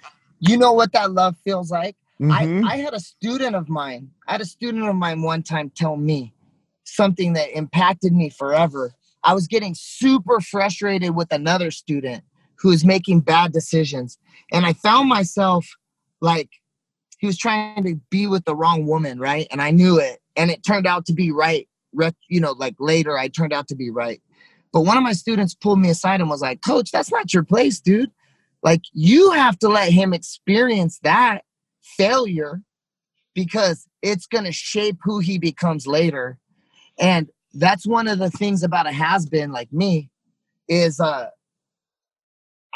you 0.40 0.56
know 0.56 0.72
what 0.72 0.92
that 0.92 1.12
love 1.12 1.36
feels 1.44 1.70
like. 1.70 1.96
Mm-hmm. 2.20 2.66
I, 2.66 2.74
I 2.74 2.76
had 2.78 2.94
a 2.94 3.00
student 3.00 3.54
of 3.54 3.68
mine. 3.68 4.10
I 4.26 4.32
had 4.32 4.40
a 4.40 4.46
student 4.46 4.88
of 4.88 4.94
mine 4.96 5.22
one 5.22 5.42
time 5.42 5.70
tell 5.70 5.96
me 5.96 6.32
something 6.84 7.34
that 7.34 7.50
impacted 7.50 8.12
me 8.12 8.30
forever. 8.30 8.92
I 9.22 9.34
was 9.34 9.46
getting 9.48 9.74
super 9.74 10.40
frustrated 10.40 11.14
with 11.14 11.32
another 11.32 11.70
student 11.70 12.22
who 12.66 12.70
was 12.70 12.84
making 12.84 13.20
bad 13.20 13.52
decisions. 13.52 14.18
And 14.50 14.66
I 14.66 14.72
found 14.72 15.08
myself 15.08 15.64
like 16.20 16.50
he 17.20 17.28
was 17.28 17.38
trying 17.38 17.84
to 17.84 17.94
be 18.10 18.26
with 18.26 18.44
the 18.44 18.56
wrong 18.56 18.88
woman, 18.88 19.20
right? 19.20 19.46
And 19.52 19.62
I 19.62 19.70
knew 19.70 20.00
it. 20.00 20.18
And 20.34 20.50
it 20.50 20.64
turned 20.64 20.84
out 20.84 21.06
to 21.06 21.12
be 21.12 21.30
right. 21.30 21.68
You 22.28 22.40
know, 22.40 22.50
like 22.58 22.74
later, 22.80 23.16
I 23.16 23.28
turned 23.28 23.52
out 23.52 23.68
to 23.68 23.76
be 23.76 23.88
right. 23.88 24.20
But 24.72 24.80
one 24.80 24.96
of 24.96 25.04
my 25.04 25.12
students 25.12 25.54
pulled 25.54 25.78
me 25.78 25.90
aside 25.90 26.20
and 26.20 26.28
was 26.28 26.40
like, 26.40 26.60
Coach, 26.60 26.90
that's 26.90 27.12
not 27.12 27.32
your 27.32 27.44
place, 27.44 27.78
dude. 27.78 28.10
Like, 28.64 28.82
you 28.92 29.30
have 29.30 29.60
to 29.60 29.68
let 29.68 29.92
him 29.92 30.12
experience 30.12 30.98
that 31.04 31.44
failure 31.96 32.62
because 33.32 33.86
it's 34.02 34.26
going 34.26 34.42
to 34.42 34.50
shape 34.50 34.96
who 35.04 35.20
he 35.20 35.38
becomes 35.38 35.86
later. 35.86 36.36
And 36.98 37.30
that's 37.54 37.86
one 37.86 38.08
of 38.08 38.18
the 38.18 38.30
things 38.30 38.64
about 38.64 38.88
a 38.88 38.92
has 38.92 39.24
been 39.24 39.52
like 39.52 39.72
me 39.72 40.10
is 40.68 40.98
uh 40.98 41.28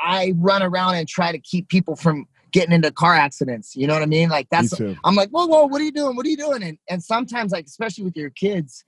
I 0.03 0.35
run 0.37 0.63
around 0.63 0.95
and 0.95 1.09
try 1.09 1.33
to 1.33 1.39
keep 1.39 1.69
people 1.69 1.97
from 1.97 2.27
getting 2.53 2.73
into 2.73 2.91
car 2.91 3.15
accidents. 3.15 3.77
You 3.77 3.87
know 3.87 3.95
what 3.95 4.03
I 4.03 4.07
mean? 4.07 4.29
Like 4.29 4.49
that's 4.51 4.79
I'm 4.81 5.15
like, 5.15 5.31
whoa, 5.31 5.47
whoa, 5.47 5.67
what 5.67 5.81
are 5.81 5.85
you 5.85 5.93
doing? 5.93 6.17
What 6.17 6.27
are 6.27 6.31
you 6.31 6.37
doing? 6.37 6.63
And 6.63 6.79
and 6.89 7.03
sometimes, 7.03 7.53
like, 7.53 7.67
especially 7.67 8.05
with 8.05 8.17
your 8.17 8.31
kids, 8.31 8.85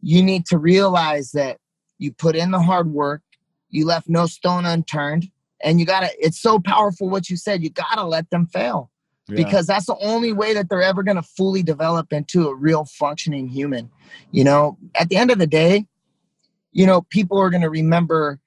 you 0.00 0.22
need 0.22 0.46
to 0.46 0.58
realize 0.58 1.32
that 1.32 1.58
you 1.98 2.12
put 2.12 2.36
in 2.36 2.50
the 2.50 2.60
hard 2.60 2.92
work, 2.92 3.22
you 3.70 3.86
left 3.86 4.08
no 4.08 4.26
stone 4.26 4.66
unturned, 4.66 5.28
and 5.62 5.78
you 5.78 5.86
gotta, 5.86 6.10
it's 6.18 6.40
so 6.40 6.58
powerful 6.58 7.08
what 7.08 7.30
you 7.30 7.36
said, 7.36 7.62
you 7.62 7.70
gotta 7.70 8.04
let 8.04 8.28
them 8.30 8.46
fail. 8.46 8.90
Yeah. 9.28 9.36
Because 9.36 9.66
that's 9.66 9.86
the 9.86 9.96
only 10.00 10.32
way 10.32 10.52
that 10.54 10.68
they're 10.68 10.82
ever 10.82 11.02
gonna 11.02 11.22
fully 11.22 11.62
develop 11.62 12.12
into 12.12 12.48
a 12.48 12.54
real 12.54 12.84
functioning 12.84 13.48
human. 13.48 13.90
You 14.32 14.44
know, 14.44 14.78
at 14.96 15.08
the 15.08 15.16
end 15.16 15.30
of 15.30 15.38
the 15.38 15.46
day, 15.46 15.86
you 16.72 16.86
know, 16.86 17.02
people 17.02 17.38
are 17.38 17.50
gonna 17.50 17.70
remember 17.70 18.40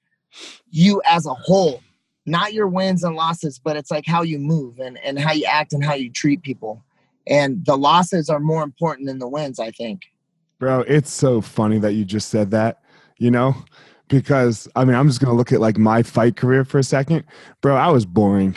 you 0.70 1.00
as 1.06 1.24
a 1.24 1.34
whole 1.34 1.80
not 2.26 2.52
your 2.52 2.66
wins 2.66 3.04
and 3.04 3.14
losses, 3.14 3.58
but 3.58 3.76
it's 3.76 3.90
like 3.90 4.04
how 4.06 4.22
you 4.22 4.38
move 4.38 4.78
and, 4.80 4.98
and 4.98 5.18
how 5.18 5.32
you 5.32 5.44
act 5.44 5.72
and 5.72 5.84
how 5.84 5.94
you 5.94 6.10
treat 6.10 6.42
people. 6.42 6.84
And 7.26 7.64
the 7.64 7.76
losses 7.76 8.28
are 8.28 8.40
more 8.40 8.62
important 8.62 9.06
than 9.06 9.18
the 9.18 9.28
wins, 9.28 9.58
I 9.58 9.70
think. 9.70 10.02
Bro, 10.58 10.82
it's 10.82 11.10
so 11.10 11.40
funny 11.40 11.78
that 11.78 11.92
you 11.92 12.04
just 12.04 12.28
said 12.28 12.50
that, 12.50 12.80
you 13.18 13.30
know, 13.30 13.54
because 14.08 14.68
I 14.74 14.84
mean, 14.84 14.94
I'm 14.94 15.08
just 15.08 15.20
going 15.20 15.30
to 15.30 15.36
look 15.36 15.52
at 15.52 15.60
like 15.60 15.78
my 15.78 16.02
fight 16.02 16.36
career 16.36 16.64
for 16.64 16.78
a 16.78 16.84
second. 16.84 17.24
Bro, 17.60 17.76
I 17.76 17.90
was 17.90 18.06
boring. 18.06 18.56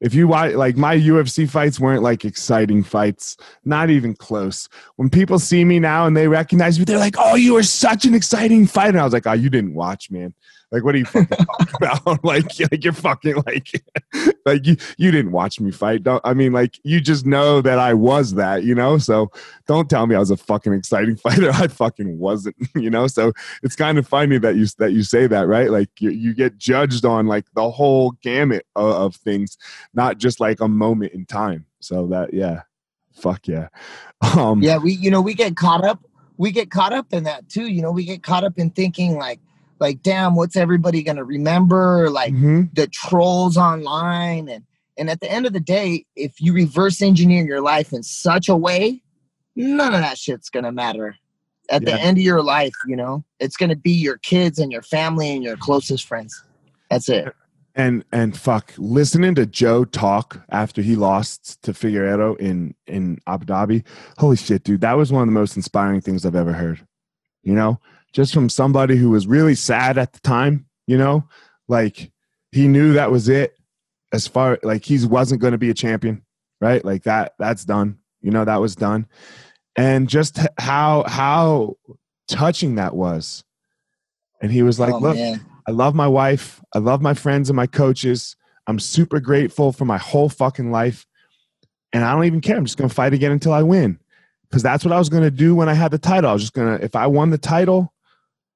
If 0.00 0.14
you 0.14 0.28
watch, 0.28 0.54
like 0.54 0.76
my 0.76 0.96
UFC 0.96 1.48
fights 1.48 1.80
weren't 1.80 2.02
like 2.02 2.24
exciting 2.24 2.84
fights, 2.84 3.36
not 3.64 3.90
even 3.90 4.14
close. 4.14 4.68
When 4.96 5.10
people 5.10 5.40
see 5.40 5.64
me 5.64 5.80
now 5.80 6.06
and 6.06 6.16
they 6.16 6.28
recognize 6.28 6.78
me, 6.78 6.84
they're 6.84 6.98
like, 6.98 7.16
"Oh, 7.18 7.34
you 7.34 7.54
were 7.54 7.64
such 7.64 8.04
an 8.04 8.14
exciting 8.14 8.66
fighter." 8.68 8.90
And 8.90 9.00
I 9.00 9.04
was 9.04 9.12
like, 9.12 9.26
"Oh, 9.26 9.32
you 9.32 9.50
didn't 9.50 9.74
watch, 9.74 10.08
man. 10.08 10.34
Like, 10.70 10.84
what 10.84 10.94
are 10.94 10.98
you 10.98 11.06
fucking 11.06 11.28
talking 11.28 11.74
about? 11.74 12.24
like, 12.24 12.44
like 12.70 12.84
you're 12.84 12.92
fucking 12.92 13.36
like, 13.46 13.82
like 14.46 14.66
you 14.66 14.76
you 14.98 15.10
didn't 15.10 15.32
watch 15.32 15.60
me 15.60 15.70
fight. 15.70 16.02
Don't 16.02 16.20
I 16.24 16.34
mean, 16.34 16.52
like 16.52 16.78
you 16.84 17.00
just 17.00 17.24
know 17.24 17.60
that 17.62 17.78
I 17.78 17.94
was 17.94 18.34
that, 18.34 18.64
you 18.64 18.74
know. 18.74 18.98
So 18.98 19.30
don't 19.66 19.88
tell 19.88 20.06
me 20.06 20.14
I 20.14 20.18
was 20.18 20.30
a 20.30 20.36
fucking 20.36 20.72
exciting 20.72 21.16
fighter. 21.16 21.50
I 21.52 21.68
fucking 21.68 22.18
wasn't, 22.18 22.56
you 22.74 22.90
know. 22.90 23.06
So 23.06 23.32
it's 23.62 23.76
kind 23.76 23.98
of 23.98 24.06
funny 24.06 24.38
that 24.38 24.56
you 24.56 24.66
that 24.78 24.92
you 24.92 25.02
say 25.02 25.26
that, 25.26 25.46
right? 25.46 25.70
Like 25.70 25.90
you, 26.00 26.10
you 26.10 26.34
get 26.34 26.58
judged 26.58 27.04
on 27.04 27.26
like 27.26 27.46
the 27.54 27.70
whole 27.70 28.12
gamut 28.22 28.66
of, 28.76 28.94
of 28.94 29.16
things, 29.16 29.56
not 29.94 30.18
just 30.18 30.38
like 30.40 30.60
a 30.60 30.68
moment 30.68 31.12
in 31.12 31.24
time. 31.24 31.64
So 31.80 32.06
that 32.08 32.34
yeah, 32.34 32.62
fuck 33.12 33.48
yeah, 33.48 33.68
um, 34.36 34.62
yeah. 34.62 34.76
We 34.76 34.92
you 34.92 35.10
know 35.10 35.22
we 35.22 35.34
get 35.34 35.56
caught 35.56 35.84
up. 35.84 36.04
We 36.36 36.52
get 36.52 36.70
caught 36.70 36.92
up 36.92 37.12
in 37.12 37.24
that 37.24 37.48
too. 37.48 37.66
You 37.66 37.82
know, 37.82 37.90
we 37.90 38.04
get 38.04 38.22
caught 38.22 38.44
up 38.44 38.58
in 38.58 38.70
thinking 38.70 39.16
like 39.16 39.40
like 39.80 40.02
damn 40.02 40.34
what's 40.34 40.56
everybody 40.56 41.02
going 41.02 41.16
to 41.16 41.24
remember 41.24 42.10
like 42.10 42.32
mm-hmm. 42.32 42.62
the 42.72 42.86
trolls 42.88 43.56
online 43.56 44.48
and 44.48 44.64
and 44.96 45.08
at 45.08 45.20
the 45.20 45.30
end 45.30 45.46
of 45.46 45.52
the 45.52 45.60
day 45.60 46.04
if 46.16 46.40
you 46.40 46.52
reverse 46.52 47.00
engineer 47.02 47.44
your 47.44 47.60
life 47.60 47.92
in 47.92 48.02
such 48.02 48.48
a 48.48 48.56
way 48.56 49.02
none 49.56 49.94
of 49.94 50.00
that 50.00 50.18
shit's 50.18 50.50
going 50.50 50.64
to 50.64 50.72
matter. 50.72 51.16
At 51.70 51.82
yeah. 51.82 51.96
the 51.96 52.00
end 52.00 52.16
of 52.16 52.24
your 52.24 52.42
life 52.42 52.74
you 52.86 52.96
know 52.96 53.24
it's 53.38 53.56
going 53.56 53.70
to 53.70 53.76
be 53.76 53.92
your 53.92 54.18
kids 54.18 54.58
and 54.58 54.72
your 54.72 54.82
family 54.82 55.30
and 55.30 55.44
your 55.44 55.56
closest 55.56 56.06
friends. 56.06 56.44
That's 56.90 57.08
it. 57.08 57.34
And 57.74 58.04
and 58.10 58.36
fuck 58.36 58.72
listening 58.76 59.36
to 59.36 59.46
joe 59.46 59.84
talk 59.84 60.42
after 60.48 60.82
he 60.82 60.96
lost 60.96 61.62
to 61.62 61.72
figueiredo 61.72 62.36
in 62.38 62.74
in 62.86 63.20
abu 63.28 63.44
dhabi 63.44 63.84
holy 64.16 64.36
shit 64.36 64.64
dude 64.64 64.80
that 64.80 64.94
was 64.94 65.12
one 65.12 65.22
of 65.22 65.28
the 65.28 65.32
most 65.32 65.54
inspiring 65.54 66.00
things 66.00 66.26
i've 66.26 66.34
ever 66.34 66.52
heard 66.52 66.84
you 67.44 67.54
know 67.54 67.78
just 68.12 68.32
from 68.32 68.48
somebody 68.48 68.96
who 68.96 69.10
was 69.10 69.26
really 69.26 69.54
sad 69.54 69.98
at 69.98 70.12
the 70.12 70.20
time, 70.20 70.66
you 70.86 70.96
know, 70.96 71.28
like 71.68 72.10
he 72.52 72.68
knew 72.68 72.94
that 72.94 73.10
was 73.10 73.28
it 73.28 73.54
as 74.12 74.26
far 74.26 74.58
like 74.62 74.84
he 74.84 75.04
wasn't 75.04 75.40
going 75.40 75.52
to 75.52 75.58
be 75.58 75.70
a 75.70 75.74
champion, 75.74 76.22
right? 76.60 76.84
Like 76.84 77.04
that 77.04 77.34
that's 77.38 77.64
done. 77.64 77.98
You 78.20 78.30
know, 78.30 78.44
that 78.44 78.60
was 78.60 78.74
done. 78.74 79.06
And 79.76 80.08
just 80.08 80.38
how 80.58 81.04
how 81.06 81.76
touching 82.26 82.76
that 82.76 82.96
was. 82.96 83.44
And 84.40 84.50
he 84.50 84.62
was 84.62 84.80
like, 84.80 84.94
oh, 84.94 84.98
"Look, 84.98 85.16
man. 85.16 85.44
I 85.66 85.72
love 85.72 85.94
my 85.94 86.08
wife. 86.08 86.60
I 86.74 86.78
love 86.78 87.02
my 87.02 87.14
friends 87.14 87.50
and 87.50 87.56
my 87.56 87.66
coaches. 87.66 88.36
I'm 88.66 88.78
super 88.78 89.20
grateful 89.20 89.72
for 89.72 89.84
my 89.84 89.98
whole 89.98 90.28
fucking 90.28 90.70
life. 90.70 91.06
And 91.92 92.04
I 92.04 92.12
don't 92.12 92.24
even 92.24 92.40
care. 92.40 92.56
I'm 92.56 92.64
just 92.64 92.76
going 92.76 92.88
to 92.88 92.94
fight 92.94 93.14
again 93.14 93.32
until 93.32 93.52
I 93.52 93.62
win." 93.62 93.98
Because 94.48 94.62
that's 94.62 94.82
what 94.82 94.92
I 94.92 94.98
was 94.98 95.10
going 95.10 95.24
to 95.24 95.30
do 95.30 95.54
when 95.54 95.68
I 95.68 95.74
had 95.74 95.90
the 95.90 95.98
title. 95.98 96.30
I 96.30 96.32
was 96.32 96.40
just 96.40 96.54
going 96.54 96.78
to, 96.78 96.82
if 96.82 96.96
I 96.96 97.06
won 97.06 97.28
the 97.28 97.36
title, 97.36 97.92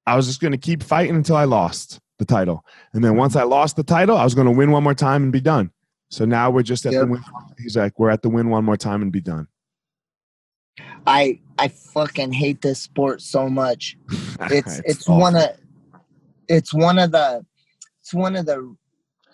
I 0.06 0.16
was 0.16 0.26
just 0.26 0.40
going 0.40 0.52
to 0.52 0.58
keep 0.58 0.82
fighting 0.82 1.14
until 1.14 1.36
I 1.36 1.44
lost 1.44 2.00
the 2.18 2.24
title. 2.24 2.64
And 2.92 3.04
then 3.04 3.16
once 3.16 3.36
I 3.36 3.44
lost 3.44 3.76
the 3.76 3.82
title, 3.82 4.16
I 4.16 4.24
was 4.24 4.34
going 4.34 4.46
to 4.46 4.52
win 4.52 4.70
one 4.70 4.82
more 4.82 4.94
time 4.94 5.22
and 5.22 5.32
be 5.32 5.40
done. 5.40 5.70
So 6.10 6.24
now 6.24 6.50
we're 6.50 6.62
just 6.62 6.84
at 6.86 6.92
yep. 6.92 7.02
the 7.02 7.06
win. 7.06 7.22
He's 7.58 7.76
like, 7.76 7.98
we're 7.98 8.10
at 8.10 8.22
the 8.22 8.28
win 8.28 8.50
one 8.50 8.64
more 8.64 8.76
time 8.76 9.02
and 9.02 9.10
be 9.10 9.20
done. 9.20 9.48
I 11.06 11.40
I 11.58 11.68
fucking 11.68 12.32
hate 12.32 12.62
this 12.62 12.80
sport 12.80 13.20
so 13.22 13.48
much. 13.48 13.96
It's 14.50 14.78
it's, 14.78 14.82
it's 14.84 15.08
one 15.08 15.36
of 15.36 15.50
it's 16.48 16.74
one 16.74 16.98
of 16.98 17.12
the 17.12 17.46
it's 18.00 18.12
one 18.12 18.34
of 18.34 18.46
the 18.46 18.74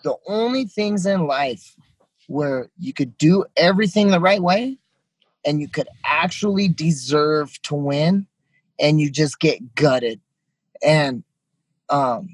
the 0.03 0.15
only 0.27 0.65
things 0.65 1.05
in 1.05 1.25
life 1.25 1.75
where 2.27 2.69
you 2.77 2.93
could 2.93 3.17
do 3.17 3.43
everything 3.57 4.09
the 4.09 4.19
right 4.19 4.41
way 4.41 4.77
and 5.45 5.59
you 5.59 5.67
could 5.67 5.87
actually 6.05 6.67
deserve 6.67 7.59
to 7.63 7.73
win 7.73 8.27
and 8.79 9.01
you 9.01 9.09
just 9.09 9.39
get 9.39 9.73
gutted 9.73 10.21
and 10.83 11.23
um 11.89 12.29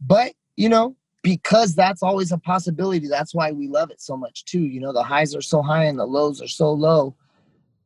but 0.00 0.32
you 0.56 0.68
know 0.68 0.96
because 1.22 1.74
that's 1.74 2.02
always 2.02 2.32
a 2.32 2.38
possibility 2.38 3.06
that's 3.06 3.34
why 3.34 3.52
we 3.52 3.68
love 3.68 3.90
it 3.90 4.00
so 4.00 4.16
much 4.16 4.44
too 4.44 4.62
you 4.62 4.80
know 4.80 4.92
the 4.92 5.02
highs 5.02 5.34
are 5.34 5.42
so 5.42 5.62
high 5.62 5.84
and 5.84 5.98
the 5.98 6.06
lows 6.06 6.40
are 6.40 6.48
so 6.48 6.72
low. 6.72 7.14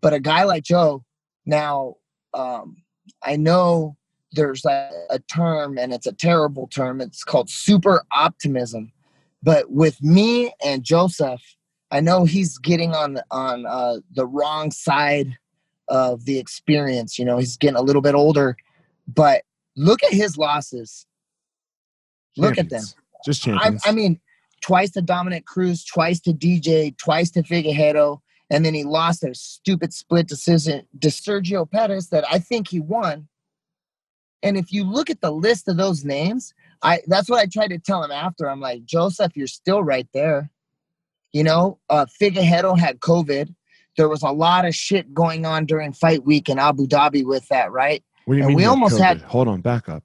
But 0.01 0.13
a 0.13 0.21
guy 0.21 0.45
like 0.45 0.65
joe 0.65 1.05
now 1.47 1.97
um 2.33 2.77
i 3.23 3.37
know 3.37 3.97
there's 4.33 4.65
a, 4.65 4.91
a 5.11 5.19
term 5.21 5.79
and 5.79 5.93
it's 5.93 6.07
a 6.07 6.13
terrible 6.13 6.67
term 6.67 7.01
it's 7.01 7.23
called 7.25 7.49
super 7.49 8.03
optimism. 8.13 8.91
But 9.43 9.71
with 9.71 10.03
me 10.03 10.53
and 10.65 10.85
joseph 10.85 11.43
i 11.91 12.01
know 12.01 12.25
he's 12.25 12.59
getting 12.59 12.95
on 12.95 13.21
on 13.31 13.67
uh, 13.67 13.99
the 14.15 14.27
wrong 14.27 14.71
side 14.71 15.37
of 15.89 16.25
the 16.25 16.39
experience 16.39 17.19
you 17.19 17.25
know 17.25 17.39
he's 17.39 17.57
getting 17.57 17.77
a 17.77 17.83
little 17.83 18.03
bit 18.03 18.15
older. 18.15 18.57
But 19.07 19.43
Look 19.77 20.03
at 20.03 20.13
his 20.13 20.37
losses. 20.37 21.07
Look 22.37 22.59
at 22.59 22.71
them. 22.71 22.85
Just 23.25 23.43
champions. 23.43 23.83
I, 23.85 23.91
I, 23.91 23.93
mean, 23.93 24.21
twice 24.61 24.91
to 24.93 25.03
Dominick 25.03 25.47
Cruz, 25.47 25.85
twice 25.85 26.21
to 26.21 26.33
DJ, 26.33 26.97
twice 26.97 27.31
to 27.33 27.43
Figueiredo, 27.43 28.21
and 28.51 28.65
then 28.65 28.75
he 28.75 28.85
lost 28.85 29.25
a 29.25 29.35
stupid 29.35 29.93
split 29.93 30.29
decision 30.29 30.87
to 31.01 31.09
Sergio 31.09 31.71
Pettis 31.71 32.09
that 32.09 32.25
I 32.31 32.39
think 32.39 32.69
he 32.69 32.81
won. 32.81 33.29
And 34.43 34.59
if 34.59 34.73
you 34.73 34.85
look 34.85 35.09
at 35.09 35.23
the 35.23 35.33
list 35.33 35.69
of 35.69 35.79
those 35.79 36.05
names, 36.05 36.53
I 36.83 37.01
that's 37.07 37.31
what 37.31 37.41
I 37.41 37.47
tried 37.47 37.69
to 37.69 37.79
tell 37.79 38.05
him 38.05 38.11
after. 38.11 38.49
I'm 38.49 38.61
like, 38.61 38.85
Joseph, 38.85 39.37
you're 39.37 39.47
still 39.47 39.83
right 39.83 40.07
there. 40.13 40.51
You 41.33 41.45
know, 41.45 41.79
uh, 41.89 42.07
Figueiredo 42.21 42.79
had 42.79 43.01
COVID. 43.01 43.55
There 43.97 44.09
was 44.09 44.23
a 44.23 44.31
lot 44.31 44.67
of 44.67 44.75
shit 44.75 45.15
going 45.15 45.47
on 45.47 45.67
during 45.67 45.93
fight 45.93 46.25
week 46.25 46.49
in 46.49 46.59
Abu 46.59 46.87
Dhabi 46.87 47.25
with 47.25 47.49
that, 47.49 47.73
right? 47.73 48.05
What 48.25 48.35
do 48.35 48.39
you 48.39 48.45
and 48.45 48.49
mean? 48.49 48.57
We 48.57 48.65
almost 48.65 48.99
had. 48.99 49.21
Hold 49.23 49.49
on, 49.49 49.61
back 49.61 49.89
up. 49.89 50.05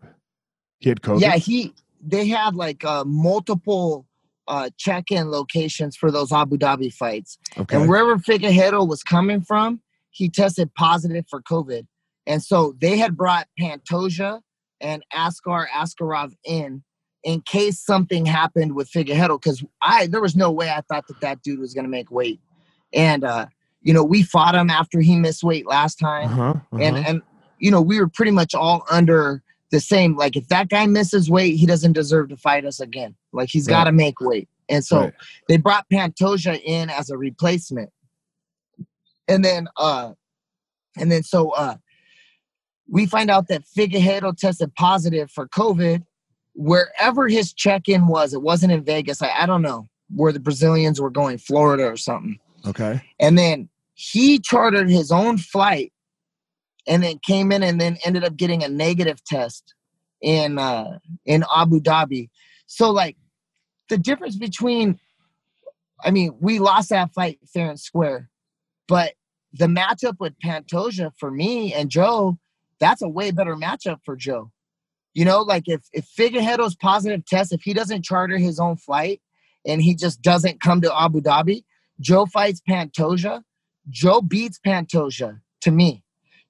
He 0.79 0.89
had 0.89 1.01
COVID. 1.01 1.21
Yeah, 1.21 1.35
he. 1.35 1.73
They 2.01 2.27
had 2.27 2.55
like 2.55 2.83
uh, 2.85 3.03
multiple 3.05 4.05
uh, 4.47 4.69
check-in 4.77 5.29
locations 5.29 5.95
for 5.95 6.11
those 6.11 6.31
Abu 6.31 6.57
Dhabi 6.57 6.93
fights, 6.93 7.37
okay. 7.57 7.75
and 7.75 7.89
wherever 7.89 8.17
Figueiredo 8.17 8.87
was 8.87 9.03
coming 9.03 9.41
from, 9.41 9.81
he 10.11 10.29
tested 10.29 10.73
positive 10.75 11.25
for 11.29 11.41
COVID, 11.41 11.85
and 12.25 12.41
so 12.41 12.75
they 12.79 12.97
had 12.97 13.17
brought 13.17 13.47
Pantoja 13.59 14.41
and 14.81 15.03
Askar 15.13 15.67
Askarov 15.75 16.33
in 16.45 16.83
in 17.23 17.41
case 17.41 17.79
something 17.79 18.25
happened 18.25 18.75
with 18.75 18.89
Figueiredo 18.89 19.41
because 19.41 19.63
I 19.81 20.07
there 20.07 20.21
was 20.21 20.35
no 20.35 20.51
way 20.51 20.69
I 20.69 20.81
thought 20.81 21.07
that 21.07 21.21
that 21.21 21.41
dude 21.41 21.59
was 21.59 21.73
going 21.73 21.85
to 21.85 21.89
make 21.89 22.11
weight, 22.11 22.39
and 22.93 23.23
uh, 23.23 23.47
you 23.81 23.93
know 23.93 24.03
we 24.03 24.23
fought 24.23 24.55
him 24.55 24.69
after 24.69 24.99
he 25.01 25.15
missed 25.15 25.43
weight 25.43 25.67
last 25.67 25.95
time, 25.95 26.29
uh-huh, 26.29 26.43
uh-huh. 26.43 26.77
and 26.81 26.97
and 26.97 27.21
you 27.59 27.71
know, 27.71 27.81
we 27.81 27.99
were 27.99 28.07
pretty 28.07 28.31
much 28.31 28.55
all 28.55 28.85
under 28.89 29.43
the 29.71 29.79
same. 29.79 30.15
Like, 30.15 30.35
if 30.35 30.47
that 30.47 30.69
guy 30.69 30.87
misses 30.87 31.29
weight, 31.29 31.55
he 31.55 31.65
doesn't 31.65 31.93
deserve 31.93 32.29
to 32.29 32.37
fight 32.37 32.65
us 32.65 32.79
again. 32.79 33.15
Like, 33.31 33.49
he's 33.49 33.67
right. 33.67 33.73
got 33.73 33.83
to 33.85 33.91
make 33.91 34.19
weight. 34.19 34.49
And 34.67 34.83
so 34.85 34.99
right. 34.99 35.13
they 35.47 35.57
brought 35.57 35.89
Pantoja 35.89 36.61
in 36.63 36.89
as 36.89 37.09
a 37.09 37.17
replacement. 37.17 37.91
And 39.27 39.43
then, 39.43 39.67
uh, 39.77 40.13
and 40.97 41.11
then 41.11 41.23
so, 41.23 41.51
uh, 41.51 41.75
we 42.87 43.05
find 43.05 43.29
out 43.29 43.47
that 43.49 43.63
Figueiredo 43.77 44.35
tested 44.35 44.73
positive 44.75 45.29
for 45.29 45.47
COVID 45.47 46.03
wherever 46.55 47.27
his 47.27 47.53
check-in 47.53 48.07
was. 48.07 48.33
It 48.33 48.41
wasn't 48.41 48.71
in 48.71 48.83
Vegas. 48.83 49.21
I, 49.21 49.29
I 49.29 49.45
don't 49.45 49.61
know 49.61 49.87
where 50.15 50.31
the 50.31 50.39
Brazilians 50.39 50.99
were 50.99 51.11
going, 51.11 51.37
Florida 51.37 51.85
or 51.85 51.97
something. 51.97 52.39
Okay. 52.65 53.01
And 53.19 53.37
then 53.37 53.69
he 53.93 54.39
chartered 54.39 54.89
his 54.89 55.11
own 55.11 55.37
flight 55.37 55.93
and 56.89 57.03
then 57.03 57.19
came 57.19 57.51
in 57.51 57.63
and 57.63 57.79
then 57.79 57.97
ended 58.03 58.25
up 58.25 58.35
getting 58.35 58.63
a 58.63 58.67
negative 58.67 59.23
test 59.23 59.75
in 60.21 60.57
uh, 60.57 60.97
in 61.25 61.45
Abu 61.55 61.79
Dhabi. 61.79 62.29
So 62.65 62.89
like 62.91 63.15
the 63.89 63.97
difference 63.97 64.35
between, 64.35 64.99
I 66.03 66.11
mean, 66.11 66.35
we 66.41 66.59
lost 66.59 66.89
that 66.89 67.13
fight 67.13 67.39
fair 67.53 67.69
and 67.69 67.79
square, 67.79 68.29
but 68.87 69.13
the 69.53 69.67
matchup 69.67 70.17
with 70.19 70.33
Pantoja 70.43 71.11
for 71.17 71.31
me 71.31 71.73
and 71.73 71.89
Joe, 71.89 72.37
that's 72.79 73.01
a 73.01 73.09
way 73.09 73.31
better 73.31 73.55
matchup 73.55 73.99
for 74.03 74.15
Joe. 74.15 74.51
You 75.13 75.25
know, 75.25 75.41
like 75.41 75.63
if 75.67 75.81
if 75.93 76.07
Figueiredo's 76.17 76.75
positive 76.75 77.25
test, 77.25 77.53
if 77.53 77.61
he 77.61 77.73
doesn't 77.73 78.03
charter 78.03 78.37
his 78.37 78.59
own 78.59 78.77
flight 78.77 79.21
and 79.65 79.81
he 79.81 79.95
just 79.95 80.21
doesn't 80.21 80.61
come 80.61 80.81
to 80.81 81.01
Abu 81.01 81.21
Dhabi, 81.21 81.63
Joe 81.99 82.25
fights 82.25 82.61
Pantoja. 82.67 83.43
Joe 83.89 84.21
beats 84.21 84.59
Pantoja 84.65 85.39
to 85.61 85.71
me. 85.71 86.03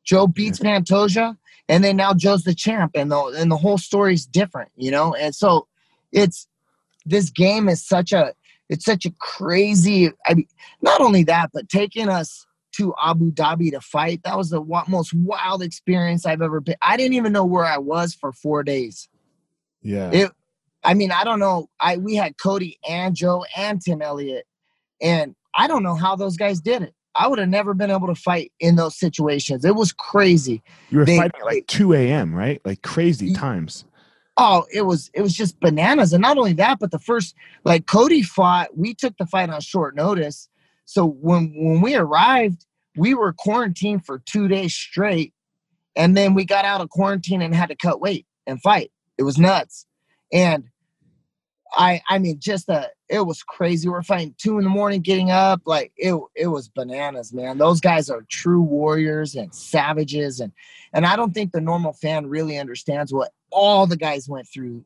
Joe 0.09 0.25
beats 0.25 0.57
Pantoja, 0.57 1.37
and 1.67 1.83
then 1.83 1.95
now 1.95 2.15
Joe's 2.15 2.43
the 2.43 2.55
champ, 2.55 2.93
and 2.95 3.11
the 3.11 3.19
and 3.37 3.51
the 3.51 3.57
whole 3.57 3.77
story's 3.77 4.25
different, 4.25 4.71
you 4.75 4.89
know. 4.89 5.13
And 5.13 5.35
so, 5.35 5.67
it's 6.11 6.47
this 7.05 7.29
game 7.29 7.69
is 7.69 7.85
such 7.85 8.11
a 8.11 8.33
it's 8.69 8.85
such 8.85 9.05
a 9.05 9.11
crazy. 9.19 10.09
I 10.25 10.33
mean, 10.33 10.47
not 10.81 10.99
only 10.99 11.23
that, 11.25 11.51
but 11.53 11.69
taking 11.69 12.09
us 12.09 12.47
to 12.77 12.91
Abu 12.99 13.31
Dhabi 13.31 13.69
to 13.71 13.81
fight 13.81 14.21
that 14.23 14.35
was 14.35 14.49
the 14.49 14.63
most 14.87 15.13
wild 15.13 15.61
experience 15.61 16.25
I've 16.25 16.41
ever 16.41 16.59
been. 16.59 16.75
I 16.81 16.97
didn't 16.97 17.13
even 17.13 17.31
know 17.31 17.45
where 17.45 17.65
I 17.65 17.77
was 17.77 18.15
for 18.15 18.31
four 18.31 18.63
days. 18.63 19.07
Yeah. 19.83 20.09
It. 20.11 20.31
I 20.83 20.95
mean, 20.95 21.11
I 21.11 21.23
don't 21.23 21.39
know. 21.39 21.69
I 21.79 21.97
we 21.97 22.15
had 22.15 22.39
Cody 22.41 22.79
and 22.89 23.15
Joe 23.15 23.45
and 23.55 23.79
Tim 23.79 24.01
Elliott 24.01 24.47
And 25.01 25.35
I 25.53 25.67
don't 25.67 25.83
know 25.83 25.95
how 25.95 26.15
those 26.15 26.35
guys 26.35 26.61
did 26.61 26.81
it. 26.81 26.95
I 27.19 27.27
would 27.27 27.37
have 27.37 27.49
never 27.49 27.73
been 27.73 27.91
able 27.91 28.07
to 28.07 28.15
fight 28.15 28.51
in 28.61 28.77
those 28.77 28.97
situations. 28.97 29.65
It 29.65 29.75
was 29.75 29.91
crazy. 29.91 30.63
You 30.89 30.99
were 30.99 31.05
They- 31.05 31.17
fighting 31.17 31.41
at 31.41 31.45
like 31.45 31.67
2 31.67 31.93
a.m., 31.93 32.33
right? 32.33 32.61
Like 32.65 32.81
crazy 32.81 33.33
times. 33.33 33.83
Oh, 34.37 34.65
it 34.71 34.83
was 34.83 35.11
it 35.13 35.21
was 35.21 35.33
just 35.33 35.59
bananas. 35.59 36.13
And 36.13 36.21
not 36.21 36.37
only 36.37 36.53
that, 36.53 36.79
but 36.79 36.91
the 36.91 36.99
first 36.99 37.35
like 37.65 37.87
Cody 37.87 38.21
fought, 38.23 38.77
we 38.77 38.93
took 38.93 39.17
the 39.17 39.25
fight 39.25 39.49
on 39.49 39.59
short 39.59 39.97
notice. 39.97 40.47
So 40.85 41.05
when 41.05 41.53
when 41.57 41.81
we 41.81 41.95
arrived, 41.95 42.65
we 42.95 43.13
were 43.13 43.33
quarantined 43.33 44.05
for 44.05 44.19
two 44.25 44.47
days 44.47 44.73
straight. 44.73 45.33
And 45.97 46.15
then 46.15 46.33
we 46.35 46.45
got 46.45 46.63
out 46.63 46.79
of 46.79 46.89
quarantine 46.89 47.41
and 47.41 47.53
had 47.53 47.67
to 47.67 47.75
cut 47.75 47.99
weight 47.99 48.25
and 48.47 48.61
fight. 48.61 48.91
It 49.17 49.23
was 49.23 49.37
nuts. 49.37 49.85
And 50.31 50.63
I 51.75 52.01
I 52.09 52.19
mean 52.19 52.39
just 52.39 52.69
a 52.69 52.89
it 53.09 53.25
was 53.25 53.43
crazy. 53.43 53.89
We're 53.89 54.03
fighting 54.03 54.35
two 54.37 54.57
in 54.57 54.63
the 54.63 54.69
morning, 54.69 55.01
getting 55.01 55.31
up. 55.31 55.61
Like 55.65 55.91
it 55.97 56.19
it 56.35 56.47
was 56.47 56.69
bananas, 56.69 57.33
man. 57.33 57.57
Those 57.57 57.79
guys 57.79 58.09
are 58.09 58.23
true 58.29 58.61
warriors 58.61 59.35
and 59.35 59.53
savages 59.53 60.39
and 60.39 60.51
and 60.93 61.05
I 61.05 61.15
don't 61.15 61.33
think 61.33 61.51
the 61.51 61.61
normal 61.61 61.93
fan 61.93 62.27
really 62.27 62.57
understands 62.57 63.13
what 63.13 63.31
all 63.51 63.87
the 63.87 63.97
guys 63.97 64.27
went 64.27 64.47
through 64.47 64.83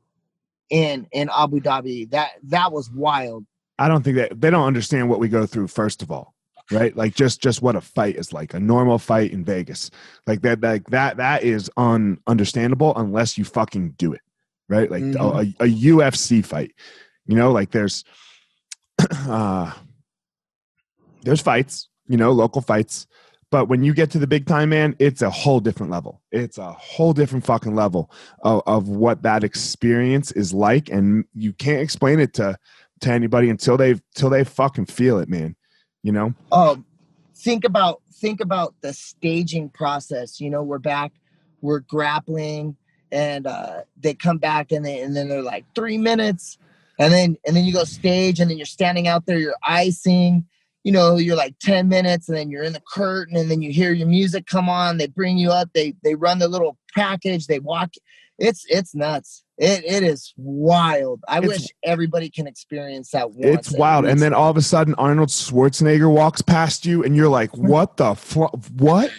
in 0.70 1.08
in 1.12 1.30
Abu 1.36 1.60
Dhabi. 1.60 2.10
That 2.12 2.32
that 2.44 2.72
was 2.72 2.90
wild. 2.92 3.46
I 3.80 3.88
don't 3.88 4.04
think 4.04 4.18
that 4.18 4.40
they 4.40 4.50
don't 4.50 4.66
understand 4.66 5.10
what 5.10 5.20
we 5.20 5.30
go 5.30 5.46
through, 5.46 5.68
first 5.68 6.02
of 6.02 6.12
all. 6.12 6.34
Right? 6.72 6.96
Like 6.96 7.14
just 7.14 7.42
just 7.42 7.62
what 7.62 7.76
a 7.76 7.82
fight 7.82 8.16
is 8.16 8.32
like, 8.32 8.54
a 8.54 8.60
normal 8.60 8.98
fight 8.98 9.32
in 9.32 9.44
Vegas. 9.44 9.92
Like 10.26 10.42
that 10.42 10.62
like 10.62 10.88
that 10.90 11.18
that 11.18 11.44
is 11.44 11.70
un 11.78 12.20
understandable 12.26 12.94
unless 12.96 13.38
you 13.38 13.44
fucking 13.44 13.92
do 13.92 14.14
it. 14.14 14.22
Right? 14.70 14.90
Like 14.90 15.04
a, 15.04 15.06
Mhm. 15.06 15.56
a 15.60 15.66
UFC 15.66 16.44
fight. 16.44 16.72
You 17.26 17.36
know, 17.36 17.52
like 17.52 17.72
there's 17.72 18.04
uh 19.28 19.72
there's 21.24 21.42
fights, 21.42 21.88
you 22.08 22.18
know, 22.18 22.32
local 22.32 22.62
fights. 22.62 23.08
But 23.50 23.68
when 23.70 23.84
you 23.84 23.94
get 23.94 24.10
to 24.12 24.20
the 24.20 24.26
big 24.28 24.48
time, 24.48 24.70
man, 24.70 24.96
it's 24.98 25.22
a 25.22 25.30
whole 25.30 25.60
different 25.60 25.92
level. 25.92 26.22
It's 26.32 26.58
a 26.58 26.72
whole 26.74 27.14
different 27.14 27.46
fucking 27.46 27.76
level 27.76 28.10
of, 28.42 28.64
of 28.66 28.88
what 28.90 29.22
that 29.22 29.44
experience 29.44 30.32
is 30.32 30.54
like. 30.54 30.90
And 30.90 31.26
you 31.36 31.54
can't 31.54 31.80
explain 31.82 32.20
it 32.20 32.34
to 32.36 32.58
to 33.02 33.12
anybody 33.12 33.50
until 33.50 33.78
they 33.78 33.96
till 34.16 34.30
they 34.30 34.44
fucking 34.44 34.86
feel 34.88 35.20
it, 35.20 35.30
man. 35.30 35.56
You 36.04 36.12
know? 36.14 36.34
um 36.52 36.86
think 37.36 37.64
about 37.66 38.02
think 38.14 38.40
about 38.42 38.74
the 38.82 38.94
staging 38.94 39.68
process 39.70 40.40
you 40.40 40.50
know 40.50 40.64
we're 40.64 40.78
back 40.80 41.12
we're 41.62 41.80
grappling 41.80 42.76
and 43.14 43.48
uh 43.48 43.82
they 44.02 44.14
come 44.14 44.38
back 44.40 44.72
and 44.72 44.84
they 44.86 45.00
and 45.00 45.16
then 45.16 45.30
they're 45.30 45.42
like 45.44 45.64
three 45.76 45.98
minutes 45.98 46.58
and 47.00 47.14
then 47.14 47.38
and 47.46 47.56
then 47.56 47.64
you 47.64 47.72
go 47.72 47.84
stage 47.84 48.40
and 48.40 48.50
then 48.50 48.58
you're 48.58 48.66
standing 48.66 49.08
out 49.08 49.26
there 49.26 49.38
you're 49.38 49.56
icing 49.64 50.46
you 50.84 50.92
know 50.92 51.16
you're 51.18 51.36
like 51.38 51.56
10 51.60 51.88
minutes 51.88 52.28
and 52.28 52.38
then 52.38 52.50
you're 52.50 52.64
in 52.64 52.74
the 52.74 52.82
curtain 52.92 53.38
and 53.38 53.50
then 53.50 53.62
you 53.62 53.72
hear 53.72 53.94
your 53.94 54.08
music 54.08 54.46
come 54.48 54.68
on 54.68 54.98
they 54.98 55.08
bring 55.08 55.38
you 55.38 55.52
up 55.52 55.70
they 55.74 55.94
they 56.04 56.16
run 56.16 56.40
the 56.40 56.48
little 56.48 56.78
package 56.96 57.48
they 57.48 57.60
walk 57.60 57.92
it's 58.40 58.66
it's 58.68 58.96
nuts 58.96 59.44
it 59.60 59.84
it 59.86 60.02
is 60.04 60.34
wild 60.38 61.22
i 61.28 61.38
It's- 61.38 61.48
wish 61.48 61.68
everybody 61.84 62.30
can 62.30 62.48
experience 62.48 63.12
that 63.12 63.32
once 63.32 63.68
It's 63.68 63.78
wild. 63.78 64.06
And 64.06 64.20
then 64.20 64.34
all 64.34 64.50
of 64.50 64.58
a 64.58 64.62
sudden 64.64 64.96
Arnold 64.96 65.30
Schwarzenegger 65.30 66.12
walks 66.12 66.42
past 66.42 66.86
you 66.86 67.04
and 67.04 67.16
you're 67.16 67.30
like, 67.30 67.56
what 67.72 67.98
the 67.98 68.16
fuck? 68.16 68.56
What? 68.78 69.12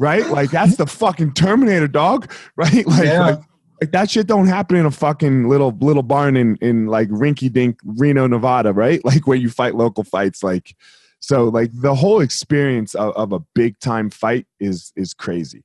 Right? 0.00 0.26
Like 0.26 0.50
that's 0.50 0.76
the 0.76 0.86
fucking 0.86 1.34
Terminator 1.34 1.86
dog, 1.86 2.32
right? 2.56 2.86
Like, 2.86 3.04
Yeah. 3.04 3.20
like 3.20 3.40
like 3.80 3.92
that 3.92 4.10
shit 4.10 4.26
don't 4.26 4.46
happen 4.46 4.76
in 4.76 4.86
a 4.86 4.90
fucking 4.90 5.48
little 5.48 5.76
little 5.80 6.02
barn 6.02 6.36
in 6.36 6.56
in 6.56 6.86
like 6.86 7.08
rinky 7.10 7.52
dink 7.52 7.78
Reno, 7.84 8.26
Nevada, 8.26 8.72
right? 8.72 9.00
Like 9.04 9.26
where 9.26 9.36
you 9.38 9.50
fight 9.50 9.74
local 9.74 10.04
fights. 10.04 10.42
Like 10.42 10.74
so 11.20 11.44
like 11.44 11.70
the 11.74 11.94
whole 11.94 12.20
experience 12.20 12.94
of, 12.94 13.14
of 13.14 13.32
a 13.32 13.40
big 13.54 13.78
time 13.78 14.08
fight 14.10 14.46
is 14.58 14.92
is 14.96 15.12
crazy. 15.12 15.64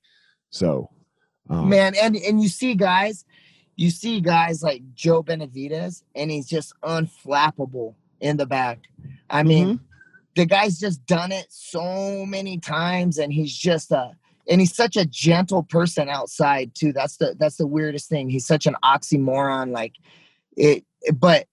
So 0.49 0.89
um, 1.49 1.69
man 1.69 1.93
and 2.01 2.15
and 2.15 2.41
you 2.41 2.49
see 2.49 2.75
guys 2.75 3.23
you 3.75 3.89
see 3.89 4.19
guys 4.19 4.63
like 4.63 4.81
joe 4.95 5.21
benavidez 5.21 6.01
and 6.15 6.31
he's 6.31 6.47
just 6.47 6.73
unflappable 6.81 7.93
in 8.19 8.37
the 8.37 8.45
back 8.45 8.79
i 9.29 9.43
mean 9.43 9.79
the 10.35 10.45
guy's 10.45 10.79
just 10.79 11.05
done 11.05 11.31
it 11.31 11.45
so 11.49 12.25
many 12.25 12.57
times 12.57 13.17
and 13.19 13.31
he's 13.31 13.55
just 13.55 13.91
a 13.91 14.11
and 14.47 14.61
he's 14.61 14.75
such 14.75 14.95
a 14.95 15.05
gentle 15.05 15.63
person 15.63 16.09
outside 16.09 16.73
too. 16.75 16.93
That's 16.93 17.17
the 17.17 17.35
that's 17.37 17.57
the 17.57 17.67
weirdest 17.67 18.09
thing. 18.09 18.29
He's 18.29 18.45
such 18.45 18.65
an 18.65 18.75
oxymoron 18.83 19.71
like 19.71 19.95
it 20.55 20.83
but 21.13 21.47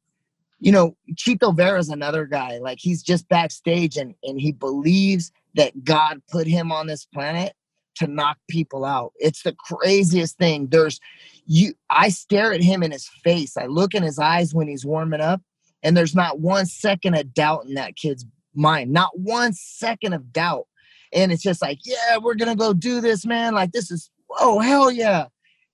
you 0.61 0.71
know 0.73 0.97
chito 1.15 1.55
vera 1.55 1.79
is 1.79 1.89
another 1.89 2.27
guy. 2.27 2.59
Like 2.59 2.79
he's 2.81 3.03
just 3.03 3.29
backstage 3.29 3.97
and 3.97 4.15
and 4.23 4.41
he 4.41 4.53
believes 4.53 5.33
that 5.55 5.85
god 5.85 6.23
put 6.31 6.47
him 6.47 6.73
on 6.73 6.87
this 6.87 7.05
planet 7.07 7.55
to 7.97 8.07
knock 8.07 8.39
people 8.49 8.85
out. 8.85 9.13
It's 9.17 9.43
the 9.43 9.55
craziest 9.55 10.39
thing. 10.39 10.69
There's 10.69 11.01
you 11.47 11.75
i 11.91 12.09
stare 12.09 12.53
at 12.53 12.63
him 12.63 12.83
in 12.83 12.93
his 12.93 13.09
face. 13.09 13.57
I 13.57 13.67
look 13.67 13.95
in 13.95 14.03
his 14.03 14.19
eyes 14.19 14.55
when 14.55 14.69
he's 14.69 14.87
warming 14.87 15.21
up 15.21 15.43
and 15.83 15.97
there's 15.97 16.15
not 16.15 16.41
one 16.41 16.67
second 16.67 17.15
of 17.15 17.35
doubt 17.35 17.65
in 17.67 17.75
that 17.75 17.97
kid's 17.97 18.25
mind. 18.55 18.93
Not 18.93 19.19
one 19.19 19.53
second 19.53 20.13
of 20.13 20.33
doubt 20.33 20.67
and 21.13 21.33
it's 21.33 21.43
just 21.43 21.61
like 21.63 21.79
yeah 21.85 22.17
we're 22.19 22.35
gonna 22.35 22.57
go 22.57 22.73
do 22.73 23.01
this 23.01 23.25
man 23.27 23.55
like 23.55 23.73
this 23.73 23.91
is 23.91 24.11
oh 24.39 24.59
hell 24.59 24.91
yeah 24.91 25.27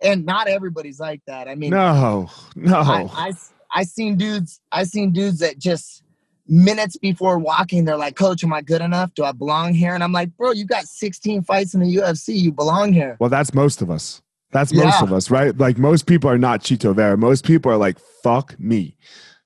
and 0.02 0.24
not 0.26 0.48
everybody's 0.48 1.00
like 1.00 1.20
that 1.26 1.48
i 1.48 1.54
mean 1.54 1.70
no, 1.70 2.28
no. 2.56 2.76
I, 2.76 3.06
I 3.14 3.32
I 3.70 3.82
seen 3.84 4.16
dudes 4.16 4.60
I 4.72 4.84
seen 4.84 5.12
dudes 5.12 5.40
that 5.40 5.58
just 5.58 6.02
minutes 6.46 6.96
before 6.96 7.38
walking 7.38 7.84
they're 7.84 7.96
like 7.98 8.16
coach 8.16 8.42
am 8.42 8.52
I 8.54 8.62
good 8.62 8.80
enough 8.80 9.12
do 9.14 9.22
I 9.24 9.32
belong 9.32 9.74
here 9.74 9.94
and 9.94 10.02
I'm 10.02 10.12
like 10.12 10.34
bro 10.38 10.52
you 10.52 10.64
got 10.64 10.84
16 10.84 11.42
fights 11.42 11.74
in 11.74 11.80
the 11.80 11.96
UFC 11.96 12.28
you 12.40 12.50
belong 12.52 12.92
here 12.94 13.18
Well, 13.20 13.28
that's 13.28 13.52
most 13.52 13.82
of 13.82 13.90
us. 13.90 14.22
That's 14.50 14.72
most 14.72 14.94
Yeah. 14.94 15.02
of 15.02 15.12
us, 15.12 15.30
right? 15.30 15.54
Like 15.58 15.76
most 15.76 16.06
people 16.06 16.30
are 16.30 16.38
not 16.38 16.60
Chito 16.60 16.94
Vera. 16.94 17.18
Most 17.18 17.44
people 17.44 17.70
are 17.70 17.76
like, 17.76 17.98
"Fuck 18.22 18.58
me." 18.58 18.96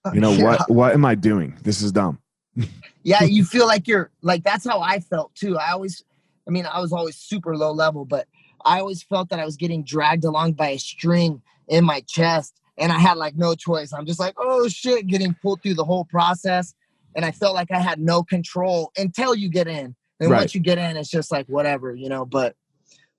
Uh, 0.05 0.13
you 0.15 0.21
know 0.21 0.31
Yeah. 0.31 0.45
what? 0.45 0.71
What 0.71 0.93
am 0.93 1.05
I 1.05 1.17
doing? 1.17 1.59
This 1.65 1.83
is 1.83 1.91
dumb. 1.91 2.21
yeah 3.03 3.23
you 3.23 3.45
feel 3.45 3.67
like 3.67 3.87
you're 3.89 4.11
like 4.23 4.43
that's 4.45 4.67
how 4.67 4.81
i 4.81 5.01
felt 5.01 5.35
too. 5.35 5.59
I 5.59 5.73
always 5.73 6.05
i 6.47 6.51
mean 6.51 6.67
i 6.67 6.81
was 6.81 6.93
always 6.93 7.17
super 7.17 7.57
low 7.57 7.73
level 7.73 8.05
but 8.05 8.27
i 8.65 8.79
always 8.81 9.03
felt 9.03 9.29
that 9.31 9.39
i 9.39 9.45
was 9.45 9.57
getting 9.57 9.83
dragged 9.85 10.25
along 10.25 10.53
by 10.53 10.71
a 10.71 10.79
string 10.79 11.43
in 11.69 11.85
my 11.85 12.01
chest 12.03 12.61
and 12.79 12.93
i 12.93 12.99
had 12.99 13.17
like 13.17 13.37
no 13.37 13.55
choice. 13.55 13.93
I'm 13.93 14.07
just 14.07 14.21
like 14.21 14.35
oh 14.39 14.69
shit 14.69 15.07
getting 15.07 15.35
pulled 15.43 15.63
through 15.63 15.75
the 15.75 15.85
whole 15.85 16.05
process 16.05 16.75
and 17.15 17.25
i 17.25 17.31
felt 17.31 17.55
like 17.55 17.71
i 17.71 17.79
had 17.79 18.01
no 18.01 18.23
control 18.23 18.93
until 18.97 19.35
you 19.35 19.49
get 19.49 19.69
in. 19.69 19.95
And 20.21 20.31
Right. 20.31 20.39
once 20.39 20.55
you 20.55 20.61
get 20.61 20.79
in 20.79 20.97
it's 20.97 21.11
just 21.11 21.33
like 21.33 21.47
whatever 21.47 21.95
you 21.95 22.09
know 22.09 22.25
but 22.25 22.57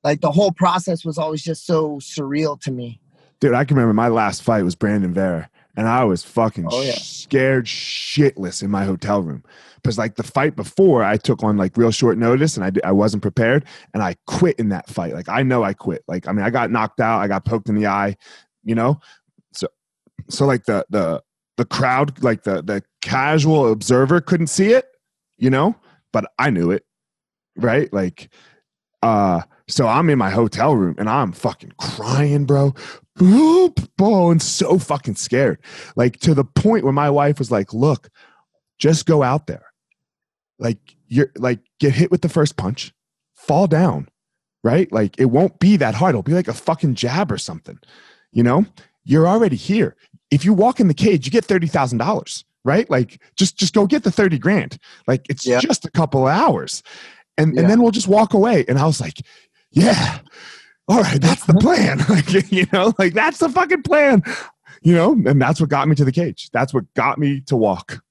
like 0.03 0.21
the 0.21 0.31
whole 0.31 0.51
process 0.51 1.05
was 1.05 1.17
always 1.17 1.41
just 1.41 1.65
so 1.65 1.97
surreal 1.97 2.59
to 2.61 2.71
me. 2.71 2.99
Dude, 3.39 3.53
I 3.53 3.65
can 3.65 3.75
remember 3.77 3.93
my 3.93 4.09
last 4.09 4.43
fight 4.43 4.63
was 4.63 4.75
Brandon 4.75 5.13
Vera, 5.13 5.49
and 5.75 5.87
I 5.87 6.03
was 6.03 6.23
fucking 6.23 6.67
Oh, 6.69 6.81
yeah. 6.81 6.93
scared 6.93 7.65
shitless 7.65 8.61
in 8.63 8.69
my 8.69 8.83
hotel 8.85 9.21
room 9.21 9.43
because 9.75 9.97
like 9.97 10.15
the 10.15 10.23
fight 10.23 10.55
before 10.55 11.03
I 11.03 11.17
took 11.17 11.43
on 11.43 11.57
like 11.57 11.75
real 11.77 11.91
short 11.91 12.17
notice 12.17 12.55
and 12.57 12.65
I, 12.65 12.87
I 12.87 12.91
wasn't 12.91 13.21
prepared 13.23 13.65
and 13.93 14.01
I 14.03 14.15
quit 14.27 14.57
in 14.59 14.69
that 14.69 14.87
fight. 14.89 15.13
Like 15.13 15.29
I 15.29 15.43
know 15.43 15.63
I 15.63 15.73
quit. 15.73 16.03
Like 16.07 16.27
I 16.27 16.31
mean 16.31 16.45
I 16.45 16.49
got 16.49 16.71
knocked 16.71 16.99
out, 16.99 17.19
I 17.19 17.27
got 17.27 17.45
poked 17.45 17.69
in 17.69 17.75
the 17.75 17.87
eye, 17.87 18.15
you 18.63 18.75
know. 18.75 18.99
So 19.53 19.67
so 20.29 20.45
like 20.45 20.65
the 20.65 20.85
the 20.89 21.21
the 21.57 21.65
crowd, 21.65 22.23
like 22.23 22.43
the 22.43 22.61
the 22.61 22.83
casual 23.01 23.71
observer 23.71 24.21
couldn't 24.21 24.47
see 24.47 24.73
it, 24.73 24.85
you 25.37 25.49
know, 25.49 25.75
but 26.11 26.25
I 26.39 26.49
knew 26.49 26.71
it, 26.71 26.83
right? 27.57 27.91
Like 27.93 28.29
uh 29.01 29.41
so 29.73 29.87
I'm 29.87 30.09
in 30.09 30.17
my 30.19 30.29
hotel 30.29 30.75
room 30.75 30.95
and 30.97 31.09
I'm 31.09 31.31
fucking 31.31 31.73
crying, 31.79 32.45
bro. 32.45 32.73
Boop, 33.17 33.87
bro, 33.97 34.31
and 34.31 34.41
so 34.41 34.77
fucking 34.77 35.15
scared. 35.15 35.59
Like 35.95 36.19
to 36.21 36.33
the 36.33 36.43
point 36.45 36.83
where 36.83 36.93
my 36.93 37.09
wife 37.09 37.39
was 37.39 37.51
like, 37.51 37.73
look, 37.73 38.09
just 38.79 39.05
go 39.05 39.23
out 39.23 39.47
there. 39.47 39.65
Like 40.59 40.77
you're 41.07 41.31
like 41.37 41.59
get 41.79 41.93
hit 41.93 42.11
with 42.11 42.21
the 42.21 42.29
first 42.29 42.57
punch, 42.57 42.93
fall 43.35 43.67
down, 43.67 44.07
right? 44.63 44.91
Like 44.91 45.19
it 45.19 45.25
won't 45.25 45.59
be 45.59 45.77
that 45.77 45.95
hard. 45.95 46.11
It'll 46.11 46.23
be 46.23 46.33
like 46.33 46.47
a 46.47 46.53
fucking 46.53 46.95
jab 46.95 47.31
or 47.31 47.37
something. 47.37 47.79
You 48.31 48.43
know, 48.43 48.65
you're 49.03 49.27
already 49.27 49.55
here. 49.55 49.95
If 50.31 50.45
you 50.45 50.53
walk 50.53 50.79
in 50.79 50.87
the 50.87 50.93
cage, 50.93 51.25
you 51.25 51.31
get 51.31 51.45
thirty 51.45 51.67
thousand 51.67 51.97
dollars, 51.99 52.45
right? 52.63 52.89
Like 52.89 53.21
just 53.35 53.57
just 53.57 53.73
go 53.73 53.85
get 53.85 54.03
the 54.03 54.11
thirty 54.11 54.37
grand. 54.39 54.77
Like 55.07 55.25
it's 55.29 55.45
Yeah. 55.45 55.59
just 55.59 55.85
a 55.85 55.91
couple 55.91 56.27
of 56.27 56.33
hours, 56.33 56.81
and 57.37 57.53
Yeah. 57.55 57.61
and 57.61 57.69
then 57.69 57.81
we'll 57.81 57.91
just 57.91 58.07
walk 58.07 58.33
away. 58.33 58.65
And 58.67 58.79
I 58.79 58.85
was 58.85 58.99
like, 59.01 59.17
yeah, 59.73 60.19
all 60.87 61.01
right, 61.01 61.21
that's 61.21 61.45
the 61.45 61.53
plan. 61.55 61.99
like 62.09 62.51
you 62.51 62.65
know, 62.73 62.93
like 62.97 63.13
that's 63.13 63.39
the 63.39 63.49
fucking 63.49 63.83
plan. 63.83 64.23
You 64.81 64.95
know, 64.95 65.13
and 65.13 65.41
that's 65.41 65.59
what 65.61 65.69
got 65.69 65.87
me 65.87 65.95
to 65.95 66.05
the 66.05 66.11
cage. 66.11 66.49
That's 66.51 66.73
what 66.73 66.91
got 66.93 67.17
me 67.17 67.41
to 67.47 67.55
walk. 67.55 68.01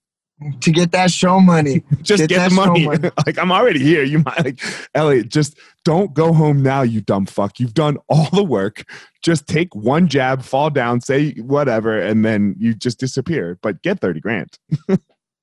to 0.60 0.72
get 0.72 0.90
that 0.92 1.10
show 1.10 1.38
money 1.38 1.84
Just 2.02 2.22
Get 2.22 2.30
get, 2.30 2.36
that 2.38 2.48
the 2.50 2.54
money. 2.56 2.86
money. 2.86 3.10
like 3.26 3.38
I'm 3.38 3.52
already 3.52 3.78
here. 3.80 4.02
You 4.02 4.20
might 4.20 4.44
like 4.44 4.60
Elliot. 4.94 5.28
Just 5.28 5.58
don't 5.84 6.14
go 6.14 6.32
home 6.32 6.62
now, 6.62 6.82
you 6.82 7.00
dumb 7.00 7.26
fuck. 7.26 7.60
You've 7.60 7.74
done 7.74 7.98
all 8.08 8.28
the 8.32 8.42
work. 8.44 8.84
Just 9.22 9.46
take 9.46 9.74
one 9.74 10.08
jab, 10.08 10.42
fall 10.42 10.70
down, 10.70 11.00
say 11.00 11.32
whatever, 11.34 11.98
and 12.00 12.24
then 12.24 12.54
you 12.58 12.74
just 12.74 12.98
disappear. 12.98 13.58
But 13.62 13.82
get 13.82 14.00
thirty 14.00 14.20
grand. 14.20 14.58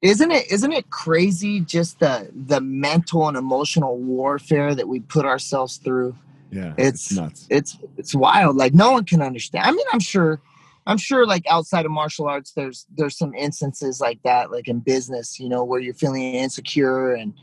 Isn't 0.02 0.32
it 0.32 0.50
isn't 0.52 0.72
it 0.72 0.90
crazy 0.90 1.60
just 1.62 2.00
the 2.00 2.30
the 2.34 2.62
mental 2.62 3.28
and 3.28 3.36
emotional 3.38 3.98
warfare 3.98 4.74
that 4.76 4.88
we 4.88 5.00
put 5.02 5.26
ourselves 5.26 5.78
through 5.78 6.16
Yeah, 6.52 6.74
It's- 6.78 7.12
nuts. 7.12 7.48
it's 7.50 7.78
it's 7.98 8.16
wild 8.16 8.56
like 8.56 8.74
no 8.74 8.92
one 8.92 9.06
can 9.06 9.22
understand 9.22 9.66
i 9.66 9.72
mean 9.72 9.86
i'm 9.92 10.00
sure 10.00 10.42
i'm 10.88 10.98
sure 10.98 11.26
like 11.26 11.44
outside 11.50 11.86
of 11.86 11.92
martial 11.92 12.28
arts 12.28 12.54
there's 12.54 12.86
there's 12.96 13.18
some 13.18 13.34
instances 13.36 14.00
like 14.00 14.22
that 14.24 14.52
like 14.52 14.68
in 14.68 14.80
business 14.80 15.40
you 15.40 15.50
know 15.50 15.64
where 15.64 15.80
you're 15.82 15.94
feeling 15.94 16.24
insecure 16.34 17.14
and 17.14 17.34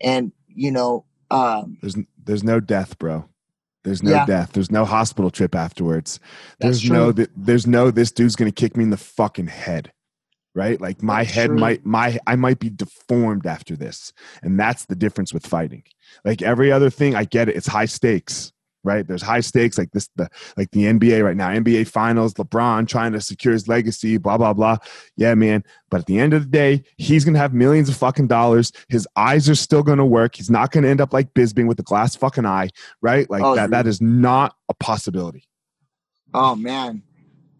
and 0.00 0.32
you 0.48 0.70
know 0.70 1.04
um 1.30 1.76
There's 1.82 1.96
there's 2.24 2.42
no 2.44 2.58
death, 2.60 2.98
bro. 2.98 3.28
There's 3.84 4.02
no 4.02 4.10
Yeah. 4.10 4.26
death. 4.26 4.52
There's 4.52 4.70
no 4.70 4.84
hospital 4.84 5.30
trip 5.30 5.54
afterwards. 5.54 6.18
That's 6.58 6.80
There's 6.80 6.90
no 6.90 7.12
true. 7.12 7.24
th- 7.24 7.30
there's 7.36 7.66
no 7.68 7.90
this 7.92 8.10
dude's 8.10 8.34
gonna 8.36 8.50
kick 8.52 8.76
me 8.76 8.82
in 8.84 8.90
the 8.90 8.96
fucking 8.96 9.46
head. 9.48 9.92
Right? 10.56 10.80
Like 10.80 11.02
my 11.02 11.22
That's 11.22 11.34
head 11.36 11.46
true. 11.50 11.58
might 11.58 11.84
my 11.86 12.18
I 12.26 12.34
might 12.34 12.58
be 12.58 12.70
deformed 12.70 13.46
after 13.46 13.76
this. 13.76 14.12
And 14.42 14.58
that's 14.58 14.86
the 14.86 14.96
difference 14.96 15.32
with 15.34 15.46
fighting. 15.46 15.84
Like 16.24 16.40
every 16.42 16.72
other 16.72 16.88
thing, 16.90 17.14
I 17.14 17.24
get 17.24 17.48
it. 17.50 17.56
It's 17.56 17.66
high 17.68 17.84
stakes. 17.84 18.52
Right? 18.82 19.06
There's 19.06 19.20
high 19.22 19.40
stakes 19.40 19.76
like 19.76 19.90
this 19.90 20.08
the 20.16 20.30
like 20.56 20.70
the 20.70 20.84
NBA 20.84 21.22
right 21.24 21.36
now, 21.36 21.48
NBA 21.50 21.88
finals, 21.88 22.34
LeBron 22.34 22.88
trying 22.88 23.12
to 23.12 23.20
secure 23.20 23.52
his 23.52 23.66
legacy, 23.68 24.16
blah, 24.16 24.38
blah, 24.38 24.52
blah. 24.54 24.78
Yeah, 25.16 25.34
man. 25.34 25.62
But 25.90 26.00
at 26.00 26.06
the 26.06 26.18
end 26.20 26.32
of 26.32 26.44
the 26.44 26.48
day, 26.48 26.84
he's 26.96 27.24
gonna 27.24 27.38
have 27.38 27.52
millions 27.52 27.88
of 27.90 27.96
fucking 27.96 28.28
dollars. 28.28 28.72
His 28.88 29.06
eyes 29.16 29.50
are 29.50 29.56
still 29.56 29.82
gonna 29.82 30.06
work. 30.06 30.36
He's 30.36 30.48
not 30.50 30.70
gonna 30.70 30.88
end 30.88 31.00
up 31.02 31.12
like 31.12 31.34
Bisping 31.34 31.66
with 31.66 31.78
a 31.80 31.82
glass 31.82 32.14
fucking 32.16 32.46
eye, 32.46 32.70
right? 33.02 33.28
Like 33.28 33.42
Oh, 33.42 33.56
that 33.56 33.66
dude. 33.66 33.72
that 33.72 33.86
is 33.88 34.00
not 34.00 34.54
a 34.70 34.74
possibility. 34.74 35.44
oh 36.32 36.54
man 36.56 37.02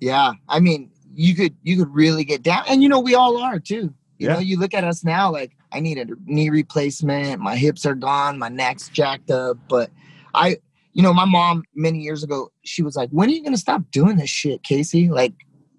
yeah 0.01 0.33
i 0.49 0.61
mean 0.61 0.91
you 1.17 1.35
could 1.35 1.55
you 1.63 1.77
could 1.79 1.93
really 1.95 2.25
get 2.25 2.43
down. 2.43 2.65
And 2.69 2.83
you 2.83 2.89
know 2.89 3.01
we 3.01 3.15
all 3.15 3.37
are 3.39 3.59
too. 3.59 3.93
You 4.19 4.29
Yeah. 4.29 4.35
know 4.35 4.39
you 4.41 4.59
look 4.59 4.75
at 4.75 4.85
us 4.85 5.05
now 5.05 5.31
like 5.31 5.53
i 5.73 5.81
need 5.81 5.99
a 5.99 6.07
knee 6.25 6.49
replacement. 6.51 7.41
My 7.41 7.57
hips 7.57 7.85
are 7.87 7.95
gone. 7.95 8.39
My 8.39 8.49
neck's 8.49 8.89
jacked 8.89 9.31
up. 9.31 9.57
But 9.69 9.91
i 10.35 10.57
you 10.93 11.03
know 11.03 11.13
my 11.13 11.25
mom 11.27 11.65
many 11.75 11.99
years 12.01 12.23
ago 12.25 12.51
she 12.65 12.83
was 12.83 12.97
like 12.97 13.11
when 13.11 13.29
are 13.29 13.33
you 13.33 13.43
gonna 13.43 13.57
stop 13.57 13.83
doing 13.91 14.17
this 14.17 14.31
shit 14.31 14.63
casey? 14.63 15.09
Like 15.09 15.35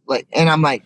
like 0.07 0.27
and 0.33 0.49
i'm 0.49 0.61
like 0.61 0.83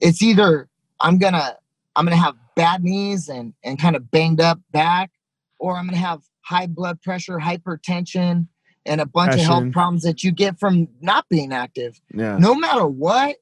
it's 0.00 0.22
either 0.22 0.68
i'm 1.00 1.18
gonna 1.18 1.56
i'm 1.96 2.04
gonna 2.06 2.16
have 2.16 2.34
bad 2.56 2.82
knees 2.82 3.28
and 3.28 3.52
and 3.62 3.78
kind 3.78 3.94
of 3.94 4.10
banged 4.10 4.40
up 4.40 4.58
back 4.72 5.10
or 5.58 5.76
i'm 5.76 5.84
gonna 5.86 5.98
have 5.98 6.22
high 6.40 6.66
blood 6.66 7.02
pressure 7.02 7.38
hypertension 7.38 8.46
and 8.86 9.00
a 9.00 9.06
bunch 9.06 9.34
of 9.34 9.40
health 9.40 9.72
problems 9.72 10.02
that 10.02 10.22
you 10.24 10.30
get 10.30 10.58
from 10.58 10.86
not 11.00 11.26
being 11.30 11.52
active. 11.52 12.00
Yeah. 12.14 12.36
no 12.38 12.54
matter 12.54 12.86
what 12.86 13.36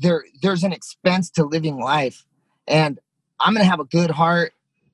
there 0.00 0.24
there's 0.42 0.64
an 0.64 0.72
expense 0.72 1.30
to 1.30 1.44
living 1.44 1.78
life 1.78 2.24
and 2.66 2.98
i'm 3.40 3.52
gonna 3.52 3.64
have 3.64 3.80
a 3.80 3.84
good 3.84 4.10
heart 4.10 4.52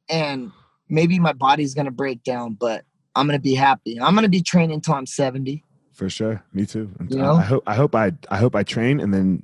and 0.09 0.51
maybe 0.89 1.19
my 1.19 1.33
body's 1.33 1.75
gonna 1.75 1.91
break 1.91 2.23
down 2.23 2.55
but 2.55 2.85
i'm 3.15 3.27
gonna 3.27 3.39
be 3.39 3.55
happy 3.55 4.01
i'm 4.01 4.15
gonna 4.15 4.29
be 4.29 4.43
training 4.43 4.75
until 4.75 4.95
i'm 4.95 5.07
70 5.07 5.63
For 5.93 6.09
sure. 6.11 6.43
Me 6.53 6.67
too. 6.67 6.91
You 7.09 7.19
I- 7.19 7.23
know? 7.23 7.35
I 7.35 7.43
hope 7.43 7.63
I 7.67 7.75
hope 7.75 7.95
I 7.95 8.13
I 8.31 8.37
hope 8.39 8.55
I 8.57 8.63
train 8.65 8.99
and 9.01 9.13
then 9.15 9.43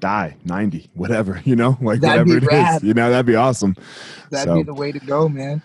die 0.00 0.36
90 0.44 0.90
whatever 0.94 1.40
you 1.44 1.54
know 1.54 1.78
like 1.80 2.00
That'd 2.00 2.26
whatever 2.26 2.38
it 2.38 2.42
is 2.42 2.48
rad. 2.48 2.82
you 2.82 2.92
know 2.94 3.10
that'd 3.10 3.24
be 3.26 3.36
awesome 3.36 3.76
that'd 4.30 4.48
So- 4.48 4.56
be 4.56 4.62
the 4.64 4.74
way 4.74 4.90
to 4.92 4.98
go 4.98 5.28
man 5.28 5.62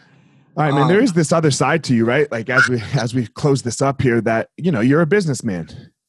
all 0.55 0.63
right 0.63 0.73
man 0.73 0.87
there 0.87 0.99
Um, 0.99 1.03
is 1.03 1.13
this 1.13 1.31
other 1.31 1.49
side 1.51 1.83
to 1.85 1.95
you 1.95 2.05
right 2.05 2.31
like 2.31 2.49
as 2.49 2.67
we 2.69 2.81
as 2.93 3.15
we 3.15 3.25
close 3.27 3.63
this 3.63 3.81
up 3.81 4.01
here 4.01 4.21
that 4.21 4.49
you 4.57 4.71
know 4.71 4.79
you're 4.81 5.01
a 5.01 5.07
businessman 5.07 5.67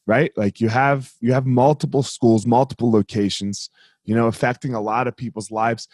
right? 0.08 0.32
Like 0.36 0.58
you 0.60 0.70
have 0.70 1.12
you 1.20 1.34
have 1.34 1.46
multiple 1.46 2.02
schools 2.02 2.46
multiple 2.46 2.90
locations 2.90 3.70
you 4.04 4.14
know 4.14 4.26
affecting 4.26 4.74
a 4.74 4.80
lot 4.80 5.06
of 5.06 5.16
people's 5.16 5.52
lives. 5.52 5.86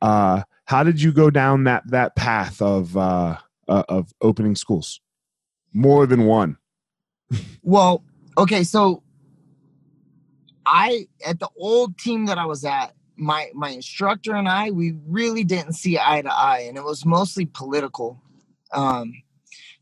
Uh 0.00 0.42
how 0.66 0.84
did 0.84 1.02
you 1.02 1.10
go 1.10 1.30
down 1.30 1.64
that 1.64 1.82
that 1.88 2.14
path 2.14 2.62
of 2.62 2.96
uh, 2.96 3.38
uh 3.66 3.82
of 3.88 4.12
opening 4.20 4.54
schools? 4.54 5.00
More 5.72 6.06
than 6.06 6.26
one. 6.26 6.58
Well 7.62 8.04
okay 8.38 8.64
so 8.64 9.02
i 10.64 11.06
at 11.26 11.38
the 11.38 11.48
old 11.56 11.98
team 11.98 12.24
that 12.24 12.38
i 12.38 12.46
was 12.46 12.64
at 12.64 12.94
my 13.16 13.50
my 13.52 13.68
instructor 13.68 14.34
and 14.34 14.48
i 14.48 14.70
we 14.70 14.94
really 15.06 15.44
didn't 15.44 15.74
see 15.74 15.98
eye 15.98 16.22
to 16.22 16.32
eye 16.32 16.64
and 16.66 16.78
it 16.78 16.84
was 16.84 17.04
mostly 17.04 17.46
political. 17.46 18.20
Um 18.72 19.12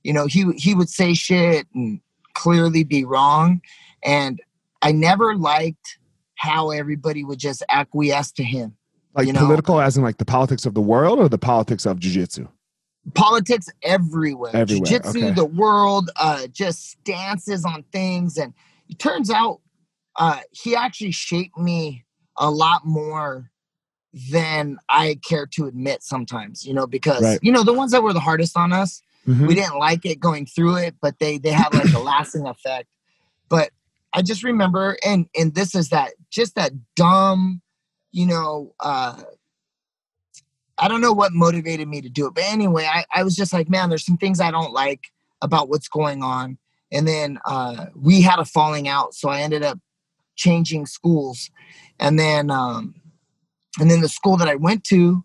you 0.05 0.13
know 0.13 0.27
he 0.27 0.53
he 0.53 0.75
would 0.75 0.89
say 0.91 1.15
shit 1.15 1.67
and 1.75 2.01
clearly 2.43 2.85
be 2.85 3.03
wrong. 3.05 3.61
And 4.05 4.41
i 4.83 4.91
never 4.93 5.29
liked 5.37 5.99
how 6.47 6.71
everybody 6.71 7.23
would 7.29 7.39
just 7.49 7.63
acquiesce 7.69 8.33
to 8.33 8.43
him 8.43 8.69
like 9.15 9.27
You 9.27 9.35
know- 9.35 9.41
political 9.47 9.79
as 9.87 9.97
in 9.99 10.03
like 10.03 10.17
the 10.19 10.25
politics 10.37 10.65
of 10.69 10.73
the 10.75 10.81
world 10.93 11.19
or 11.19 11.29
the 11.29 11.43
politics 11.53 11.85
of 11.91 11.99
jiu-jitsu? 11.99 12.47
Politics 13.15 13.67
everywhere, 13.83 14.55
Everywhere, 14.55 14.87
jiu-jitsu 14.87 15.19
okay. 15.19 15.31
the 15.43 15.51
world 15.65 16.11
uh 16.17 16.47
just 16.63 16.79
stances 16.91 17.63
on 17.73 17.85
things. 17.93 18.31
And 18.43 18.51
it 18.89 18.99
turns 18.99 19.29
out 19.41 19.61
uh 20.17 20.41
he 20.63 20.71
actually 20.85 21.13
shaped 21.29 21.59
me 21.59 22.05
a 22.39 22.51
lot 22.51 22.81
more 22.87 23.51
than 24.33 24.77
i 24.89 25.05
care 25.29 25.47
to 25.47 25.67
admit 25.71 26.03
sometimes 26.03 26.67
you 26.67 26.75
know 26.75 26.87
because 26.97 27.23
Right. 27.23 27.39
you 27.47 27.53
know 27.53 27.63
the 27.71 27.73
ones 27.83 27.93
that 27.93 28.03
were 28.03 28.13
the 28.13 28.27
hardest 28.29 28.57
on 28.57 28.73
us 28.83 29.03
Mhm. 29.27 29.47
we 29.47 29.55
didn't 29.55 29.79
like 29.79 30.05
it 30.07 30.19
going 30.19 30.47
through 30.47 30.77
it 30.77 30.95
but 31.01 31.19
they 31.19 31.39
they 31.39 31.51
had 31.51 31.73
like 31.75 31.93
a 31.93 31.99
lasting 32.11 32.47
effect. 32.47 32.89
But 33.49 33.71
i 34.13 34.23
just 34.23 34.43
remember 34.43 34.97
and 35.05 35.27
and 35.37 35.55
this 35.55 35.75
is 35.75 35.91
that 35.91 36.13
just 36.31 36.55
that 36.55 36.73
dumb 36.97 37.61
you 38.13 38.27
know 38.27 38.75
uh 38.81 39.23
i 40.79 40.89
don't 40.89 41.01
know 41.01 41.13
what 41.13 41.33
motivated 41.33 41.87
me 41.87 42.01
to 42.01 42.09
do 42.09 42.27
it 42.27 42.35
but 42.35 42.45
anyway 42.45 42.89
i, 42.93 43.05
I 43.15 43.23
was 43.23 43.37
just 43.37 43.53
like 43.53 43.69
man 43.69 43.89
there's 43.89 44.05
some 44.05 44.17
things 44.17 44.41
i 44.41 44.51
don't 44.51 44.73
like 44.73 45.13
about 45.43 45.69
what's 45.69 45.89
going 45.89 46.23
on. 46.23 46.59
And 46.93 47.07
then 47.07 47.39
uh 47.45 47.87
we 47.95 48.21
had 48.21 48.39
a 48.39 48.45
falling 48.45 48.89
out 48.89 49.15
so 49.15 49.29
i 49.29 49.41
ended 49.41 49.63
up 49.63 49.79
changing 50.37 50.87
schools. 50.87 51.51
And 51.99 52.19
then 52.19 52.51
um 52.51 52.95
and 53.79 53.91
then 53.91 54.01
the 54.01 54.09
school 54.09 54.37
that 54.39 54.49
i 54.49 54.55
went 54.57 54.85
to 54.85 55.25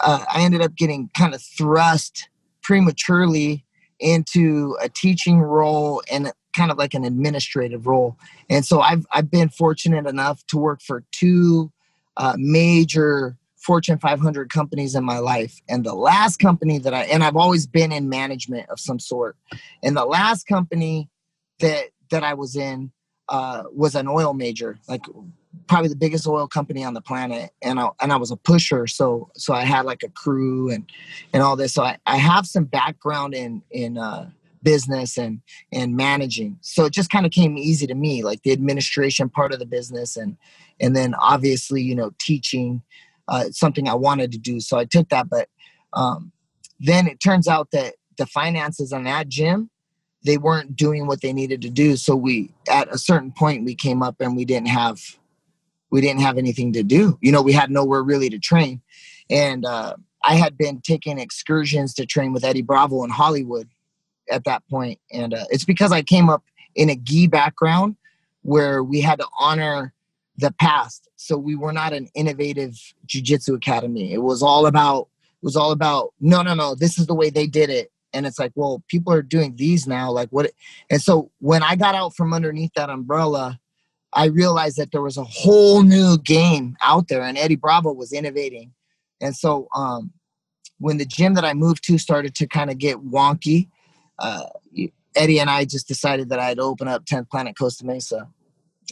uh, 0.00 0.24
i 0.32 0.42
ended 0.42 0.60
up 0.62 0.74
getting 0.74 1.10
kind 1.16 1.34
of 1.34 1.42
thrust 1.42 2.28
prematurely 2.66 3.64
into 4.00 4.76
a 4.82 4.88
teaching 4.88 5.40
role 5.40 6.02
and 6.10 6.32
kind 6.56 6.72
of 6.72 6.78
like 6.78 6.94
an 6.94 7.04
administrative 7.04 7.86
role. 7.86 8.16
And 8.50 8.64
so 8.64 8.80
I've 8.80 9.06
I've 9.12 9.30
been 9.30 9.48
fortunate 9.48 10.06
enough 10.06 10.44
to 10.48 10.58
work 10.58 10.82
for 10.82 11.04
two 11.12 11.70
uh, 12.16 12.34
major 12.36 13.36
Fortune 13.56 13.98
500 13.98 14.50
companies 14.50 14.94
in 14.94 15.04
my 15.04 15.18
life. 15.18 15.60
And 15.68 15.84
the 15.84 15.94
last 15.94 16.38
company 16.38 16.78
that 16.80 16.92
I 16.92 17.02
and 17.04 17.22
I've 17.22 17.36
always 17.36 17.66
been 17.66 17.92
in 17.92 18.08
management 18.08 18.68
of 18.68 18.80
some 18.80 18.98
sort. 18.98 19.36
And 19.82 19.96
the 19.96 20.04
last 20.04 20.46
company 20.46 21.08
that 21.60 21.86
that 22.10 22.24
I 22.24 22.34
was 22.34 22.56
in 22.56 22.90
uh, 23.28 23.64
was 23.72 23.94
an 23.94 24.08
oil 24.08 24.34
major, 24.34 24.78
like 24.88 25.02
probably 25.66 25.88
the 25.88 25.96
biggest 25.96 26.26
oil 26.26 26.46
company 26.46 26.84
on 26.84 26.94
the 26.94 27.00
planet. 27.00 27.50
And 27.62 27.78
I 27.78 27.88
and 28.00 28.12
I 28.12 28.16
was 28.16 28.30
a 28.30 28.36
pusher, 28.36 28.86
so 28.86 29.30
so 29.34 29.54
I 29.54 29.64
had 29.64 29.84
like 29.84 30.02
a 30.02 30.08
crew 30.08 30.70
and 30.70 30.90
and 31.32 31.42
all 31.42 31.56
this. 31.56 31.74
So 31.74 31.82
I, 31.82 31.98
I 32.06 32.16
have 32.16 32.46
some 32.46 32.64
background 32.64 33.34
in 33.34 33.62
in 33.70 33.98
uh, 33.98 34.30
business 34.62 35.16
and 35.16 35.40
and 35.72 35.96
managing. 35.96 36.58
So 36.60 36.84
it 36.84 36.92
just 36.92 37.10
kind 37.10 37.26
of 37.26 37.32
came 37.32 37.56
easy 37.58 37.86
to 37.86 37.94
me, 37.94 38.22
like 38.22 38.42
the 38.42 38.52
administration 38.52 39.28
part 39.28 39.52
of 39.52 39.58
the 39.58 39.66
business, 39.66 40.16
and 40.16 40.36
and 40.80 40.94
then 40.94 41.14
obviously 41.14 41.82
you 41.82 41.94
know 41.94 42.12
teaching, 42.18 42.82
uh, 43.28 43.50
something 43.50 43.88
I 43.88 43.94
wanted 43.94 44.32
to 44.32 44.38
do. 44.38 44.60
So 44.60 44.78
I 44.78 44.84
took 44.84 45.08
that, 45.10 45.28
but 45.28 45.48
um, 45.92 46.32
then 46.80 47.06
it 47.06 47.20
turns 47.20 47.48
out 47.48 47.70
that 47.70 47.94
the 48.18 48.26
finances 48.26 48.92
on 48.92 49.04
that 49.04 49.28
gym 49.28 49.70
they 50.26 50.36
weren't 50.36 50.76
doing 50.76 51.06
what 51.06 51.20
they 51.22 51.32
needed 51.32 51.62
to 51.62 51.70
do. 51.70 51.96
So 51.96 52.16
we 52.16 52.50
at 52.68 52.92
a 52.92 52.98
certain 52.98 53.32
point 53.32 53.64
we 53.64 53.74
came 53.74 54.02
up 54.02 54.16
and 54.20 54.36
we 54.36 54.44
didn't 54.44 54.68
have 54.68 55.00
we 55.90 56.00
didn't 56.00 56.20
have 56.20 56.38
anything 56.38 56.72
to 56.74 56.82
do. 56.82 57.18
You 57.20 57.32
know, 57.32 57.42
we 57.42 57.52
had 57.52 57.70
nowhere 57.70 58.02
really 58.02 58.30
to 58.30 58.38
train, 58.38 58.80
and 59.30 59.64
uh, 59.64 59.94
I 60.22 60.34
had 60.34 60.58
been 60.58 60.80
taking 60.80 61.18
excursions 61.18 61.94
to 61.94 62.06
train 62.06 62.32
with 62.32 62.44
Eddie 62.44 62.62
Bravo 62.62 63.04
in 63.04 63.10
Hollywood 63.10 63.68
at 64.30 64.44
that 64.44 64.62
point. 64.68 64.98
and 65.12 65.34
uh, 65.34 65.44
it's 65.50 65.64
because 65.64 65.92
I 65.92 66.02
came 66.02 66.28
up 66.28 66.42
in 66.74 66.90
a 66.90 66.96
gi 66.96 67.28
background 67.28 67.96
where 68.42 68.82
we 68.82 69.00
had 69.00 69.18
to 69.18 69.26
honor 69.38 69.92
the 70.36 70.52
past. 70.52 71.08
So 71.16 71.36
we 71.36 71.56
were 71.56 71.72
not 71.72 71.92
an 71.92 72.08
innovative 72.14 72.74
jujitsu 73.06 73.56
academy. 73.56 74.12
It 74.12 74.22
was 74.22 74.42
all 74.42 74.66
about 74.66 75.08
it 75.20 75.44
was 75.44 75.56
all 75.56 75.70
about 75.70 76.12
no, 76.20 76.42
no, 76.42 76.54
no. 76.54 76.74
This 76.74 76.98
is 76.98 77.06
the 77.06 77.14
way 77.14 77.30
they 77.30 77.46
did 77.46 77.70
it, 77.70 77.90
and 78.12 78.26
it's 78.26 78.38
like, 78.38 78.52
well, 78.54 78.82
people 78.88 79.12
are 79.12 79.22
doing 79.22 79.56
these 79.56 79.86
now. 79.86 80.10
Like 80.10 80.28
what? 80.30 80.50
And 80.90 81.00
so 81.00 81.30
when 81.40 81.62
I 81.62 81.76
got 81.76 81.94
out 81.94 82.14
from 82.16 82.32
underneath 82.32 82.72
that 82.74 82.90
umbrella. 82.90 83.60
I 84.16 84.26
realized 84.26 84.78
that 84.78 84.92
there 84.92 85.02
was 85.02 85.18
a 85.18 85.24
whole 85.24 85.82
new 85.82 86.18
game 86.18 86.76
out 86.82 87.08
there, 87.08 87.22
and 87.22 87.36
Eddie 87.36 87.56
Bravo 87.56 87.92
was 87.92 88.12
innovating. 88.12 88.72
And 89.20 89.36
so, 89.36 89.68
um, 89.74 90.10
when 90.78 90.96
the 90.96 91.04
gym 91.04 91.34
that 91.34 91.44
I 91.44 91.54
moved 91.54 91.84
to 91.84 91.98
started 91.98 92.34
to 92.36 92.46
kind 92.46 92.70
of 92.70 92.78
get 92.78 92.96
wonky, 92.96 93.68
uh, 94.18 94.46
Eddie 95.14 95.38
and 95.38 95.50
I 95.50 95.64
just 95.64 95.86
decided 95.86 96.30
that 96.30 96.40
I'd 96.40 96.58
open 96.58 96.88
up 96.88 97.04
10th 97.04 97.30
Planet 97.30 97.56
Costa 97.58 97.86
Mesa, 97.86 98.28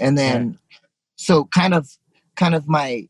and 0.00 0.16
then 0.16 0.58
so 1.16 1.46
kind 1.46 1.74
of, 1.74 1.88
kind 2.36 2.54
of 2.54 2.68
my 2.68 3.08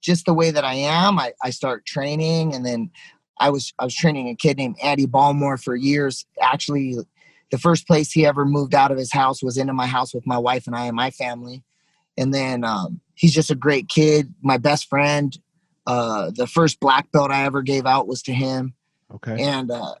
just 0.00 0.26
the 0.26 0.34
way 0.34 0.50
that 0.50 0.64
I 0.64 0.74
am, 0.74 1.18
I, 1.18 1.32
I 1.42 1.50
start 1.50 1.84
training 1.84 2.54
and 2.54 2.64
then 2.64 2.90
I 3.40 3.50
was 3.50 3.72
I 3.78 3.84
was 3.84 3.94
training 3.94 4.28
a 4.28 4.34
kid 4.34 4.56
named 4.56 4.76
Andy 4.82 5.06
Ballmore 5.06 5.62
for 5.62 5.76
years. 5.76 6.26
Actually, 6.40 6.96
the 7.50 7.58
first 7.58 7.86
place 7.86 8.12
he 8.12 8.26
ever 8.26 8.44
moved 8.44 8.74
out 8.74 8.90
of 8.90 8.98
his 8.98 9.12
house 9.12 9.42
was 9.42 9.56
into 9.56 9.72
my 9.72 9.86
house 9.86 10.14
with 10.14 10.26
my 10.26 10.38
wife 10.38 10.66
and 10.66 10.76
I 10.76 10.86
and 10.86 10.96
my 10.96 11.10
family. 11.10 11.62
And 12.16 12.34
then 12.34 12.64
um, 12.64 13.00
he's 13.14 13.32
just 13.32 13.50
a 13.50 13.54
great 13.54 13.88
kid, 13.88 14.34
my 14.42 14.58
best 14.58 14.88
friend. 14.88 15.36
Uh, 15.86 16.30
the 16.34 16.46
first 16.46 16.80
black 16.80 17.10
belt 17.12 17.30
I 17.30 17.44
ever 17.44 17.62
gave 17.62 17.86
out 17.86 18.06
was 18.06 18.22
to 18.22 18.34
him. 18.34 18.74
Okay. 19.14 19.42
And 19.42 19.70
uh, 19.70 19.94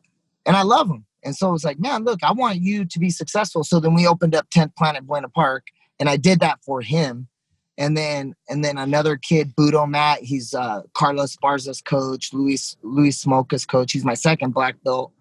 and 0.44 0.56
I 0.56 0.62
love 0.62 0.88
him. 0.88 1.06
And 1.24 1.34
so 1.34 1.54
it's 1.54 1.64
like, 1.64 1.78
man, 1.78 2.04
look, 2.04 2.22
I 2.22 2.32
want 2.32 2.60
you 2.60 2.84
to 2.84 2.98
be 2.98 3.10
successful. 3.10 3.64
So 3.64 3.80
then 3.80 3.94
we 3.94 4.06
opened 4.06 4.34
up 4.34 4.48
10th 4.50 4.76
Planet 4.76 5.06
Buena 5.06 5.28
Park, 5.28 5.66
and 5.98 6.08
I 6.08 6.16
did 6.16 6.40
that 6.40 6.62
for 6.62 6.80
him. 6.80 7.28
And 7.76 7.96
then 7.96 8.34
and 8.48 8.64
then 8.64 8.76
another 8.76 9.16
kid, 9.16 9.54
Budo 9.54 9.88
Matt, 9.88 10.20
he's 10.20 10.52
uh, 10.52 10.82
Carlos 10.94 11.36
Barza's 11.36 11.80
coach, 11.80 12.32
Luis 12.32 12.76
Luis 12.82 13.22
Smoka's 13.22 13.64
coach. 13.64 13.92
He's 13.92 14.04
my 14.04 14.14
second 14.14 14.52
black 14.52 14.82
belt. 14.82 15.12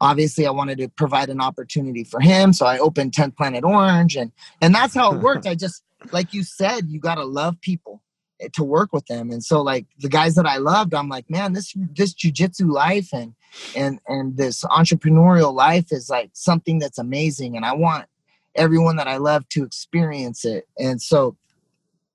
Obviously, 0.00 0.46
I 0.46 0.50
wanted 0.50 0.78
to 0.78 0.88
provide 0.88 1.28
an 1.28 1.40
opportunity 1.40 2.04
for 2.04 2.20
him, 2.20 2.52
so 2.52 2.66
I 2.66 2.78
opened 2.78 3.12
10th 3.12 3.36
Planet 3.36 3.64
Orange, 3.64 4.16
and 4.16 4.32
and 4.60 4.74
that's 4.74 4.94
how 4.94 5.14
it 5.14 5.20
worked. 5.22 5.46
I 5.46 5.54
just 5.54 5.82
like 6.12 6.32
you 6.32 6.42
said, 6.42 6.88
you 6.88 6.98
got 6.98 7.16
to 7.16 7.24
love 7.24 7.60
people 7.60 8.02
eh, 8.40 8.48
to 8.54 8.64
work 8.64 8.92
with 8.92 9.06
them. 9.06 9.30
And 9.30 9.44
so 9.44 9.60
like 9.60 9.86
the 9.98 10.08
guys 10.08 10.34
that 10.36 10.46
I 10.46 10.56
loved, 10.56 10.94
I'm 10.94 11.08
like, 11.08 11.28
man, 11.28 11.52
this 11.52 11.74
this 11.92 12.14
jujitsu 12.14 12.70
life 12.70 13.08
and 13.12 13.34
and 13.76 14.00
and 14.08 14.36
this 14.36 14.64
entrepreneurial 14.64 15.52
life 15.52 15.92
is 15.92 16.08
like 16.08 16.30
something 16.32 16.78
that's 16.78 16.98
amazing. 16.98 17.56
And 17.56 17.64
I 17.64 17.74
want 17.74 18.06
everyone 18.54 18.96
that 18.96 19.08
I 19.08 19.18
love 19.18 19.48
to 19.50 19.64
experience 19.64 20.44
it. 20.44 20.66
And 20.78 21.00
so 21.00 21.36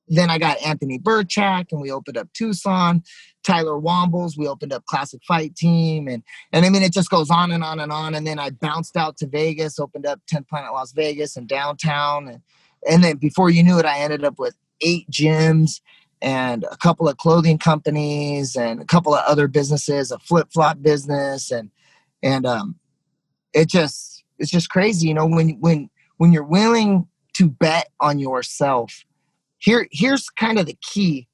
then 0.07 0.29
I 0.29 0.37
got 0.37 0.61
Anthony 0.61 0.99
Burchak 0.99 1.71
and 1.71 1.81
we 1.81 1.91
opened 1.91 2.17
up 2.17 2.31
Tucson, 2.33 3.03
Tyler 3.43 3.79
Wombles, 3.79 4.37
we 4.37 4.47
opened 4.47 4.73
up 4.73 4.85
Classic 4.85 5.21
Fight 5.27 5.55
Team 5.55 6.07
and 6.07 6.23
and 6.51 6.65
I 6.65 6.69
mean 6.69 6.83
it 6.83 6.93
just 6.93 7.09
goes 7.09 7.29
on 7.29 7.51
and 7.51 7.63
on 7.63 7.79
and 7.79 7.91
on. 7.91 8.15
And 8.15 8.25
then 8.25 8.39
I 8.39 8.51
bounced 8.51 8.95
out 8.95 9.17
to 9.17 9.27
Vegas, 9.27 9.79
opened 9.79 10.05
up 10.05 10.21
10th 10.31 10.47
Planet 10.47 10.73
Las 10.73 10.91
Vegas 10.91 11.35
and 11.35 11.47
downtown 11.47 12.27
and 12.27 12.41
and 12.87 13.03
then 13.03 13.17
before 13.17 13.49
you 13.49 13.63
knew 13.63 13.79
it, 13.79 13.85
I 13.85 13.99
ended 13.99 14.23
up 14.23 14.37
with 14.37 14.55
eight 14.81 15.09
gyms 15.09 15.81
and 16.21 16.65
a 16.71 16.77
couple 16.77 17.07
of 17.07 17.17
clothing 17.17 17.57
companies 17.57 18.55
and 18.55 18.81
a 18.81 18.85
couple 18.85 19.13
of 19.13 19.23
other 19.25 19.47
businesses, 19.47 20.11
a 20.11 20.19
flip 20.19 20.49
flop 20.53 20.81
business, 20.81 21.51
and 21.51 21.71
and 22.23 22.45
um, 22.45 22.75
it 23.53 23.69
just 23.69 24.23
it's 24.39 24.51
just 24.51 24.69
crazy, 24.69 25.07
you 25.07 25.13
know, 25.13 25.25
when 25.25 25.49
when 25.59 25.89
when 26.17 26.31
you're 26.31 26.43
willing 26.43 27.07
to 27.33 27.49
bet 27.49 27.89
on 27.99 28.19
yourself. 28.19 29.05
Here 29.57 29.87
here's 29.91 30.29
kind 30.29 30.59
of 30.59 30.65
the 30.65 30.77
key 30.81 31.27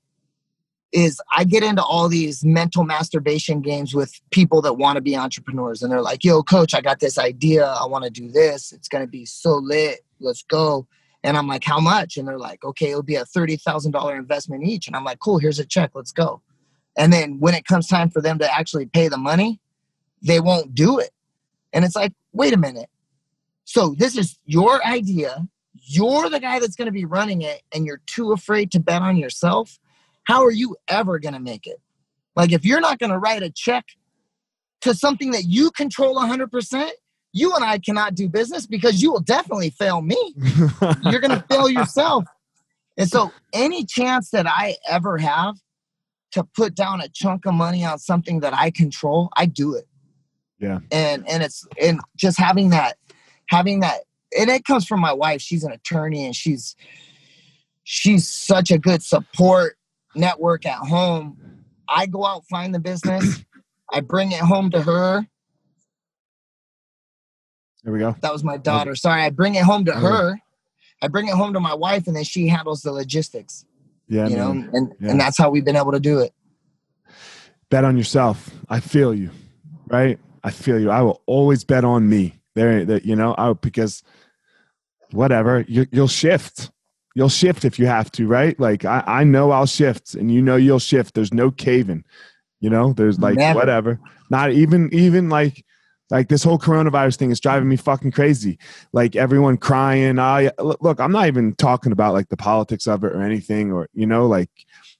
is 0.91 1.21
I 1.35 1.45
get 1.45 1.63
into 1.63 1.81
all 1.83 2.09
these 2.09 2.43
mental 2.43 2.83
masturbation 2.83 3.61
games 3.61 3.93
with 3.93 4.13
people 4.29 4.61
that 4.63 4.73
want 4.73 4.97
to 4.97 5.01
be 5.01 5.15
entrepreneurs 5.15 5.81
and 5.81 5.91
they're 5.91 6.01
like, 6.01 6.23
"Yo, 6.23 6.43
coach, 6.43 6.73
I 6.73 6.81
got 6.81 6.99
this 6.99 7.17
idea. 7.17 7.65
I 7.65 7.85
want 7.85 8.03
to 8.03 8.09
do 8.09 8.29
this. 8.29 8.71
It's 8.71 8.87
going 8.87 9.03
to 9.03 9.09
be 9.09 9.25
so 9.25 9.55
lit. 9.55 10.01
Let's 10.19 10.43
go." 10.43 10.87
And 11.23 11.37
I'm 11.37 11.47
like, 11.47 11.63
how 11.63 11.79
much? 11.79 12.17
And 12.17 12.27
they're 12.27 12.39
like, 12.39 12.63
okay, 12.63 12.89
it'll 12.89 13.03
be 13.03 13.15
a 13.15 13.25
$30,000 13.25 14.17
investment 14.17 14.63
each. 14.63 14.87
And 14.87 14.95
I'm 14.95 15.03
like, 15.03 15.19
cool, 15.19 15.37
here's 15.37 15.59
a 15.59 15.65
check, 15.65 15.91
let's 15.93 16.11
go. 16.11 16.41
And 16.97 17.13
then 17.13 17.39
when 17.39 17.53
it 17.53 17.65
comes 17.65 17.87
time 17.87 18.09
for 18.09 18.21
them 18.21 18.39
to 18.39 18.53
actually 18.53 18.87
pay 18.87 19.07
the 19.07 19.17
money, 19.17 19.59
they 20.21 20.39
won't 20.39 20.73
do 20.73 20.99
it. 20.99 21.11
And 21.73 21.85
it's 21.85 21.95
like, 21.95 22.13
wait 22.33 22.53
a 22.53 22.57
minute. 22.57 22.89
So 23.65 23.95
this 23.97 24.17
is 24.17 24.37
your 24.45 24.85
idea. 24.85 25.47
You're 25.81 26.29
the 26.29 26.39
guy 26.39 26.59
that's 26.59 26.75
going 26.75 26.87
to 26.87 26.91
be 26.91 27.05
running 27.05 27.41
it, 27.41 27.61
and 27.73 27.85
you're 27.85 28.01
too 28.05 28.31
afraid 28.31 28.71
to 28.71 28.79
bet 28.79 29.01
on 29.01 29.17
yourself. 29.17 29.79
How 30.23 30.43
are 30.43 30.51
you 30.51 30.75
ever 30.87 31.19
going 31.19 31.33
to 31.33 31.39
make 31.39 31.65
it? 31.65 31.81
Like, 32.35 32.51
if 32.51 32.63
you're 32.63 32.79
not 32.79 32.99
going 32.99 33.11
to 33.11 33.17
write 33.17 33.43
a 33.43 33.49
check 33.49 33.85
to 34.81 34.93
something 34.93 35.31
that 35.31 35.43
you 35.45 35.71
control 35.71 36.15
100%, 36.15 36.89
you 37.33 37.55
and 37.55 37.63
I 37.63 37.79
cannot 37.79 38.15
do 38.15 38.29
business 38.29 38.67
because 38.67 39.01
you 39.01 39.11
will 39.11 39.21
definitely 39.21 39.69
fail 39.69 40.01
me. 40.01 40.35
You're 41.03 41.21
going 41.21 41.31
to 41.31 41.45
fail 41.49 41.69
yourself. 41.69 42.25
And 42.97 43.09
so, 43.09 43.31
any 43.53 43.85
chance 43.85 44.31
that 44.31 44.45
I 44.47 44.75
ever 44.87 45.17
have 45.17 45.55
to 46.31 46.43
put 46.43 46.75
down 46.75 47.01
a 47.01 47.07
chunk 47.07 47.45
of 47.45 47.53
money 47.53 47.85
on 47.85 47.99
something 47.99 48.41
that 48.41 48.53
I 48.53 48.69
control, 48.69 49.29
I 49.35 49.45
do 49.45 49.75
it. 49.75 49.87
Yeah. 50.59 50.79
And 50.91 51.27
and 51.27 51.41
it's 51.41 51.65
and 51.81 51.99
just 52.15 52.37
having 52.37 52.69
that, 52.69 52.97
having 53.47 53.79
that, 53.79 54.01
and 54.37 54.49
it 54.49 54.65
comes 54.65 54.85
from 54.85 54.99
my 54.99 55.13
wife. 55.13 55.41
She's 55.41 55.63
an 55.63 55.71
attorney, 55.71 56.25
and 56.25 56.35
she's 56.35 56.75
she's 57.83 58.27
such 58.27 58.71
a 58.71 58.77
good 58.77 59.03
support 59.03 59.77
network 60.15 60.65
at 60.65 60.77
home. 60.79 61.37
I 61.87 62.05
go 62.05 62.25
out 62.25 62.45
find 62.49 62.73
the 62.73 62.79
business, 62.79 63.43
I 63.91 63.99
bring 64.01 64.31
it 64.31 64.39
home 64.39 64.71
to 64.71 64.81
her, 64.81 65.25
there 67.83 67.93
we 67.93 67.99
go. 67.99 68.15
That 68.21 68.31
was 68.31 68.43
my 68.43 68.57
daughter. 68.57 68.95
Sorry, 68.95 69.23
I 69.23 69.29
bring 69.29 69.55
it 69.55 69.63
home 69.63 69.85
to 69.85 69.93
her. 69.93 70.39
I 71.01 71.07
bring 71.07 71.27
it 71.27 71.33
home 71.33 71.53
to 71.53 71.59
my 71.59 71.73
wife, 71.73 72.05
and 72.07 72.15
then 72.15 72.23
she 72.23 72.47
handles 72.47 72.81
the 72.81 72.91
logistics. 72.91 73.65
Yeah, 74.07 74.27
you 74.27 74.35
man. 74.37 74.61
know, 74.61 74.69
and 74.73 74.93
Yeah. 74.99 75.11
and 75.11 75.19
that's 75.19 75.37
how 75.37 75.49
we've 75.49 75.65
been 75.65 75.75
able 75.75 75.93
to 75.93 75.99
do 75.99 76.19
it. 76.19 76.33
Bet 77.69 77.83
on 77.83 77.97
yourself. 77.97 78.51
I 78.69 78.81
feel 78.81 79.13
you, 79.13 79.31
right? 79.87 80.19
I 80.43 80.51
feel 80.51 80.79
you. 80.79 80.91
I 80.91 81.01
will 81.01 81.21
always 81.25 81.63
bet 81.63 81.83
on 81.83 82.07
me. 82.07 82.39
There, 82.53 82.83
that 82.85 83.05
you 83.05 83.15
know, 83.15 83.33
I 83.37 83.53
because 83.53 84.03
whatever 85.13 85.65
you, 85.67 85.85
you'll 85.91 86.07
shift. 86.07 86.71
You'll 87.13 87.29
shift 87.29 87.65
if 87.65 87.77
you 87.77 87.87
have 87.87 88.09
to, 88.13 88.27
right? 88.27 88.57
Like 88.59 88.85
I, 88.85 89.03
I 89.05 89.23
know 89.23 89.51
I'll 89.51 89.65
shift, 89.65 90.15
and 90.15 90.31
you 90.31 90.41
know 90.41 90.55
you'll 90.55 90.79
shift. 90.79 91.13
There's 91.13 91.33
no 91.33 91.51
caving. 91.51 92.05
You 92.61 92.69
know, 92.69 92.93
there's 92.93 93.19
like 93.19 93.35
Never. 93.35 93.59
whatever. 93.59 93.99
Not 94.29 94.51
even 94.51 94.89
even 94.93 95.29
like 95.29 95.65
like 96.09 96.27
this 96.27 96.43
whole 96.43 96.59
coronavirus 96.59 97.17
thing 97.17 97.31
is 97.31 97.39
driving 97.39 97.69
me 97.69 97.77
fucking 97.77 98.11
crazy. 98.11 98.59
Like 98.93 99.15
everyone 99.15 99.57
crying. 99.57 100.19
I 100.19 100.51
look, 100.59 100.99
I'm 100.99 101.11
not 101.11 101.27
even 101.27 101.55
talking 101.55 101.91
about 101.91 102.13
like 102.13 102.29
the 102.29 102.37
politics 102.37 102.87
of 102.87 103.03
it 103.03 103.13
or 103.13 103.21
anything, 103.21 103.71
or 103.71 103.89
you 103.93 104.05
know, 104.05 104.27
like 104.27 104.49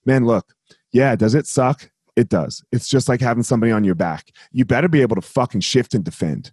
man, 0.05 0.25
look, 0.25 0.53
yeah, 0.91 1.15
does 1.15 1.35
it 1.35 1.47
suck? 1.47 1.89
It 2.15 2.29
does. 2.29 2.63
It's 2.71 2.89
just 2.89 3.07
like 3.07 3.21
having 3.21 3.43
somebody 3.43 3.71
on 3.71 3.83
your 3.83 3.95
back. 3.95 4.31
You 4.51 4.65
better 4.65 4.87
be 4.87 5.01
able 5.01 5.15
to 5.15 5.21
fucking 5.21 5.61
shift 5.61 5.93
and 5.93 6.03
defend, 6.03 6.51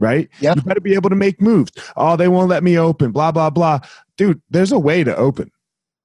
right? 0.00 0.28
Yep. 0.40 0.56
You 0.56 0.62
better 0.62 0.80
be 0.80 0.94
able 0.94 1.10
to 1.10 1.16
make 1.16 1.40
moves. 1.40 1.70
Oh, 1.96 2.16
they 2.16 2.26
won't 2.26 2.48
let 2.48 2.64
me 2.64 2.76
open, 2.78 3.12
blah, 3.12 3.30
blah, 3.30 3.50
blah. 3.50 3.80
Dude, 4.16 4.42
there's 4.50 4.72
a 4.72 4.78
way 4.78 5.04
to 5.04 5.14
open. 5.14 5.52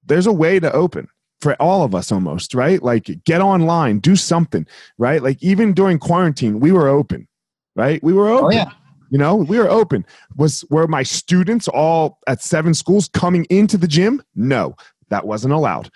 There's 0.04 0.26
a 0.26 0.32
way 0.32 0.60
to 0.60 0.70
open 0.72 1.08
for 1.40 1.54
all 1.54 1.82
of 1.82 1.94
us 1.94 2.12
almost, 2.12 2.54
right? 2.54 2.82
Like 2.82 3.10
get 3.24 3.40
online, 3.40 3.98
do 3.98 4.14
something, 4.14 4.66
right? 4.98 5.22
Like 5.22 5.42
even 5.42 5.72
during 5.72 5.98
quarantine, 5.98 6.60
we 6.60 6.70
were 6.70 6.88
open, 6.88 7.26
right? 7.74 8.02
We 8.02 8.12
were 8.12 8.28
oh, 8.28 8.38
open. 8.38 8.46
Oh 8.46 8.50
yeah, 8.50 8.70
You 9.10 9.18
know, 9.18 9.34
we 9.34 9.58
were 9.58 9.68
open. 9.68 10.06
Was 10.36 10.64
were 10.70 10.86
my 10.86 11.02
students 11.02 11.66
all 11.68 12.18
at 12.26 12.42
seven 12.42 12.74
schools 12.74 13.08
coming 13.08 13.46
into 13.50 13.76
the 13.76 13.88
gym? 13.88 14.22
No, 14.34 14.76
that 15.08 15.26
wasn't 15.26 15.54
allowed. 15.54 15.90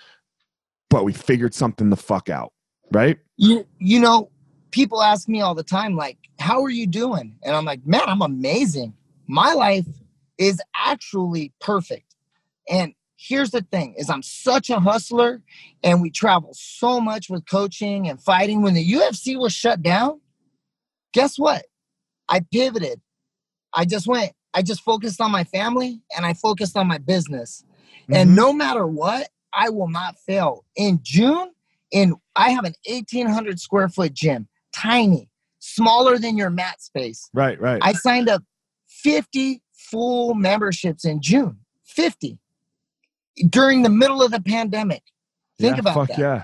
But 0.89 1.05
we 1.05 1.13
figured 1.13 1.53
something 1.53 1.89
the 1.89 1.95
fuck 1.95 2.29
out, 2.29 2.51
right? 2.91 3.17
you 3.37 3.65
you 3.79 3.99
know, 3.99 4.29
people 4.71 5.01
ask 5.01 5.27
me 5.27 5.41
all 5.41 5.55
the 5.55 5.63
time, 5.63 5.95
like, 5.95 6.17
"How 6.39 6.61
are 6.63 6.69
you 6.69 6.87
doing?" 6.87 7.37
And 7.43 7.55
I'm 7.55 7.65
like, 7.65 7.85
"Man, 7.85 8.01
I'm 8.07 8.21
amazing. 8.21 8.93
My 9.27 9.53
life 9.53 9.87
is 10.37 10.61
actually 10.75 11.53
perfect." 11.59 12.15
And 12.69 12.93
here's 13.17 13.51
the 13.51 13.61
thing: 13.61 13.95
is 13.97 14.09
I'm 14.09 14.23
such 14.23 14.69
a 14.69 14.79
hustler, 14.79 15.41
and 15.83 16.01
we 16.01 16.09
travel 16.09 16.51
so 16.53 16.99
much 16.99 17.29
with 17.29 17.45
coaching 17.49 18.07
and 18.09 18.21
fighting. 18.21 18.61
When 18.61 18.73
the 18.73 18.91
UFC 18.93 19.37
was 19.37 19.53
shut 19.53 19.81
down, 19.81 20.21
guess 21.13 21.37
what? 21.37 21.65
I 22.29 22.41
pivoted. 22.51 23.01
I 23.73 23.85
just 23.85 24.07
went. 24.07 24.33
I 24.53 24.61
just 24.61 24.81
focused 24.81 25.21
on 25.21 25.31
my 25.31 25.43
family 25.45 26.01
and 26.15 26.25
I 26.25 26.33
focused 26.33 26.75
on 26.75 26.87
my 26.87 26.97
business. 26.97 27.63
And 28.11 28.31
Mhm. 28.31 28.35
no 28.35 28.53
matter 28.53 28.85
what, 28.85 29.29
I 29.53 29.69
will 29.69 29.87
not 29.87 30.17
fail. 30.19 30.65
In 30.75 30.99
June, 31.03 31.51
in 31.91 32.15
I 32.35 32.51
have 32.51 32.65
an 32.65 32.75
1800 32.85 33.59
square 33.59 33.89
foot 33.89 34.13
gym, 34.13 34.47
tiny, 34.73 35.29
smaller 35.59 36.17
than 36.17 36.37
your 36.37 36.49
mat 36.49 36.81
space. 36.81 37.29
right, 37.33 37.59
right. 37.59 37.81
I 37.83 37.93
signed 37.93 38.29
up 38.29 38.43
50 38.87 39.61
full 39.73 40.33
memberships 40.33 41.05
in 41.05 41.21
June. 41.21 41.57
50 41.85 42.37
during 43.49 43.81
the 43.81 43.89
middle 43.89 44.21
of 44.21 44.31
the 44.31 44.41
pandemic. 44.41 45.03
Think 45.59 45.75
yeah, 45.75 45.79
about 45.79 46.07
that. 46.07 46.17
yeah. 46.17 46.43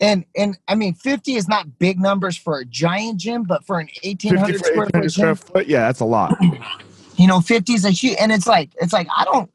And 0.00 0.24
and 0.36 0.56
I 0.68 0.76
mean 0.76 0.94
50 0.94 1.34
is 1.34 1.48
not 1.48 1.78
big 1.80 1.98
numbers 1.98 2.36
for 2.36 2.60
a 2.60 2.64
giant 2.64 3.18
gym, 3.18 3.42
but 3.42 3.66
for 3.66 3.80
an 3.80 3.88
1800 4.04 4.64
square 4.64 4.84
800 4.86 5.02
foot 5.02 5.10
square 5.10 5.26
gym, 5.26 5.36
foot. 5.36 5.66
Yeah, 5.66 5.80
that's 5.80 6.00
a 6.00 6.04
lot. 6.04 6.36
you 7.18 7.26
know 7.26 7.40
50 7.40 7.74
is 7.74 7.84
a 7.84 7.90
huge 7.90 8.16
and 8.18 8.32
it's 8.32 8.46
like 8.46 8.70
it's 8.80 8.92
like 8.92 9.08
i 9.14 9.24
don't 9.24 9.50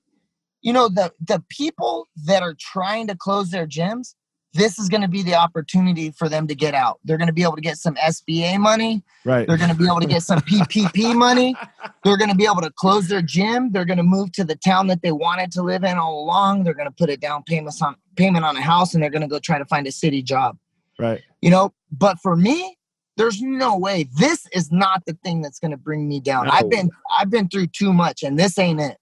you 0.62 0.72
know 0.72 0.90
the 0.90 1.12
the 1.26 1.44
people 1.50 2.08
that 2.26 2.44
are 2.44 2.56
trying 2.60 3.08
to 3.08 3.16
close 3.16 3.50
their 3.50 3.66
gyms 3.66 4.14
this 4.54 4.78
is 4.78 4.88
going 4.88 5.02
to 5.02 5.08
be 5.08 5.24
the 5.24 5.36
opportunity 5.36 6.12
for 6.12 6.30
them 6.30 6.48
to 6.48 6.56
get 6.56 6.74
out. 6.74 7.00
They're 7.04 7.18
going 7.18 7.28
to 7.28 7.34
be 7.34 7.44
able 7.44 7.56
to 7.56 7.62
get 7.62 7.78
some 7.78 7.96
SBA 7.96 8.60
money. 8.60 9.04
Right. 9.26 9.48
They're 9.48 9.58
going 9.58 9.70
to 9.70 9.76
be 9.76 9.86
able 9.86 10.00
to 10.00 10.08
get 10.08 10.24
some 10.24 10.40
PPP 10.42 11.16
money. 11.18 11.56
They're 12.04 12.18
going 12.18 12.30
to 12.30 12.36
be 12.36 12.46
able 12.46 12.62
to 12.62 12.72
close 12.72 13.08
their 13.08 13.22
gym. 13.22 13.72
They're 13.72 13.86
going 13.86 13.98
to 13.98 14.04
move 14.04 14.32
to 14.34 14.44
the 14.44 14.56
town 14.56 14.88
that 14.88 15.02
they 15.02 15.12
wanted 15.12 15.52
to 15.54 15.64
live 15.64 15.84
in 15.84 15.98
all 15.98 16.24
along. 16.24 16.64
They're 16.64 16.76
going 16.76 16.90
to 16.90 16.96
put 16.96 17.10
a 17.10 17.18
down 17.18 17.44
payment 17.44 17.76
on 17.82 17.96
payment 18.16 18.46
on 18.46 18.56
a 18.56 18.62
house, 18.62 18.94
and 18.94 19.02
they're 19.02 19.10
going 19.10 19.24
to 19.24 19.28
go 19.28 19.40
try 19.40 19.58
to 19.58 19.66
find 19.66 19.88
a 19.88 19.92
city 19.92 20.22
job. 20.22 20.58
Right. 21.00 21.22
You 21.42 21.50
know, 21.50 21.74
but 21.92 22.18
for 22.22 22.36
me, 22.36 22.78
there's 23.18 23.42
no 23.42 23.78
way. 23.78 24.08
This 24.18 24.48
is 24.54 24.72
not 24.72 25.04
the 25.06 25.18
thing 25.24 25.42
that's 25.42 25.60
going 25.60 25.72
to 25.72 25.78
bring 25.78 26.08
me 26.08 26.20
down. 26.20 26.46
No. 26.46 26.52
I've 26.52 26.70
been 26.70 26.90
I've 27.18 27.30
been 27.30 27.48
through 27.48 27.68
too 27.68 27.94
much, 27.94 28.24
and 28.24 28.38
this 28.38 28.58
ain't 28.60 28.82
it. 28.82 28.98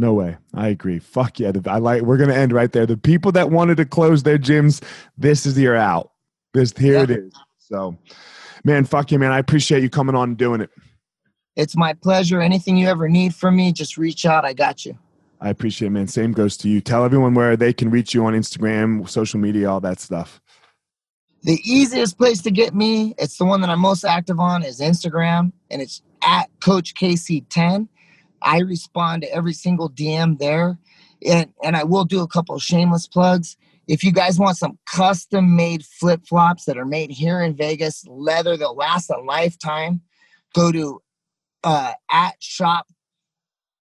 No 0.00 0.14
way. 0.14 0.36
I 0.54 0.68
agree. 0.68 1.00
Fuck 1.00 1.40
yeah. 1.40 1.50
I 1.66 1.78
like. 1.78 2.02
We're 2.02 2.16
gonna 2.16 2.34
end 2.34 2.52
right 2.52 2.70
there. 2.70 2.86
The 2.86 2.96
people 2.96 3.32
that 3.32 3.50
wanted 3.50 3.76
to 3.78 3.84
close 3.84 4.22
their 4.22 4.38
gyms, 4.38 4.82
this 5.18 5.44
is 5.44 5.58
your 5.58 5.76
out. 5.76 6.12
This 6.54 6.72
here 6.76 6.94
Yeah. 6.94 7.02
it 7.02 7.10
is. 7.10 7.32
So, 7.58 7.98
man, 8.64 8.84
fuck 8.84 9.10
you, 9.10 9.18
man. 9.18 9.32
I 9.32 9.38
appreciate 9.38 9.82
you 9.82 9.90
coming 9.90 10.14
on 10.14 10.30
and 10.30 10.38
doing 10.38 10.60
it. 10.60 10.70
It's 11.56 11.76
my 11.76 11.92
pleasure. 11.92 12.40
Anything 12.40 12.76
you 12.76 12.86
ever 12.86 13.08
need 13.08 13.34
from 13.34 13.56
me, 13.56 13.72
just 13.72 13.98
reach 13.98 14.24
out. 14.24 14.44
I 14.44 14.52
got 14.52 14.86
you. 14.86 14.96
I 15.40 15.50
appreciate 15.50 15.88
it, 15.88 15.90
man. 15.90 16.06
Same 16.06 16.32
goes 16.32 16.56
to 16.58 16.68
you. 16.68 16.80
Tell 16.80 17.04
everyone 17.04 17.34
where 17.34 17.56
they 17.56 17.72
can 17.72 17.90
reach 17.90 18.14
you 18.14 18.24
on 18.24 18.34
Instagram, 18.34 19.08
social 19.08 19.40
media, 19.40 19.68
all 19.68 19.80
that 19.80 19.98
stuff. 20.00 20.40
The 21.42 21.60
easiest 21.64 22.18
place 22.18 22.40
to 22.42 22.50
get 22.50 22.74
me, 22.74 23.14
it's 23.18 23.36
the 23.36 23.44
one 23.44 23.60
that 23.60 23.70
I'm 23.70 23.80
most 23.80 24.04
active 24.04 24.40
on, 24.40 24.62
is 24.62 24.80
Instagram, 24.80 25.52
and 25.70 25.82
it's 25.82 26.02
at 26.22 26.48
Coach 26.60 26.94
KC10. 26.94 27.88
I 28.42 28.60
respond 28.60 29.22
to 29.22 29.32
every 29.32 29.52
single 29.52 29.90
DM 29.90 30.38
there, 30.38 30.78
and 31.26 31.52
and 31.62 31.76
I 31.76 31.84
will 31.84 32.04
do 32.04 32.22
a 32.22 32.28
couple 32.28 32.58
shameless 32.58 33.06
plugs. 33.06 33.56
If 33.86 34.04
you 34.04 34.12
guys 34.12 34.38
want 34.38 34.58
some 34.58 34.78
custom 34.86 35.56
made 35.56 35.84
flip 35.84 36.26
flops 36.26 36.66
that 36.66 36.76
are 36.76 36.84
made 36.84 37.10
here 37.10 37.40
in 37.40 37.56
Vegas, 37.56 38.04
leather 38.06 38.56
that 38.56 38.72
last 38.72 39.10
a 39.10 39.18
lifetime, 39.18 40.02
go 40.54 40.70
to 40.70 41.02
uh, 41.64 41.94
at 42.10 42.34
shop 42.40 42.86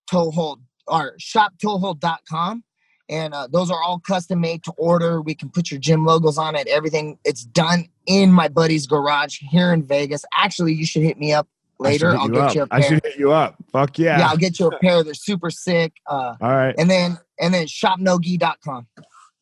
toehold 0.09 0.61
or 0.87 1.15
shoptoehold.com 1.17 2.63
and 3.09 3.33
uh, 3.33 3.47
those 3.47 3.71
are 3.71 3.81
all 3.81 3.99
custom 3.99 4.41
made 4.41 4.63
to 4.63 4.73
order. 4.77 5.21
We 5.21 5.35
can 5.35 5.49
put 5.49 5.71
your 5.71 5.79
gym 5.79 6.05
logos 6.05 6.37
on 6.37 6.55
it. 6.55 6.67
Everything 6.67 7.17
it's 7.23 7.45
done 7.45 7.87
in 8.05 8.31
my 8.31 8.47
buddy's 8.47 8.85
garage 8.85 9.39
here 9.39 9.71
in 9.71 9.83
Vegas. 9.83 10.25
Actually, 10.35 10.73
you 10.73 10.85
should 10.85 11.03
hit 11.03 11.17
me 11.17 11.33
up 11.33 11.47
later. 11.79 12.15
I'll 12.15 12.27
get 12.27 12.41
up. 12.41 12.55
you 12.55 12.61
a 12.63 12.67
pair. 12.67 12.77
I 12.77 12.81
should 12.81 13.03
hit 13.03 13.17
you 13.17 13.31
up. 13.31 13.55
Fuck 13.71 13.99
yeah. 13.99 14.19
yeah. 14.19 14.29
I'll 14.29 14.37
get 14.37 14.59
you 14.59 14.67
a 14.67 14.77
pair. 14.81 15.03
They're 15.03 15.13
super 15.13 15.49
sick. 15.49 15.93
Uh, 16.05 16.35
all 16.41 16.55
right. 16.55 16.75
and 16.77 16.89
then 16.89 17.17
and 17.39 17.53
then 17.53 17.67
shopnogi.com. 17.67 18.87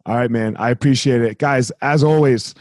All 0.06 0.16
right, 0.16 0.30
man. 0.30 0.56
I 0.58 0.70
appreciate 0.70 1.22
it. 1.22 1.40
Guys, 1.40 1.72
as 1.82 2.04
always, 2.04 2.54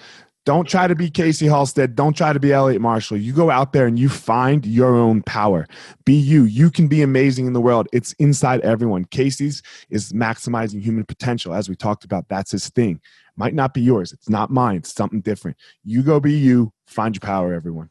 don't 0.47 0.69
try 0.69 0.87
to 0.87 0.95
be 0.95 1.11
Casey 1.11 1.47
Halstead. 1.47 1.95
Don't 1.95 2.15
try 2.15 2.33
to 2.33 2.41
be 2.41 2.53
Elliot 2.53 2.81
Marshall. 2.81 3.17
You 3.17 3.33
go 3.33 3.51
out 3.51 3.73
there 3.73 3.87
and 3.87 3.99
you 3.99 4.09
find 4.09 4.65
your 4.67 4.95
own 4.95 5.23
power. 5.23 5.67
Be 6.05 6.15
you. 6.15 6.45
You 6.45 6.71
can 6.71 6.87
be 6.87 7.03
amazing 7.03 7.47
in 7.47 7.55
the 7.55 7.61
world. 7.61 7.89
It's 7.93 8.13
inside 8.15 8.61
everyone. 8.61 9.07
Casey's 9.07 9.63
is 9.89 10.13
maximizing 10.13 10.83
human 10.83 11.05
potential. 11.05 11.55
As 11.55 11.69
we 11.69 11.77
talked 11.77 12.05
about, 12.05 12.29
that's 12.29 12.51
his 12.51 12.69
thing. 12.71 13.01
Might 13.37 13.55
not 13.55 13.73
be 13.75 13.81
yours. 13.81 14.13
It's 14.13 14.29
not 14.29 14.51
mine. 14.51 14.77
It's 14.77 14.95
something 14.95 15.23
different. 15.23 15.57
You 15.83 16.03
go 16.03 16.21
be 16.21 16.33
you. 16.33 16.73
Find 16.87 17.15
your 17.15 17.21
power, 17.21 17.55
everyone. 17.55 17.91